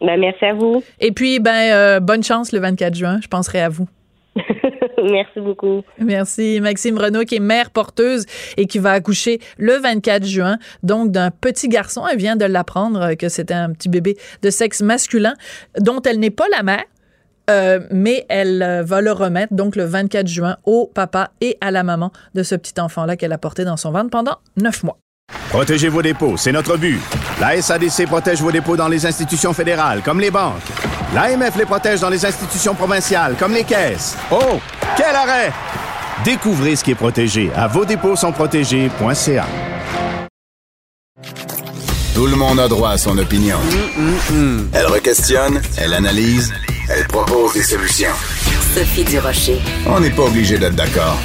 Ben, 0.00 0.18
merci 0.18 0.44
à 0.44 0.54
vous. 0.54 0.82
Et 1.00 1.12
puis, 1.12 1.38
ben, 1.38 1.72
euh, 1.72 2.00
bonne 2.00 2.24
chance 2.24 2.52
le 2.52 2.58
24 2.58 2.94
juin. 2.94 3.20
Je 3.22 3.28
penserai 3.28 3.60
à 3.60 3.68
vous. 3.68 3.86
Merci 5.02 5.40
beaucoup. 5.40 5.82
Merci. 5.98 6.60
Maxime 6.60 6.98
Renaud, 6.98 7.24
qui 7.24 7.36
est 7.36 7.40
mère 7.40 7.70
porteuse 7.70 8.24
et 8.56 8.66
qui 8.66 8.78
va 8.78 8.92
accoucher 8.92 9.40
le 9.58 9.74
24 9.74 10.24
juin, 10.24 10.58
donc 10.82 11.10
d'un 11.10 11.30
petit 11.30 11.68
garçon. 11.68 12.04
Elle 12.10 12.18
vient 12.18 12.36
de 12.36 12.44
l'apprendre 12.44 13.14
que 13.14 13.28
c'était 13.28 13.54
un 13.54 13.72
petit 13.72 13.88
bébé 13.88 14.16
de 14.42 14.50
sexe 14.50 14.80
masculin 14.82 15.34
dont 15.78 16.00
elle 16.02 16.18
n'est 16.18 16.30
pas 16.30 16.46
la 16.50 16.62
mère. 16.62 16.84
Euh, 17.50 17.80
mais 17.90 18.24
elle 18.28 18.62
euh, 18.62 18.84
va 18.84 19.00
le 19.00 19.10
remettre 19.10 19.52
donc 19.52 19.74
le 19.74 19.84
24 19.84 20.28
juin 20.28 20.56
au 20.64 20.88
papa 20.94 21.32
et 21.40 21.58
à 21.60 21.72
la 21.72 21.82
maman 21.82 22.12
de 22.34 22.44
ce 22.44 22.54
petit 22.54 22.80
enfant-là 22.80 23.16
qu'elle 23.16 23.32
a 23.32 23.38
porté 23.38 23.64
dans 23.64 23.76
son 23.76 23.90
ventre 23.90 24.10
pendant 24.10 24.36
neuf 24.56 24.84
mois. 24.84 24.98
Protégez 25.52 25.90
vos 25.90 26.00
dépôts, 26.00 26.38
c'est 26.38 26.50
notre 26.50 26.78
but. 26.78 26.98
La 27.38 27.60
SADC 27.60 28.06
protège 28.06 28.40
vos 28.40 28.50
dépôts 28.50 28.74
dans 28.74 28.88
les 28.88 29.04
institutions 29.04 29.52
fédérales, 29.52 30.00
comme 30.02 30.18
les 30.18 30.30
banques. 30.30 30.62
L'AMF 31.14 31.56
les 31.56 31.66
protège 31.66 32.00
dans 32.00 32.08
les 32.08 32.24
institutions 32.24 32.74
provinciales, 32.74 33.36
comme 33.38 33.52
les 33.52 33.64
caisses. 33.64 34.16
Oh, 34.30 34.58
quel 34.96 35.14
arrêt! 35.14 35.52
Découvrez 36.24 36.74
ce 36.74 36.82
qui 36.82 36.92
est 36.92 36.94
protégé 36.94 37.50
à 37.54 37.66
vos 37.66 37.84
dépôts 37.84 38.16
sont 38.16 38.32
protégés.ca. 38.32 39.46
Tout 42.14 42.26
le 42.26 42.36
monde 42.36 42.58
a 42.58 42.68
droit 42.68 42.92
à 42.92 42.96
son 42.96 43.18
opinion. 43.18 43.58
Elle 44.72 44.86
requestionne, 44.86 45.60
elle 45.76 45.92
analyse, 45.92 46.50
elle 46.88 47.06
propose 47.08 47.52
des 47.52 47.62
solutions. 47.62 48.14
Sophie 48.74 49.04
Durocher. 49.04 49.60
On 49.86 50.00
n'est 50.00 50.08
pas 50.08 50.22
obligé 50.22 50.56
d'être 50.56 50.76
d'accord. 50.76 51.18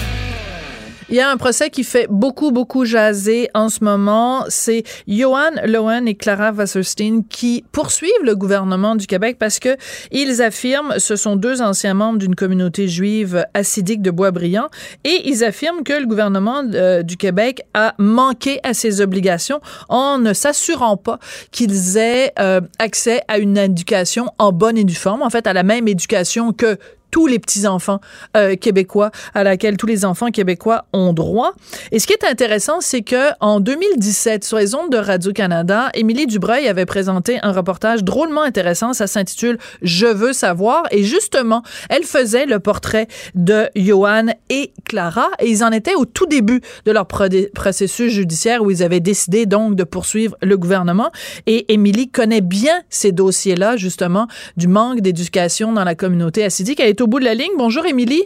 Il 1.09 1.15
y 1.15 1.21
a 1.21 1.29
un 1.29 1.37
procès 1.37 1.69
qui 1.69 1.85
fait 1.85 2.07
beaucoup, 2.09 2.51
beaucoup 2.51 2.83
jaser 2.83 3.49
en 3.53 3.69
ce 3.69 3.81
moment. 3.81 4.43
C'est 4.49 4.83
Johan 5.07 5.51
Lowen 5.65 6.05
et 6.05 6.15
Clara 6.15 6.51
Wasserstein 6.51 7.21
qui 7.29 7.63
poursuivent 7.71 8.11
le 8.23 8.35
gouvernement 8.35 8.95
du 8.95 9.07
Québec 9.07 9.37
parce 9.39 9.59
que 9.59 9.77
ils 10.11 10.41
affirment, 10.41 10.99
ce 10.99 11.15
sont 11.15 11.37
deux 11.37 11.61
anciens 11.61 11.93
membres 11.93 12.19
d'une 12.19 12.35
communauté 12.35 12.89
juive 12.89 13.45
assidique 13.53 14.01
de 14.01 14.11
Boisbriand, 14.11 14.67
et 15.05 15.21
ils 15.29 15.45
affirment 15.45 15.83
que 15.83 15.93
le 15.93 16.05
gouvernement 16.05 16.61
euh, 16.73 17.03
du 17.03 17.15
Québec 17.15 17.61
a 17.73 17.93
manqué 17.97 18.59
à 18.63 18.73
ses 18.73 18.99
obligations 18.99 19.61
en 19.87 20.17
ne 20.17 20.33
s'assurant 20.33 20.97
pas 20.97 21.19
qu'ils 21.51 21.97
aient 21.97 22.33
euh, 22.37 22.59
accès 22.79 23.21
à 23.29 23.37
une 23.37 23.57
éducation 23.57 24.27
en 24.39 24.51
bonne 24.51 24.77
et 24.77 24.83
due 24.83 24.95
forme, 24.95 25.21
en 25.21 25.29
fait 25.29 25.47
à 25.47 25.53
la 25.53 25.63
même 25.63 25.87
éducation 25.87 26.51
que 26.51 26.77
tous 27.11 27.27
les 27.27 27.39
petits-enfants 27.39 27.99
euh, 28.35 28.55
québécois, 28.55 29.11
à 29.33 29.43
laquelle 29.43 29.77
tous 29.77 29.87
les 29.87 30.05
enfants 30.05 30.29
québécois 30.29 30.85
ont 30.93 31.13
droit. 31.13 31.53
Et 31.91 31.99
ce 31.99 32.07
qui 32.07 32.13
est 32.13 32.25
intéressant, 32.25 32.81
c'est 32.81 33.01
que 33.01 33.29
en 33.39 33.59
2017, 33.59 34.43
sur 34.43 34.57
les 34.57 34.75
ondes 34.75 34.91
de 34.91 34.97
Radio-Canada, 34.97 35.89
Émilie 35.93 36.27
Dubreuil 36.27 36.67
avait 36.67 36.85
présenté 36.85 37.39
un 37.43 37.51
reportage 37.51 38.03
drôlement 38.03 38.41
intéressant. 38.41 38.93
Ça 38.93 39.07
s'intitule 39.07 39.57
Je 39.81 40.07
veux 40.07 40.33
savoir. 40.33 40.83
Et 40.91 41.03
justement, 41.03 41.63
elle 41.89 42.03
faisait 42.03 42.45
le 42.45 42.59
portrait 42.59 43.07
de 43.35 43.69
Johan 43.75 44.27
et 44.49 44.73
Clara. 44.85 45.27
Et 45.39 45.49
ils 45.49 45.63
en 45.63 45.71
étaient 45.71 45.95
au 45.95 46.05
tout 46.05 46.25
début 46.25 46.61
de 46.85 46.91
leur 46.91 47.07
processus 47.07 48.11
judiciaire 48.11 48.63
où 48.63 48.71
ils 48.71 48.83
avaient 48.83 48.99
décidé 48.99 49.45
donc 49.45 49.75
de 49.75 49.83
poursuivre 49.83 50.35
le 50.41 50.57
gouvernement. 50.57 51.11
Et 51.45 51.71
Émilie 51.73 52.09
connaît 52.09 52.41
bien 52.41 52.73
ces 52.89 53.11
dossiers-là, 53.11 53.77
justement, 53.77 54.27
du 54.57 54.67
manque 54.67 55.01
d'éducation 55.01 55.71
dans 55.71 55.83
la 55.83 55.95
communauté 55.95 56.43
assidique. 56.43 56.79
Elle 56.79 56.89
au 57.01 57.07
bout 57.07 57.19
de 57.19 57.25
la 57.25 57.33
ligne. 57.33 57.51
Bonjour, 57.57 57.85
Émilie. 57.85 58.23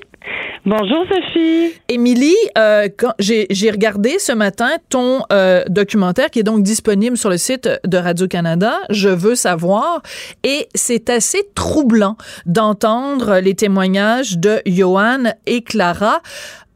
Bonjour, 0.66 1.06
Sophie. 1.10 1.74
Émilie, 1.90 2.36
euh, 2.58 2.88
j'ai 3.20 3.72
regardé 3.72 4.20
ce 4.20 4.32
matin 4.32 4.70
ton 4.90 5.24
euh, 5.34 5.64
documentaire 5.68 6.30
qui 6.30 6.40
est 6.40 6.44
donc 6.44 6.62
disponible 6.62 7.18
sur 7.18 7.30
le 7.30 7.38
site 7.38 7.68
de 7.84 7.98
Radio-Canada. 7.98 8.74
Je 8.92 9.10
veux 9.10 9.34
savoir. 9.34 10.02
Et 10.44 10.68
c'est 10.76 11.10
assez 11.10 11.40
troublant 11.56 12.16
d'entendre 12.46 13.40
les 13.40 13.56
témoignages 13.56 14.38
de 14.38 14.62
Johan 14.68 15.34
et 15.48 15.64
Clara. 15.64 16.20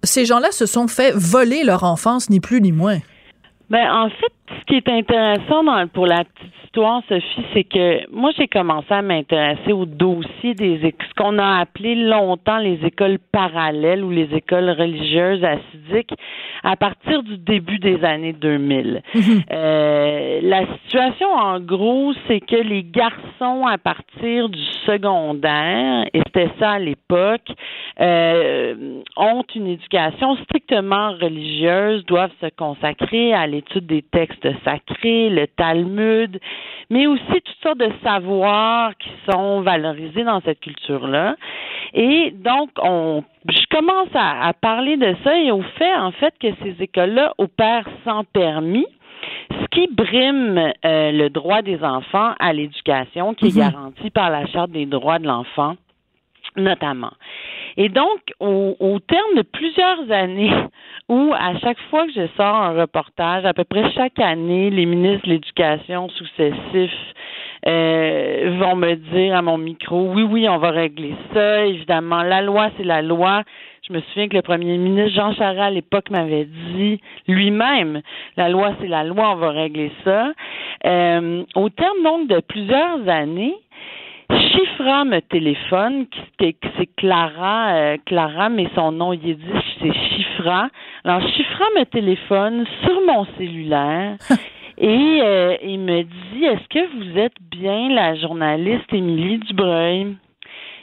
Ces 0.03 0.25
gens-là 0.25 0.51
se 0.51 0.65
sont 0.65 0.87
fait 0.87 1.11
voler 1.15 1.63
leur 1.63 1.83
enfance, 1.83 2.29
ni 2.29 2.39
plus 2.39 2.61
ni 2.61 2.71
moins. 2.71 2.99
Ben, 3.69 3.87
en 3.91 4.09
fait, 4.09 4.33
ce 4.49 4.65
qui 4.65 4.75
est 4.75 4.89
intéressant 4.89 5.63
dans, 5.63 5.87
pour 5.87 6.07
la 6.07 6.23
petite 6.23 6.64
Sophie, 6.75 7.45
c'est 7.53 7.63
que 7.63 8.09
moi, 8.11 8.31
j'ai 8.37 8.47
commencé 8.47 8.91
à 8.91 9.01
m'intéresser 9.01 9.71
au 9.71 9.85
dossier 9.85 10.53
des 10.53 10.79
ce 10.79 11.13
qu'on 11.15 11.37
a 11.39 11.59
appelé 11.59 11.95
longtemps 11.95 12.57
les 12.57 12.79
écoles 12.85 13.17
parallèles 13.31 14.03
ou 14.03 14.11
les 14.11 14.33
écoles 14.33 14.69
religieuses 14.69 15.43
assidiques 15.43 16.13
à 16.63 16.75
partir 16.75 17.23
du 17.23 17.37
début 17.37 17.79
des 17.79 18.03
années 18.03 18.33
2000. 18.33 19.01
Mhm. 19.13 19.21
euh, 19.51 20.39
la 20.41 20.65
situation, 20.83 21.27
en 21.31 21.59
gros, 21.59 22.13
c'est 22.27 22.39
que 22.39 22.55
les 22.55 22.83
garçons, 22.83 23.65
à 23.67 23.77
partir 23.77 24.49
du 24.49 24.63
secondaire, 24.85 26.05
et 26.13 26.21
c'était 26.25 26.51
ça 26.59 26.71
à 26.71 26.79
l'époque, 26.79 27.49
euh, 28.01 29.01
ont 29.15 29.43
une 29.55 29.67
éducation 29.67 30.35
strictement 30.37 31.13
religieuse, 31.13 32.05
doivent 32.05 32.33
se 32.41 32.47
consacrer 32.57 33.33
à 33.33 33.47
l'étude 33.47 33.85
des 33.85 34.01
textes 34.01 34.47
sacrés, 34.63 35.29
le 35.29 35.47
Talmud, 35.47 36.39
mais 36.89 37.07
aussi 37.07 37.23
toutes 37.27 37.63
sortes 37.63 37.79
de 37.79 37.91
savoirs 38.03 38.91
qui 38.97 39.09
sont 39.29 39.61
valorisés 39.61 40.23
dans 40.23 40.41
cette 40.41 40.59
culture-là. 40.59 41.35
Et 41.93 42.31
donc, 42.31 42.69
on, 42.81 43.23
je 43.49 43.65
commence 43.69 44.09
à, 44.13 44.51
parler 44.53 44.97
de 44.97 45.15
ça 45.23 45.39
et 45.39 45.51
au 45.51 45.61
fait, 45.61 45.95
en 45.95 46.11
fait, 46.11 46.33
que 46.39 46.47
ces 46.63 46.83
écoles-là 46.83 47.33
opèrent 47.37 47.87
sans 48.03 48.23
permis 48.23 48.85
ce 49.49 49.65
qui 49.71 49.87
brime 49.91 50.57
euh, 50.57 51.11
le 51.11 51.29
droit 51.29 51.61
des 51.61 51.83
enfants 51.83 52.33
à 52.39 52.53
l'éducation 52.53 53.33
qui 53.33 53.47
est 53.47 53.55
mhm. 53.55 53.71
garanti 53.71 54.09
par 54.09 54.29
la 54.29 54.45
Charte 54.47 54.71
des 54.71 54.85
droits 54.85 55.19
de 55.19 55.27
l'enfant, 55.27 55.75
notamment. 56.55 57.11
Et 57.77 57.89
donc, 57.89 58.19
au, 58.39 58.75
au, 58.79 58.99
terme 58.99 59.35
de 59.35 59.41
plusieurs 59.41 60.09
années 60.11 60.51
où 61.09 61.33
à 61.33 61.57
chaque 61.59 61.79
fois 61.89 62.05
que 62.05 62.13
je 62.13 62.27
sors 62.37 62.55
un 62.55 62.79
reportage, 62.79 63.45
à 63.45 63.53
peu 63.53 63.63
près 63.63 63.91
chaque 63.91 64.19
année, 64.19 64.69
les 64.69 64.85
ministres 64.85 65.27
de 65.27 65.33
l'Éducation 65.33 66.09
successifs 66.09 67.13
euh, 67.67 68.57
vont 68.59 68.75
me 68.75 68.93
dire 68.93 69.35
à 69.35 69.41
mon 69.41 69.57
micro, 69.57 70.11
oui, 70.13 70.23
oui, 70.23 70.47
on 70.47 70.57
va 70.57 70.69
régler 70.69 71.15
ça. 71.33 71.65
Évidemment, 71.65 72.21
la 72.21 72.41
loi, 72.41 72.69
c'est 72.77 72.83
la 72.83 73.01
loi. 73.01 73.43
Je 73.87 73.93
me 73.93 74.01
souviens 74.01 74.27
que 74.27 74.35
le 74.35 74.41
premier 74.41 74.77
ministre 74.77 75.15
Jean 75.15 75.33
Charest 75.33 75.59
à 75.59 75.69
l'époque 75.69 76.09
m'avait 76.09 76.45
dit 76.45 76.99
lui-même, 77.27 78.01
la 78.37 78.49
loi, 78.49 78.73
c'est 78.79 78.87
la 78.87 79.03
loi, 79.03 79.31
on 79.31 79.35
va 79.35 79.49
régler 79.49 79.91
ça. 80.03 80.31
Euh, 80.85 81.43
au 81.55 81.69
terme 81.69 82.03
donc 82.03 82.27
de 82.27 82.39
plusieurs 82.39 83.07
années, 83.07 83.55
Chifra 84.31 85.05
me 85.05 85.19
téléphone, 85.19 86.07
c'est 86.39 86.95
Clara, 86.97 87.73
euh, 87.75 87.97
Clara, 88.05 88.49
mais 88.49 88.67
son 88.73 88.91
nom 88.91 89.13
dit 89.13 89.37
c'est 89.79 89.93
Chifra. 89.93 90.69
Alors 91.03 91.21
Chifra 91.29 91.65
me 91.77 91.83
téléphone 91.85 92.65
sur 92.83 93.01
mon 93.05 93.25
cellulaire 93.37 94.17
et 94.77 95.19
euh, 95.21 95.55
il 95.63 95.79
me 95.79 96.03
dit 96.03 96.45
Est-ce 96.45 96.67
que 96.69 96.97
vous 96.97 97.17
êtes 97.19 97.37
bien 97.51 97.89
la 97.89 98.15
journaliste 98.15 98.91
Émilie 98.91 99.39
Dubreuil? 99.39 100.15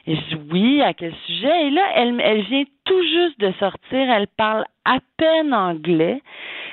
Et 0.07 0.17
je 0.17 0.21
dis 0.21 0.43
oui, 0.51 0.83
à 0.83 0.95
quel 0.95 1.15
sujet? 1.27 1.67
Et 1.67 1.71
là, 1.71 1.83
elle, 1.95 2.21
elle 2.21 2.43
vient 2.43 2.65
tout 2.85 3.03
juste 3.03 3.39
de 3.39 3.53
sortir, 3.61 4.11
elle 4.11 4.27
parle 4.37 4.65
à 4.85 4.99
peine 5.17 5.55
anglais. 5.55 6.21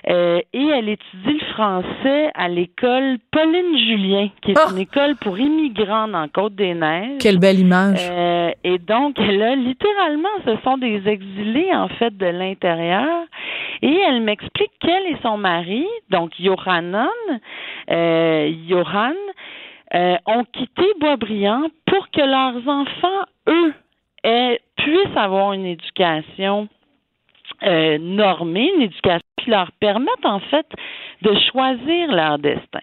Euh, 0.08 0.40
et 0.54 0.66
elle 0.66 0.90
étudie 0.90 1.34
le 1.34 1.54
français 1.54 2.32
à 2.34 2.48
l'école 2.48 3.18
Pauline 3.32 3.78
Julien, 3.78 4.30
qui 4.42 4.52
est 4.52 4.58
ah! 4.58 4.70
une 4.72 4.80
école 4.80 5.16
pour 5.18 5.38
immigrants 5.38 6.08
dans 6.08 6.28
Côte-des-Neiges. 6.30 7.18
Quelle 7.20 7.38
belle 7.38 7.60
image. 7.60 8.00
Euh, 8.10 8.52
et 8.64 8.78
donc, 8.78 9.18
là, 9.18 9.56
littéralement, 9.56 10.30
ce 10.46 10.56
sont 10.64 10.78
des 10.78 11.06
exilés, 11.06 11.74
en 11.74 11.90
fait, 11.90 12.16
de 12.16 12.28
l'intérieur. 12.28 13.26
Et 13.82 13.98
elle 14.08 14.22
m'explique 14.22 14.72
qu'elle 14.80 15.06
et 15.08 15.18
son 15.22 15.38
mari, 15.38 15.86
donc 16.10 16.40
Yohanan, 16.40 17.10
euh, 17.92 18.52
Johan, 18.68 19.14
euh, 19.94 20.18
ont 20.26 20.44
quitté 20.46 20.84
Boisbriand 21.00 21.70
pour 21.86 22.10
que 22.12 22.22
leurs 22.22 22.68
enfants, 22.68 23.26
eux, 23.48 23.74
puissent 24.76 25.18
avoir 25.18 25.54
une 25.54 25.66
éducation 25.66 26.68
euh, 27.64 27.98
normée, 28.00 28.72
une 28.76 28.84
éducation 28.84 29.26
qui 29.38 29.50
leur 29.50 29.72
permette 29.80 30.26
en 30.26 30.40
fait 30.40 30.66
de 31.22 31.34
choisir 31.52 32.12
leur 32.12 32.40
destin. 32.40 32.80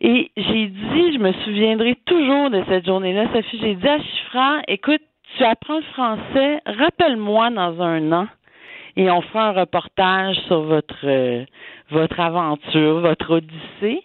Et 0.00 0.30
j'ai 0.36 0.66
dit, 0.66 1.14
je 1.14 1.18
me 1.18 1.32
souviendrai 1.44 1.96
toujours 2.04 2.50
de 2.50 2.62
cette 2.68 2.84
journée-là, 2.86 3.26
Sophie, 3.32 3.58
j'ai 3.60 3.74
dit 3.74 3.88
à 3.88 3.98
Chiffra, 3.98 4.60
écoute, 4.68 5.00
tu 5.36 5.44
apprends 5.44 5.78
le 5.78 5.82
français, 5.82 6.60
rappelle-moi 6.66 7.50
dans 7.50 7.80
un 7.80 8.12
an 8.12 8.26
et 8.96 9.10
on 9.10 9.20
fera 9.22 9.48
un 9.48 9.52
reportage 9.52 10.36
sur 10.46 10.62
votre 10.62 11.04
euh, 11.04 11.44
votre 11.90 12.18
aventure, 12.20 13.00
votre 13.00 13.30
odyssée. 13.30 14.04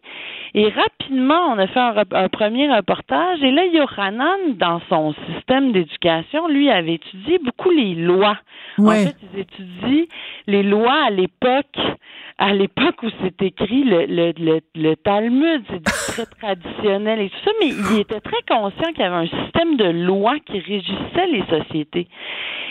Et 0.53 0.67
rapidement, 0.67 1.53
on 1.53 1.57
a 1.57 1.67
fait 1.67 1.79
un, 1.79 2.29
premier 2.29 2.73
reportage. 2.73 3.41
Et 3.41 3.51
là, 3.51 3.65
Yohanan, 3.65 4.55
dans 4.57 4.81
son 4.89 5.15
système 5.33 5.71
d'éducation, 5.71 6.47
lui, 6.47 6.69
avait 6.69 6.95
étudié 6.95 7.39
beaucoup 7.39 7.69
les 7.69 7.95
lois. 7.95 8.37
En 8.77 8.91
fait, 8.91 9.15
il 9.33 9.39
étudie 9.39 10.09
les 10.47 10.63
lois 10.63 11.05
à 11.07 11.09
l'époque 11.09 11.77
à 12.41 12.53
l'époque 12.53 13.03
où 13.03 13.09
c'est 13.21 13.39
écrit 13.43 13.83
le, 13.83 14.07
le, 14.07 14.33
le, 14.35 14.61
le 14.73 14.95
Talmud, 14.95 15.61
c'est 15.69 15.83
très 15.83 16.25
traditionnel 16.25 17.19
et 17.19 17.29
tout 17.29 17.37
ça, 17.45 17.51
mais 17.59 17.67
il 17.67 17.99
était 17.99 18.19
très 18.19 18.41
conscient 18.47 18.91
qu'il 18.93 19.01
y 19.01 19.03
avait 19.03 19.27
un 19.27 19.43
système 19.43 19.77
de 19.77 19.85
lois 19.85 20.39
qui 20.47 20.57
régissait 20.57 21.27
les 21.31 21.43
sociétés. 21.45 22.07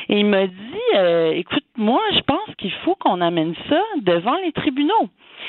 Et 0.08 0.18
il 0.18 0.26
m'a 0.26 0.48
dit, 0.48 0.96
euh, 0.96 1.30
écoute, 1.36 1.62
moi, 1.76 2.00
je 2.12 2.20
pense 2.22 2.52
qu'il 2.58 2.72
faut 2.84 2.96
qu'on 2.96 3.20
amène 3.20 3.54
ça 3.68 3.80
devant 4.00 4.36
les 4.44 4.50
tribunaux. 4.50 4.99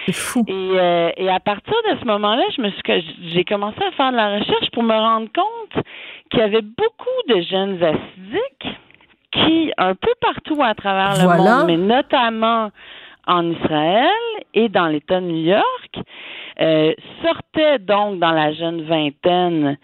C'est 0.06 0.14
fou. 0.14 0.44
Et, 0.48 0.54
euh, 0.54 1.12
et 1.18 1.30
à 1.30 1.40
partir 1.40 1.76
de 1.92 2.00
ce 2.00 2.06
moment-là, 2.06 2.44
je 2.56 2.62
me 2.62 2.70
suis, 2.70 3.30
j'ai 3.34 3.44
commencé 3.44 3.78
à 3.84 3.92
faire 3.92 4.12
de 4.12 4.18
la 4.18 4.40
recherche 4.40 4.70
pour 4.72 4.84
me 4.84 4.94
rendre 4.94 5.28
compte 5.34 5.84
qu'il 6.30 6.40
y 6.40 6.44
avait 6.44 6.62
beaucoup 6.62 7.22
de 7.30 7.42
jeunes 7.42 7.84
acidiques 7.84 8.78
qui, 9.32 9.72
un 9.78 9.96
peu 9.96 10.12
partout 10.20 10.62
à 10.62 10.74
travers 10.74 11.14
le 11.22 11.38
monde, 11.38 11.68
mais 11.68 11.78
notamment 11.78 12.72
en 13.28 13.50
Israël 13.52 14.10
et 14.54 14.70
dans 14.70 14.88
l'État 14.88 15.22
de 15.22 15.26
New 15.26 15.46
York, 15.46 16.00
euh, 16.60 16.94
sortaient 17.24 17.80
donc 17.80 18.20
dans 18.20 18.32
la 18.32 18.54
jeune 18.54 18.82
vingtaine 18.84 19.78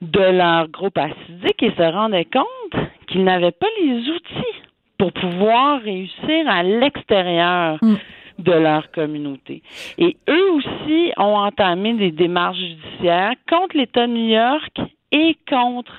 de 0.00 0.20
leur 0.20 0.68
groupe 0.68 0.96
acidique 0.96 1.62
et 1.62 1.72
se 1.76 1.82
rendaient 1.82 2.26
compte 2.26 2.82
qu'ils 3.06 3.24
n'avaient 3.24 3.52
pas 3.52 3.66
les 3.80 4.08
outils 4.08 4.62
pour 4.98 5.12
pouvoir 5.12 5.80
réussir 5.82 6.48
à 6.48 6.62
l'extérieur 6.62 7.78
mm. 7.82 7.96
De 8.38 8.52
leur 8.52 8.90
communauté. 8.90 9.62
Et 9.98 10.16
eux 10.28 10.50
aussi 10.52 11.12
ont 11.16 11.36
entamé 11.36 11.94
des 11.94 12.10
démarches 12.10 12.58
judiciaires 12.58 13.34
contre 13.48 13.76
l'État 13.76 14.06
de 14.06 14.12
New 14.12 14.28
York 14.28 14.80
et 15.12 15.36
contre 15.48 15.92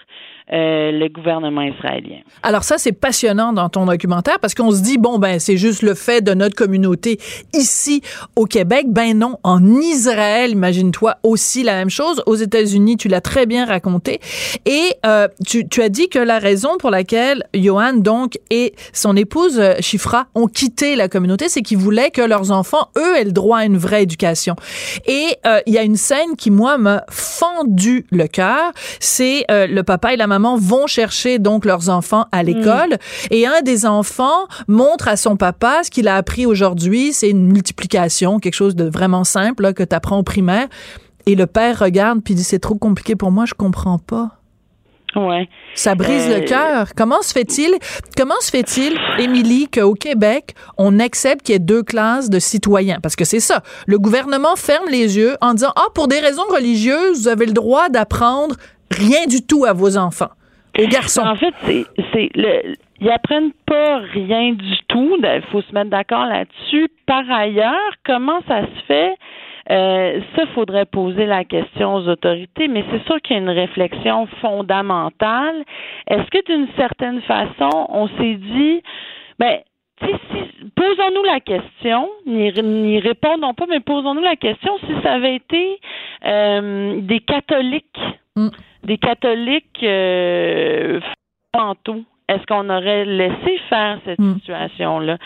euh, 0.54 0.92
le 0.92 1.08
gouvernement 1.08 1.64
israélien. 1.64 2.20
Alors 2.44 2.64
ça, 2.64 2.78
c'est 2.78 2.92
passionnant 2.92 3.52
dans 3.52 3.68
ton 3.68 3.88
documentaire 3.88 4.40
parce 4.40 4.54
qu'on 4.54 4.70
se 4.70 4.84
dit, 4.84 5.00
bon, 5.00 5.18
ben 5.18 5.40
c'est 5.40 5.58
juste 5.58 5.82
le 5.82 5.96
fait 5.96 6.22
de 6.22 6.36
notre 6.36 6.56
communauté 6.56 7.20
ici 7.52 8.04
au 8.36 8.46
Québec. 8.46 8.86
Ben 8.90 9.18
non, 9.18 9.40
en 9.42 9.66
Israël, 9.66 10.52
imagine-toi 10.52 11.16
aussi 11.24 11.64
la 11.64 11.74
même 11.74 11.90
chose. 11.90 12.22
Aux 12.28 12.36
États-Unis, 12.36 12.96
tu 12.98 13.08
l'as 13.08 13.22
très 13.22 13.48
bien 13.48 13.66
raconté. 13.66 14.20
Et 14.68 14.92
euh, 15.08 15.28
tu, 15.48 15.68
tu, 15.68 15.82
as 15.82 15.90
dit 15.90 16.10
que 16.10 16.20
la 16.20 16.38
raison 16.38 16.78
pour 16.78 16.92
laquelle 16.92 17.44
Johan, 17.56 17.94
donc, 17.94 18.38
et 18.52 18.76
son 18.94 19.16
épouse 19.16 19.60
Chifra 19.80 20.28
euh, 20.36 20.42
ont 20.42 20.48
quitté 20.48 20.96
la 20.96 21.10
communauté, 21.10 21.50
c'est 21.50 21.64
qu'ils 21.64 21.80
voulaient 21.80 22.12
que 22.12 22.22
leurs 22.22 22.52
enfants, 22.52 22.90
eux, 23.00 23.18
aient 23.18 23.24
le 23.24 23.32
droit 23.32 23.58
à 23.60 23.66
une 23.66 23.78
vraie 23.78 24.04
éducation. 24.04 24.56
Et 25.08 25.26
il 25.66 25.74
y 25.74 25.80
a 25.80 25.84
une 25.84 25.96
scène 25.96 26.36
qui, 26.38 26.52
moi, 26.52 26.78
m'a 26.78 27.04
fendu 27.10 28.06
le 28.12 28.28
cœur. 28.28 28.74
C'est 29.00 29.46
le 29.50 29.82
papa 29.82 30.14
et 30.14 30.18
la 30.18 30.28
maman 30.28 30.35
vont 30.58 30.88
chercher 30.88 31.40
donc 31.40 31.66
leurs 31.66 31.90
enfants 31.90 32.26
à 32.32 32.44
l'école 32.44 32.92
mm. 32.92 33.28
et 33.32 33.48
un 33.48 33.62
des 33.62 33.86
enfants 33.86 34.48
montre 34.68 35.08
à 35.08 35.16
son 35.16 35.36
papa 35.36 35.82
ce 35.84 35.92
qu'il 35.92 36.08
a 36.08 36.16
appris 36.16 36.46
aujourd'hui, 36.46 37.14
c'est 37.14 37.30
une 37.30 37.48
multiplication, 37.48 38.40
quelque 38.40 38.54
chose 38.54 38.76
de 38.76 38.86
vraiment 38.86 39.24
simple 39.24 39.74
que 39.74 39.84
tu 39.84 39.96
apprends 39.96 40.18
au 40.18 40.24
primaire. 40.24 40.68
Et 41.26 41.36
le 41.36 41.48
père 41.48 41.80
regarde 41.80 42.22
puis 42.24 42.36
dit 42.36 42.44
c'est 42.44 42.60
trop 42.60 42.76
compliqué 42.76 43.16
pour 43.16 43.32
moi, 43.32 43.46
je 43.46 43.54
comprends 43.54 43.98
pas. 43.98 44.40
Ouais. 45.16 45.48
Ça 45.76 45.96
brise 45.96 46.28
le 46.28 46.44
euh, 46.44 46.46
cœur. 46.46 46.90
Comment 46.96 47.22
se 47.22 47.32
fait-il, 47.32 47.74
comment 48.18 48.36
se 48.42 48.50
fait-il, 48.50 48.98
Émilie, 49.18 49.70
qu'au 49.70 49.94
Québec, 49.94 50.56
on 50.78 51.00
accepte 51.00 51.46
qu'il 51.46 51.54
y 51.54 51.56
ait 51.56 51.60
deux 51.60 51.84
classes 51.84 52.30
de 52.30 52.40
citoyens? 52.40 53.00
Parce 53.02 53.16
que 53.16 53.24
c'est 53.24 53.40
ça. 53.40 53.64
Le 53.88 53.98
gouvernement 53.98 54.56
ferme 54.58 54.90
les 54.90 55.18
yeux 55.18 55.38
en 55.42 55.54
disant, 55.54 55.72
ah, 55.76 55.88
pour 55.94 56.08
des 56.08 56.20
raisons 56.20 56.46
religieuses, 56.54 57.22
vous 57.22 57.28
avez 57.30 57.46
le 57.46 57.54
droit 57.54 57.88
d'apprendre 57.90 58.56
rien 58.92 59.26
du 59.28 59.46
tout 59.46 59.66
à 59.66 59.74
vos 59.74 59.98
enfants, 59.98 60.32
aux 60.78 60.88
garçons. 60.88 61.22
En 61.22 61.36
fait, 61.36 61.54
c'est, 62.14 62.30
ils 63.02 63.10
apprennent 63.10 63.52
pas 63.66 63.98
rien 63.98 64.54
du 64.54 64.78
tout. 64.88 65.18
Il 65.22 65.42
faut 65.52 65.62
se 65.62 65.74
mettre 65.74 65.90
d'accord 65.90 66.26
là-dessus. 66.26 66.90
Par 67.06 67.30
ailleurs, 67.30 67.92
comment 68.06 68.40
ça 68.48 68.62
se 68.62 68.86
fait? 68.88 69.16
Euh, 69.72 70.22
ça, 70.36 70.46
faudrait 70.54 70.86
poser 70.86 71.26
la 71.26 71.44
question 71.44 71.96
aux 71.96 72.08
autorités, 72.08 72.68
mais 72.68 72.86
c'est 72.92 73.04
sûr 73.06 73.20
qu'il 73.22 73.36
y 73.36 73.40
a 73.40 73.42
une 73.42 73.50
réflexion 73.50 74.28
fondamentale. 74.40 75.64
Est-ce 76.08 76.30
que 76.30 76.46
d'une 76.46 76.68
certaine 76.76 77.22
façon, 77.24 77.88
on 77.90 78.08
s'est 78.08 78.36
dit, 78.36 78.84
ben, 79.40 79.58
posons-nous 80.76 81.24
la 81.24 81.40
question, 81.40 82.10
n'y 82.28 83.00
répondons 83.00 83.56
pas, 83.56 83.66
mais 83.68 83.80
posons-nous 83.80 84.22
la 84.22 84.36
question 84.36 84.78
si 84.86 84.94
ça 85.02 85.14
avait 85.14 85.36
été 85.36 85.80
euh, 86.26 87.00
des 87.02 87.22
catholiques 87.22 88.00
mm 88.36 88.50
des 88.86 88.98
catholiques 89.00 89.84
euh, 89.84 91.00
est-ce 92.28 92.46
qu'on 92.48 92.70
aurait 92.70 93.06
laissé 93.06 93.60
faire 93.70 94.00
cette 94.06 94.20
hmm. 94.20 94.36
situation-là? 94.36 95.18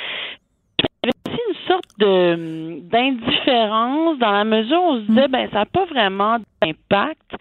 Il 0.80 0.86
y 0.86 1.10
avait 1.10 1.14
aussi 1.28 1.42
une 1.50 1.68
sorte 1.68 2.00
de 2.00 2.80
d'indifférence 2.90 4.18
dans 4.20 4.32
la 4.32 4.44
mesure 4.44 4.82
où 4.82 4.88
on 4.88 5.02
se 5.02 5.08
disait 5.08 5.28
ben 5.28 5.50
ça 5.52 5.60
n'a 5.60 5.66
pas 5.66 5.86
vraiment 5.86 6.38
d'impact. 6.62 7.36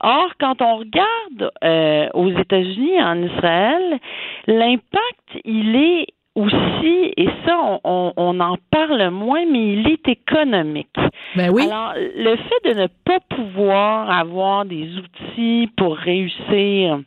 Or, 0.00 0.32
quand 0.38 0.60
on 0.60 0.76
regarde 0.78 1.52
euh, 1.62 2.08
aux 2.14 2.30
États-Unis, 2.30 3.02
en 3.02 3.22
Israël, 3.22 4.00
l'impact 4.46 5.40
il 5.44 5.76
est 5.76 6.06
aussi, 6.34 7.12
et 7.16 7.28
ça, 7.46 7.78
on, 7.84 8.12
on, 8.16 8.40
en 8.40 8.56
parle 8.70 9.10
moins, 9.10 9.44
mais 9.46 9.74
il 9.74 9.88
est 9.88 10.08
économique. 10.08 10.96
Ben 11.36 11.50
oui. 11.52 11.62
Alors, 11.62 11.94
le 11.96 12.36
fait 12.36 12.74
de 12.74 12.80
ne 12.80 12.86
pas 13.04 13.20
pouvoir 13.20 14.10
avoir 14.10 14.64
des 14.64 14.88
outils 14.96 15.70
pour 15.76 15.96
réussir 15.96 17.00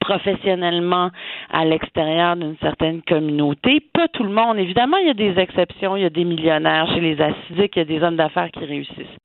professionnellement 0.00 1.10
à 1.50 1.64
l'extérieur 1.64 2.36
d'une 2.36 2.56
certaine 2.58 3.02
communauté. 3.02 3.80
Pas 3.92 4.08
tout 4.08 4.24
le 4.24 4.30
monde. 4.30 4.58
Évidemment, 4.58 4.96
il 4.98 5.06
y 5.06 5.10
a 5.10 5.14
des 5.14 5.38
exceptions. 5.38 5.96
Il 5.96 6.02
y 6.02 6.06
a 6.06 6.10
des 6.10 6.24
millionnaires 6.24 6.88
chez 6.92 7.00
les 7.00 7.20
acidiques. 7.20 7.76
Il 7.76 7.78
y 7.78 7.82
a 7.82 7.84
des 7.84 8.02
hommes 8.02 8.16
d'affaires 8.16 8.50
qui 8.50 8.64
réussissent. 8.64 9.18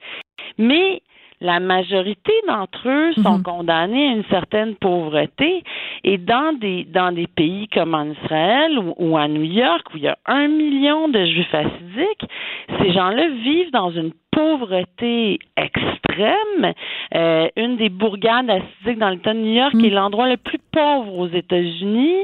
Mais 0.57 1.01
la 1.41 1.59
majorité 1.59 2.33
d'entre 2.47 2.87
eux 2.87 3.13
sont 3.21 3.37
mhm. 3.37 3.43
condamnés 3.43 4.09
à 4.09 4.11
une 4.11 4.25
certaine 4.25 4.75
pauvreté 4.75 5.63
et 6.03 6.17
dans 6.17 6.57
des 6.59 6.83
dans 6.85 7.11
des 7.13 7.27
pays 7.27 7.67
comme 7.69 7.93
en 7.93 8.11
Israël 8.11 8.77
ou, 8.77 8.93
ou 8.97 9.17
à 9.17 9.27
New 9.27 9.43
York 9.43 9.87
où 9.93 9.97
il 9.97 10.03
y 10.03 10.07
a 10.07 10.17
un 10.25 10.47
million 10.47 11.07
de 11.07 11.25
juifs 11.25 11.53
assidiques, 11.53 12.25
ces 12.79 12.91
gens-là 12.91 13.29
vivent 13.29 13.71
dans 13.71 13.91
une 13.91 14.11
pauvreté 14.31 15.39
extrême. 15.57 16.73
Euh, 17.15 17.47
une 17.55 17.77
des 17.77 17.89
bourgades 17.89 18.49
acidiques 18.49 18.99
dans 18.99 19.09
l'État 19.09 19.33
de 19.33 19.39
New 19.39 19.53
York 19.53 19.73
est 19.75 19.89
mm. 19.89 19.93
l'endroit 19.93 20.29
le 20.29 20.37
plus 20.37 20.59
pauvre 20.71 21.17
aux 21.17 21.27
États-Unis. 21.27 22.21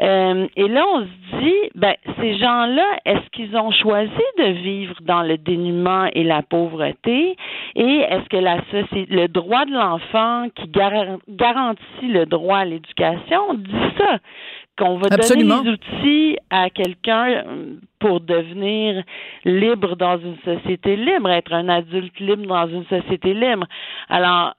Euh, 0.00 0.46
et 0.56 0.68
là, 0.68 0.84
on 0.94 1.00
se 1.00 1.42
dit, 1.42 1.70
ben, 1.74 1.94
ces 2.20 2.36
gens-là, 2.38 2.84
est-ce 3.04 3.30
qu'ils 3.30 3.56
ont 3.56 3.70
choisi 3.70 4.10
de 4.38 4.44
vivre 4.44 4.94
dans 5.02 5.22
le 5.22 5.38
dénuement 5.38 6.06
et 6.12 6.24
la 6.24 6.42
pauvreté? 6.42 7.36
Et 7.74 7.98
est-ce 8.08 8.28
que 8.28 8.36
la 8.36 8.58
société, 8.70 9.06
le 9.08 9.28
droit 9.28 9.64
de 9.64 9.72
l'enfant 9.72 10.48
qui 10.54 10.68
garantit 10.68 12.08
le 12.08 12.26
droit 12.26 12.58
à 12.58 12.64
l'éducation 12.64 13.54
dit 13.54 13.72
ça? 13.98 14.18
Qu'on 14.78 14.96
va 14.98 15.08
donner 15.08 15.44
les 15.64 15.70
outils 15.70 16.36
à 16.50 16.70
quelqu'un 16.70 17.28
euh, 17.30 17.76
pour 17.98 18.20
devenir 18.20 19.02
libre 19.44 19.96
dans 19.96 20.18
une 20.18 20.36
société 20.44 20.96
libre, 20.96 21.30
être 21.30 21.52
un 21.52 21.68
adulte 21.68 22.18
libre 22.20 22.46
dans 22.46 22.68
une 22.68 22.84
société 22.86 23.34
libre. 23.34 23.66
Alors, 24.08 24.54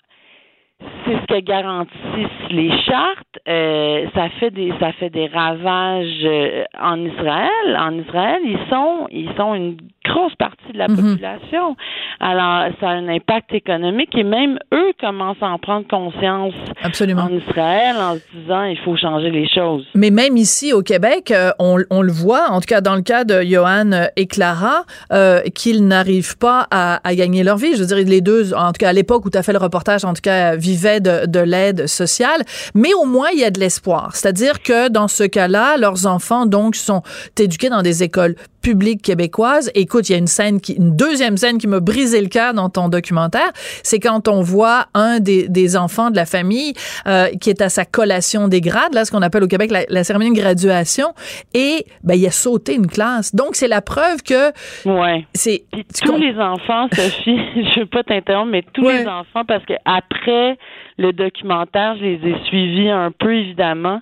c'est 1.06 1.14
ce 1.14 1.26
que 1.26 1.40
garantissent 1.40 2.50
les 2.52 2.72
chartes. 2.84 3.40
Euh, 3.48 4.06
ça 4.14 4.30
fait 4.40 4.52
des 4.52 4.72
ça 4.80 4.92
fait 4.94 5.10
des 5.10 5.26
ravages 5.28 6.22
euh, 6.24 6.66
en 6.80 7.04
Israël. 7.04 7.78
En 7.80 7.98
Israël, 7.98 8.42
ils 8.46 8.60
sont 8.70 9.08
ils 9.10 9.30
sont 9.36 9.56
une 9.56 9.78
grosse 10.06 10.36
partie 10.36 10.72
de 10.74 10.78
la 10.78 10.88
Mhm. 10.88 10.96
population. 11.14 11.76
Alors, 12.20 12.72
ça 12.80 12.90
a 12.90 12.94
un 12.94 13.08
impact 13.08 13.54
économique 13.54 14.10
et 14.16 14.24
même 14.24 14.58
eux 14.74 14.92
commencent 15.00 15.42
à 15.42 15.48
en 15.48 15.60
prendre 15.60 15.88
conscience 15.88 16.54
Absolument. 16.82 17.24
en 17.24 17.30
Israël 17.30 17.96
en 17.98 18.16
se 18.16 18.22
disant 18.40 18.64
il 18.64 18.78
faut 18.80 18.96
changer 18.98 19.30
les 19.30 19.48
choses. 19.48 19.86
Mais 19.94 20.10
même 20.10 20.36
ici 20.38 20.74
au 20.74 20.82
Québec, 20.82 21.32
euh, 21.32 21.52
on, 21.60 21.78
on 21.90 22.02
le 22.02 22.12
voit, 22.12 22.50
en 22.50 22.60
tout 22.60 22.68
cas 22.68 22.82
dans 22.82 22.96
le 22.96 23.02
cas 23.02 23.24
de 23.24 23.42
Johan 23.44 23.92
euh, 23.92 24.06
et 24.16 24.26
Clara, 24.28 24.84
euh, 25.12 25.42
qu'ils 25.54 25.86
n'arrivent 25.88 26.38
pas 26.38 26.68
à, 26.72 27.00
à 27.08 27.16
gagner 27.16 27.44
leur 27.44 27.58
vie. 27.58 27.74
Je 27.76 27.82
veux 27.82 27.86
dire, 27.86 27.98
les 27.98 28.22
deux, 28.22 28.54
en 28.54 28.68
tout 28.72 28.80
cas 28.80 28.90
à 28.90 28.94
l'époque 28.94 29.26
où 29.26 29.30
tu 29.30 29.38
as 29.38 29.44
fait 29.44 29.54
le 29.54 29.60
reportage, 29.60 30.04
en 30.06 30.14
tout 30.14 30.22
cas, 30.22 30.56
vivaient 30.56 31.00
de, 31.00 31.26
de 31.28 31.40
l'aide 31.40 31.88
sociale. 31.88 32.42
Mais 32.74 32.94
au 32.94 33.06
moins, 33.06 33.30
il 33.34 33.40
y 33.40 33.44
a 33.44 33.52
de 33.52 33.60
l'espoir. 33.60 34.16
C'est-à-dire 34.16 34.62
que 34.62 34.90
dans 34.90 35.08
ce 35.08 35.24
cas-là, 35.24 35.78
leurs 35.78 36.08
enfants, 36.08 36.46
donc, 36.46 36.76
sont 36.76 37.02
éduqués 37.40 37.70
dans 37.70 37.82
des 37.82 38.04
écoles 38.04 38.36
publiques 38.62 39.02
québécoises. 39.02 39.72
Écoute, 39.76 40.10
il 40.10 40.12
y 40.12 40.16
a 40.16 40.18
une 40.18 40.28
scène 40.28 40.60
qui, 40.60 40.74
une 40.74 40.96
deuxième 40.96 41.38
scène 41.38 41.58
qui 41.58 41.68
m'a 41.68 41.80
brisé 42.08 42.22
le 42.22 42.30
cœur 42.30 42.54
dans 42.54 42.70
ton 42.70 42.88
documentaire. 42.88 43.52
C'est 43.84 44.00
quand 44.00 44.28
on 44.28 44.42
voit 44.42 44.86
un 44.94 45.20
des, 45.20 45.48
des 45.50 45.76
enfants 45.76 46.10
de 46.10 46.16
la 46.16 46.26
famille 46.26 46.74
euh, 47.06 47.28
qui 47.42 47.50
est 47.50 47.62
à 47.62 47.68
sa 47.70 47.84
collation 47.86 48.48
des 48.48 48.62
grades, 48.62 48.94
là, 48.94 49.04
ce 49.04 49.12
qu'on 49.12 49.22
appelle 49.22 49.44
au 49.44 49.48
Québec 49.48 49.72
la, 49.72 49.82
la 49.90 50.04
cérémonie 50.04 50.34
de 50.36 50.40
graduation, 50.42 51.08
et 51.54 51.86
ben, 52.04 52.16
il 52.16 52.26
a 52.26 52.32
sauté 52.32 52.76
une 52.76 52.88
classe. 52.88 53.36
Donc, 53.36 53.56
c'est 53.56 53.68
la 53.68 53.82
preuve 53.82 54.24
que 54.24 54.52
Ouais. 54.88 55.26
c'est 55.34 55.64
tous 56.06 56.18
les 56.18 56.38
enfants, 56.40 56.88
Sophie, 56.94 57.38
je 57.76 57.80
veux 57.82 57.86
pas 57.86 58.04
t'interrompre, 58.04 58.52
mais 58.52 58.64
tous 58.74 58.88
les 58.88 59.06
enfants, 59.08 59.44
parce 59.46 59.66
que 59.66 59.74
après 59.86 60.58
le 60.98 61.12
documentaire, 61.14 61.96
je 62.00 62.04
les 62.06 62.30
ai 62.32 62.36
suivis 62.46 62.90
un 62.90 63.12
peu 63.12 63.36
évidemment, 63.36 64.00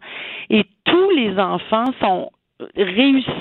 et 0.49 0.63
tous 0.85 1.09
les 1.11 1.37
enfants 1.39 1.85
sont 2.01 2.29
réussissent 2.75 3.31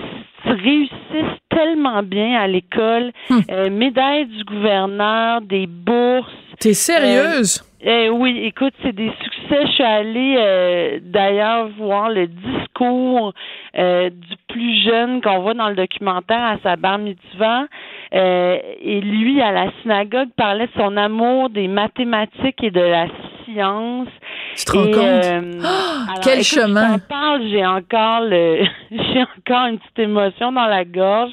réussissent 0.45 1.41
tellement 1.49 2.03
bien 2.03 2.39
à 2.39 2.47
l'école, 2.47 3.13
euh, 3.51 3.71
médaille 3.71 4.27
du 4.27 4.45
gouverneur, 4.45 5.41
des 5.41 5.67
bourses. 5.67 6.31
T'es 6.61 6.75
sérieuse? 6.75 7.63
Euh, 7.87 8.09
oui, 8.09 8.41
écoute, 8.45 8.73
c'est 8.83 8.95
des 8.95 9.11
succès. 9.23 9.67
Je 9.67 9.73
suis 9.73 9.85
allée 9.85 10.37
euh, 10.39 10.99
d'ailleurs 11.03 11.69
voir 11.77 12.09
le 12.09 12.27
discours 12.29 13.35
euh, 13.77 14.09
du 14.09 14.37
plus 14.49 14.83
jeune 14.85 15.21
qu'on 15.21 15.41
voit 15.41 15.55
dans 15.55 15.69
le 15.69 15.75
documentaire 15.75 16.43
à 16.43 16.57
sa 16.63 16.77
bar 16.77 16.99
mitzvah. 16.99 17.67
Euh, 18.15 18.59
et 18.81 19.01
lui, 19.01 19.43
à 19.43 19.53
la 19.53 19.71
synagogue, 19.83 20.31
parlait 20.37 20.67
de 20.67 20.73
son 20.79 20.97
amour 20.97 21.51
des 21.51 21.69
mathématiques 21.69 22.63
et 22.63 22.71
de 22.71 22.81
la 22.81 23.07
science. 23.45 24.09
Tu 24.57 24.65
te 24.65 24.73
rends 24.73 24.85
compte? 24.85 24.95
euh, 24.97 25.41
Ah, 25.65 26.05
alors, 26.09 26.21
quel 26.23 26.35
écoute, 26.35 26.45
chemin! 26.47 26.95
Je 26.95 27.01
parle, 27.09 27.43
j'ai 27.51 27.67
encore 27.67 28.21
le, 28.23 28.65
j'ai 28.91 29.23
encore 29.39 29.67
une 29.67 29.79
petite 29.79 29.99
émotion 29.99 30.53
dans 30.53 30.67
la 30.67 30.85
gorge. 30.85 31.33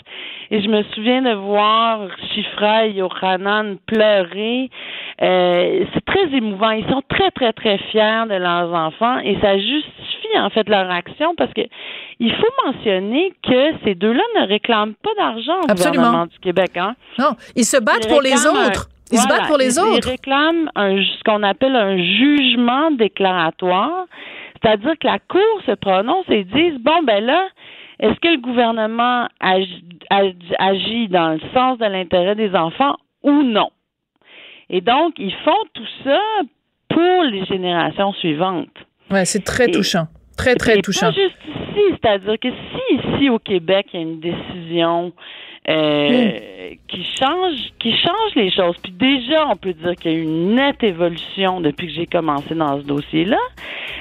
Et 0.54 0.62
je 0.62 0.68
me 0.68 0.84
souviens 0.94 1.22
de 1.22 1.34
voir 1.34 2.02
Shifra 2.34 2.86
et 2.88 2.92
Yohanan 2.92 3.78
pleurer. 3.86 4.70
Euh, 5.22 5.86
c'est 5.94 6.04
très 6.06 6.36
émouvant. 6.36 6.72
Ils 6.72 6.86
sont 6.90 7.02
très, 7.08 7.32
très, 7.32 7.54
très 7.54 7.78
fiers 7.90 8.24
de 8.30 8.36
leurs 8.36 8.74
enfants 8.74 9.20
et 9.20 9.38
ça 9.40 9.58
justifie 9.58 10.38
en 10.38 10.50
fait 10.50 10.68
leur 10.68 10.90
action 10.92 11.36
parce 11.38 11.54
que 11.54 11.62
il 12.20 12.34
faut 12.34 12.66
mentionner 12.66 13.32
que 13.44 13.72
ces 13.86 13.96
deux-là 13.96 14.24
ne 14.42 14.48
réclament 14.48 14.94
pas 15.02 15.12
d'argent 15.18 15.58
au 15.68 15.72
Absolument. 15.72 16.04
gouvernement 16.04 16.26
du 16.26 16.40
Québec. 16.40 16.72
Hein? 16.76 16.96
Non, 17.18 17.32
ils 17.56 17.64
se 17.66 17.78
battent 17.78 18.06
Ils 18.06 18.10
pour 18.10 18.22
les 18.22 18.46
autres. 18.46 18.90
Ils 19.12 19.18
se 19.20 19.28
battent 19.28 19.48
pour 19.48 19.58
les 19.58 19.76
ils- 19.76 19.80
autres. 19.80 20.08
Ils 20.08 20.10
réclament 20.12 20.70
un, 20.76 20.98
ce 20.98 21.24
qu'on 21.24 21.44
appelle 21.44 21.76
un 21.76 21.98
jugement 21.98 22.92
déclaratoire, 22.92 24.06
c'est-à-dire 24.62 24.94
que 25.00 25.08
la 25.08 25.20
Cour 25.20 25.62
se 25.66 25.72
prononce 25.74 26.26
et 26.30 26.44
dit 26.44 26.72
bon 26.80 27.04
ben 27.04 27.24
là, 27.24 27.48
est-ce 28.00 28.20
que 28.20 28.30
le 28.30 28.38
gouvernement 28.42 29.28
agi, 29.40 29.84
agi- 30.10 30.56
agit 30.60 31.08
dans 31.08 31.30
le 31.34 31.40
sens 31.54 31.78
de 31.80 31.86
l'intérêt 31.86 32.36
des 32.36 32.54
enfants 32.56 32.96
ou 33.24 33.44
non? 33.44 33.70
Et 34.70 34.82
donc 34.82 35.14
ils 35.18 35.34
font 35.46 35.64
tout 35.74 35.88
ça 36.04 36.20
pour 36.90 37.24
les 37.24 37.46
générations 37.46 38.14
suivantes. 38.14 38.70
Ouais, 39.10 39.26
c'est 39.26 39.44
très 39.44 39.66
Et- 39.68 39.72
touchant. 39.72 40.08
Très, 40.38 40.56
très 40.56 40.80
Et 40.80 40.82
touchant. 40.82 41.08
Pas 41.08 41.12
juste 41.12 41.36
ici, 41.46 41.82
c'est-à-dire 42.02 42.40
que 42.40 42.48
si 42.50 42.96
ici 42.96 43.30
au 43.30 43.38
Québec 43.38 43.88
il 43.94 44.00
y 44.00 44.00
a 44.00 44.06
une 44.06 44.20
décision 44.22 45.12
euh, 45.70 46.30
qui 46.88 47.06
change, 47.20 47.60
qui 47.80 47.92
change 47.92 48.36
les 48.36 48.52
choses, 48.52 48.76
puis 48.82 48.92
déjà 48.92 49.48
on 49.48 49.56
peut 49.56 49.74
dire 49.74 49.96
qu'il 49.96 50.12
y 50.12 50.16
a 50.16 50.18
eu 50.18 50.24
une 50.24 50.56
nette 50.56 50.84
évolution 50.84 51.62
depuis 51.62 51.88
que 51.88 51.94
j'ai 51.94 52.08
commencé 52.08 52.56
dans 52.56 52.82
ce 52.82 52.86
dossier-là. 52.86 53.38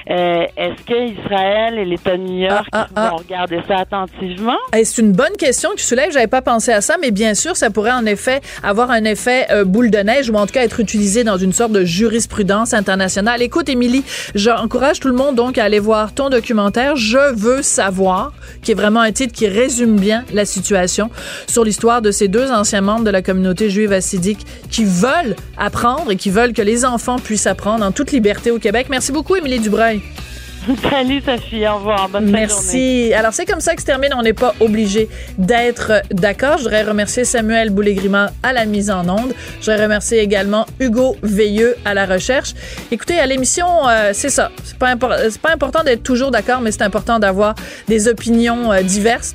Euh, 0.09 0.45
Est-ce 0.57 0.83
que 0.83 1.11
Israël 1.11 1.77
et 1.77 1.85
l'État 1.85 2.17
de 2.17 2.23
New 2.23 2.39
York 2.39 2.67
vont 2.95 3.17
regarder 3.17 3.59
ça 3.67 3.77
attentivement? 3.77 4.57
Hey, 4.73 4.85
c'est 4.85 5.01
une 5.01 5.11
bonne 5.11 5.37
question 5.37 5.69
que 5.71 5.75
tu 5.75 5.83
soulèves. 5.83 6.11
J'avais 6.11 6.27
pas 6.27 6.41
pensé 6.41 6.71
à 6.71 6.81
ça, 6.81 6.95
mais 6.99 7.11
bien 7.11 7.35
sûr, 7.35 7.55
ça 7.55 7.69
pourrait 7.69 7.91
en 7.91 8.05
effet 8.07 8.41
avoir 8.63 8.89
un 8.89 9.03
effet 9.03 9.45
euh, 9.51 9.63
boule 9.63 9.91
de 9.91 9.99
neige 9.99 10.29
ou 10.31 10.35
en 10.35 10.47
tout 10.47 10.53
cas 10.53 10.63
être 10.63 10.79
utilisé 10.79 11.23
dans 11.23 11.37
une 11.37 11.53
sorte 11.53 11.71
de 11.71 11.85
jurisprudence 11.85 12.73
internationale. 12.73 13.43
Écoute, 13.43 13.69
Émilie, 13.69 14.03
j'encourage 14.33 14.99
tout 14.99 15.07
le 15.07 15.13
monde 15.13 15.35
donc 15.35 15.59
à 15.59 15.65
aller 15.65 15.79
voir 15.79 16.15
ton 16.15 16.29
documentaire. 16.29 16.95
Je 16.95 17.35
veux 17.35 17.61
savoir, 17.61 18.33
qui 18.63 18.71
est 18.71 18.75
vraiment 18.75 19.01
un 19.01 19.11
titre 19.11 19.33
qui 19.33 19.47
résume 19.47 19.99
bien 19.99 20.25
la 20.33 20.45
situation 20.45 21.11
sur 21.51 21.63
l'histoire 21.65 22.01
de 22.01 22.11
ces 22.11 22.27
deux 22.29 22.49
anciens 22.51 22.81
membres 22.81 23.03
de 23.03 23.09
la 23.11 23.21
communauté 23.21 23.69
juive 23.69 23.91
hassidique 23.91 24.45
qui 24.69 24.85
veulent 24.85 25.35
apprendre 25.57 26.09
et 26.11 26.15
qui 26.15 26.29
veulent 26.29 26.53
que 26.53 26.61
les 26.61 26.85
enfants 26.85 27.17
puissent 27.19 27.47
apprendre 27.47 27.85
en 27.85 27.91
toute 27.91 28.11
liberté 28.11 28.51
au 28.51 28.57
Québec. 28.59 28.87
Merci 28.89 29.11
beaucoup, 29.11 29.35
Émilie 29.35 29.59
Dubreuil. 29.59 30.01
Salut 30.91 31.21
Sophie, 31.25 31.67
au 31.67 31.77
revoir. 31.77 32.07
Bonne 32.07 32.25
journée. 32.25 32.41
Merci. 32.41 33.13
Alors, 33.15 33.33
c'est 33.33 33.45
comme 33.45 33.61
ça 33.61 33.73
que 33.73 33.81
se 33.81 33.85
termine. 33.87 34.11
On 34.15 34.21
n'est 34.21 34.33
pas 34.33 34.53
obligé 34.59 35.09
d'être 35.39 36.03
d'accord. 36.11 36.59
Je 36.59 36.63
voudrais 36.63 36.83
remercier 36.83 37.25
Samuel 37.25 37.71
Boulay-Grimard 37.71 38.29
à 38.43 38.53
la 38.53 38.65
mise 38.65 38.91
en 38.91 39.09
onde. 39.09 39.33
Je 39.59 39.65
voudrais 39.71 39.83
remercier 39.83 40.19
également 40.19 40.67
Hugo 40.79 41.17
Veilleux 41.23 41.75
à 41.83 41.95
la 41.95 42.05
recherche. 42.05 42.53
Écoutez, 42.91 43.17
à 43.19 43.25
l'émission, 43.25 43.65
euh, 43.89 44.11
c'est 44.13 44.29
ça. 44.29 44.51
C'est 44.63 44.77
pas, 44.77 44.93
impor- 44.93 45.37
pas 45.39 45.51
important 45.51 45.83
d'être 45.83 46.03
toujours 46.03 46.29
d'accord, 46.29 46.61
mais 46.61 46.71
c'est 46.71 46.83
important 46.83 47.17
d'avoir 47.17 47.55
des 47.87 48.07
opinions 48.07 48.71
euh, 48.71 48.83
diverses. 48.83 49.33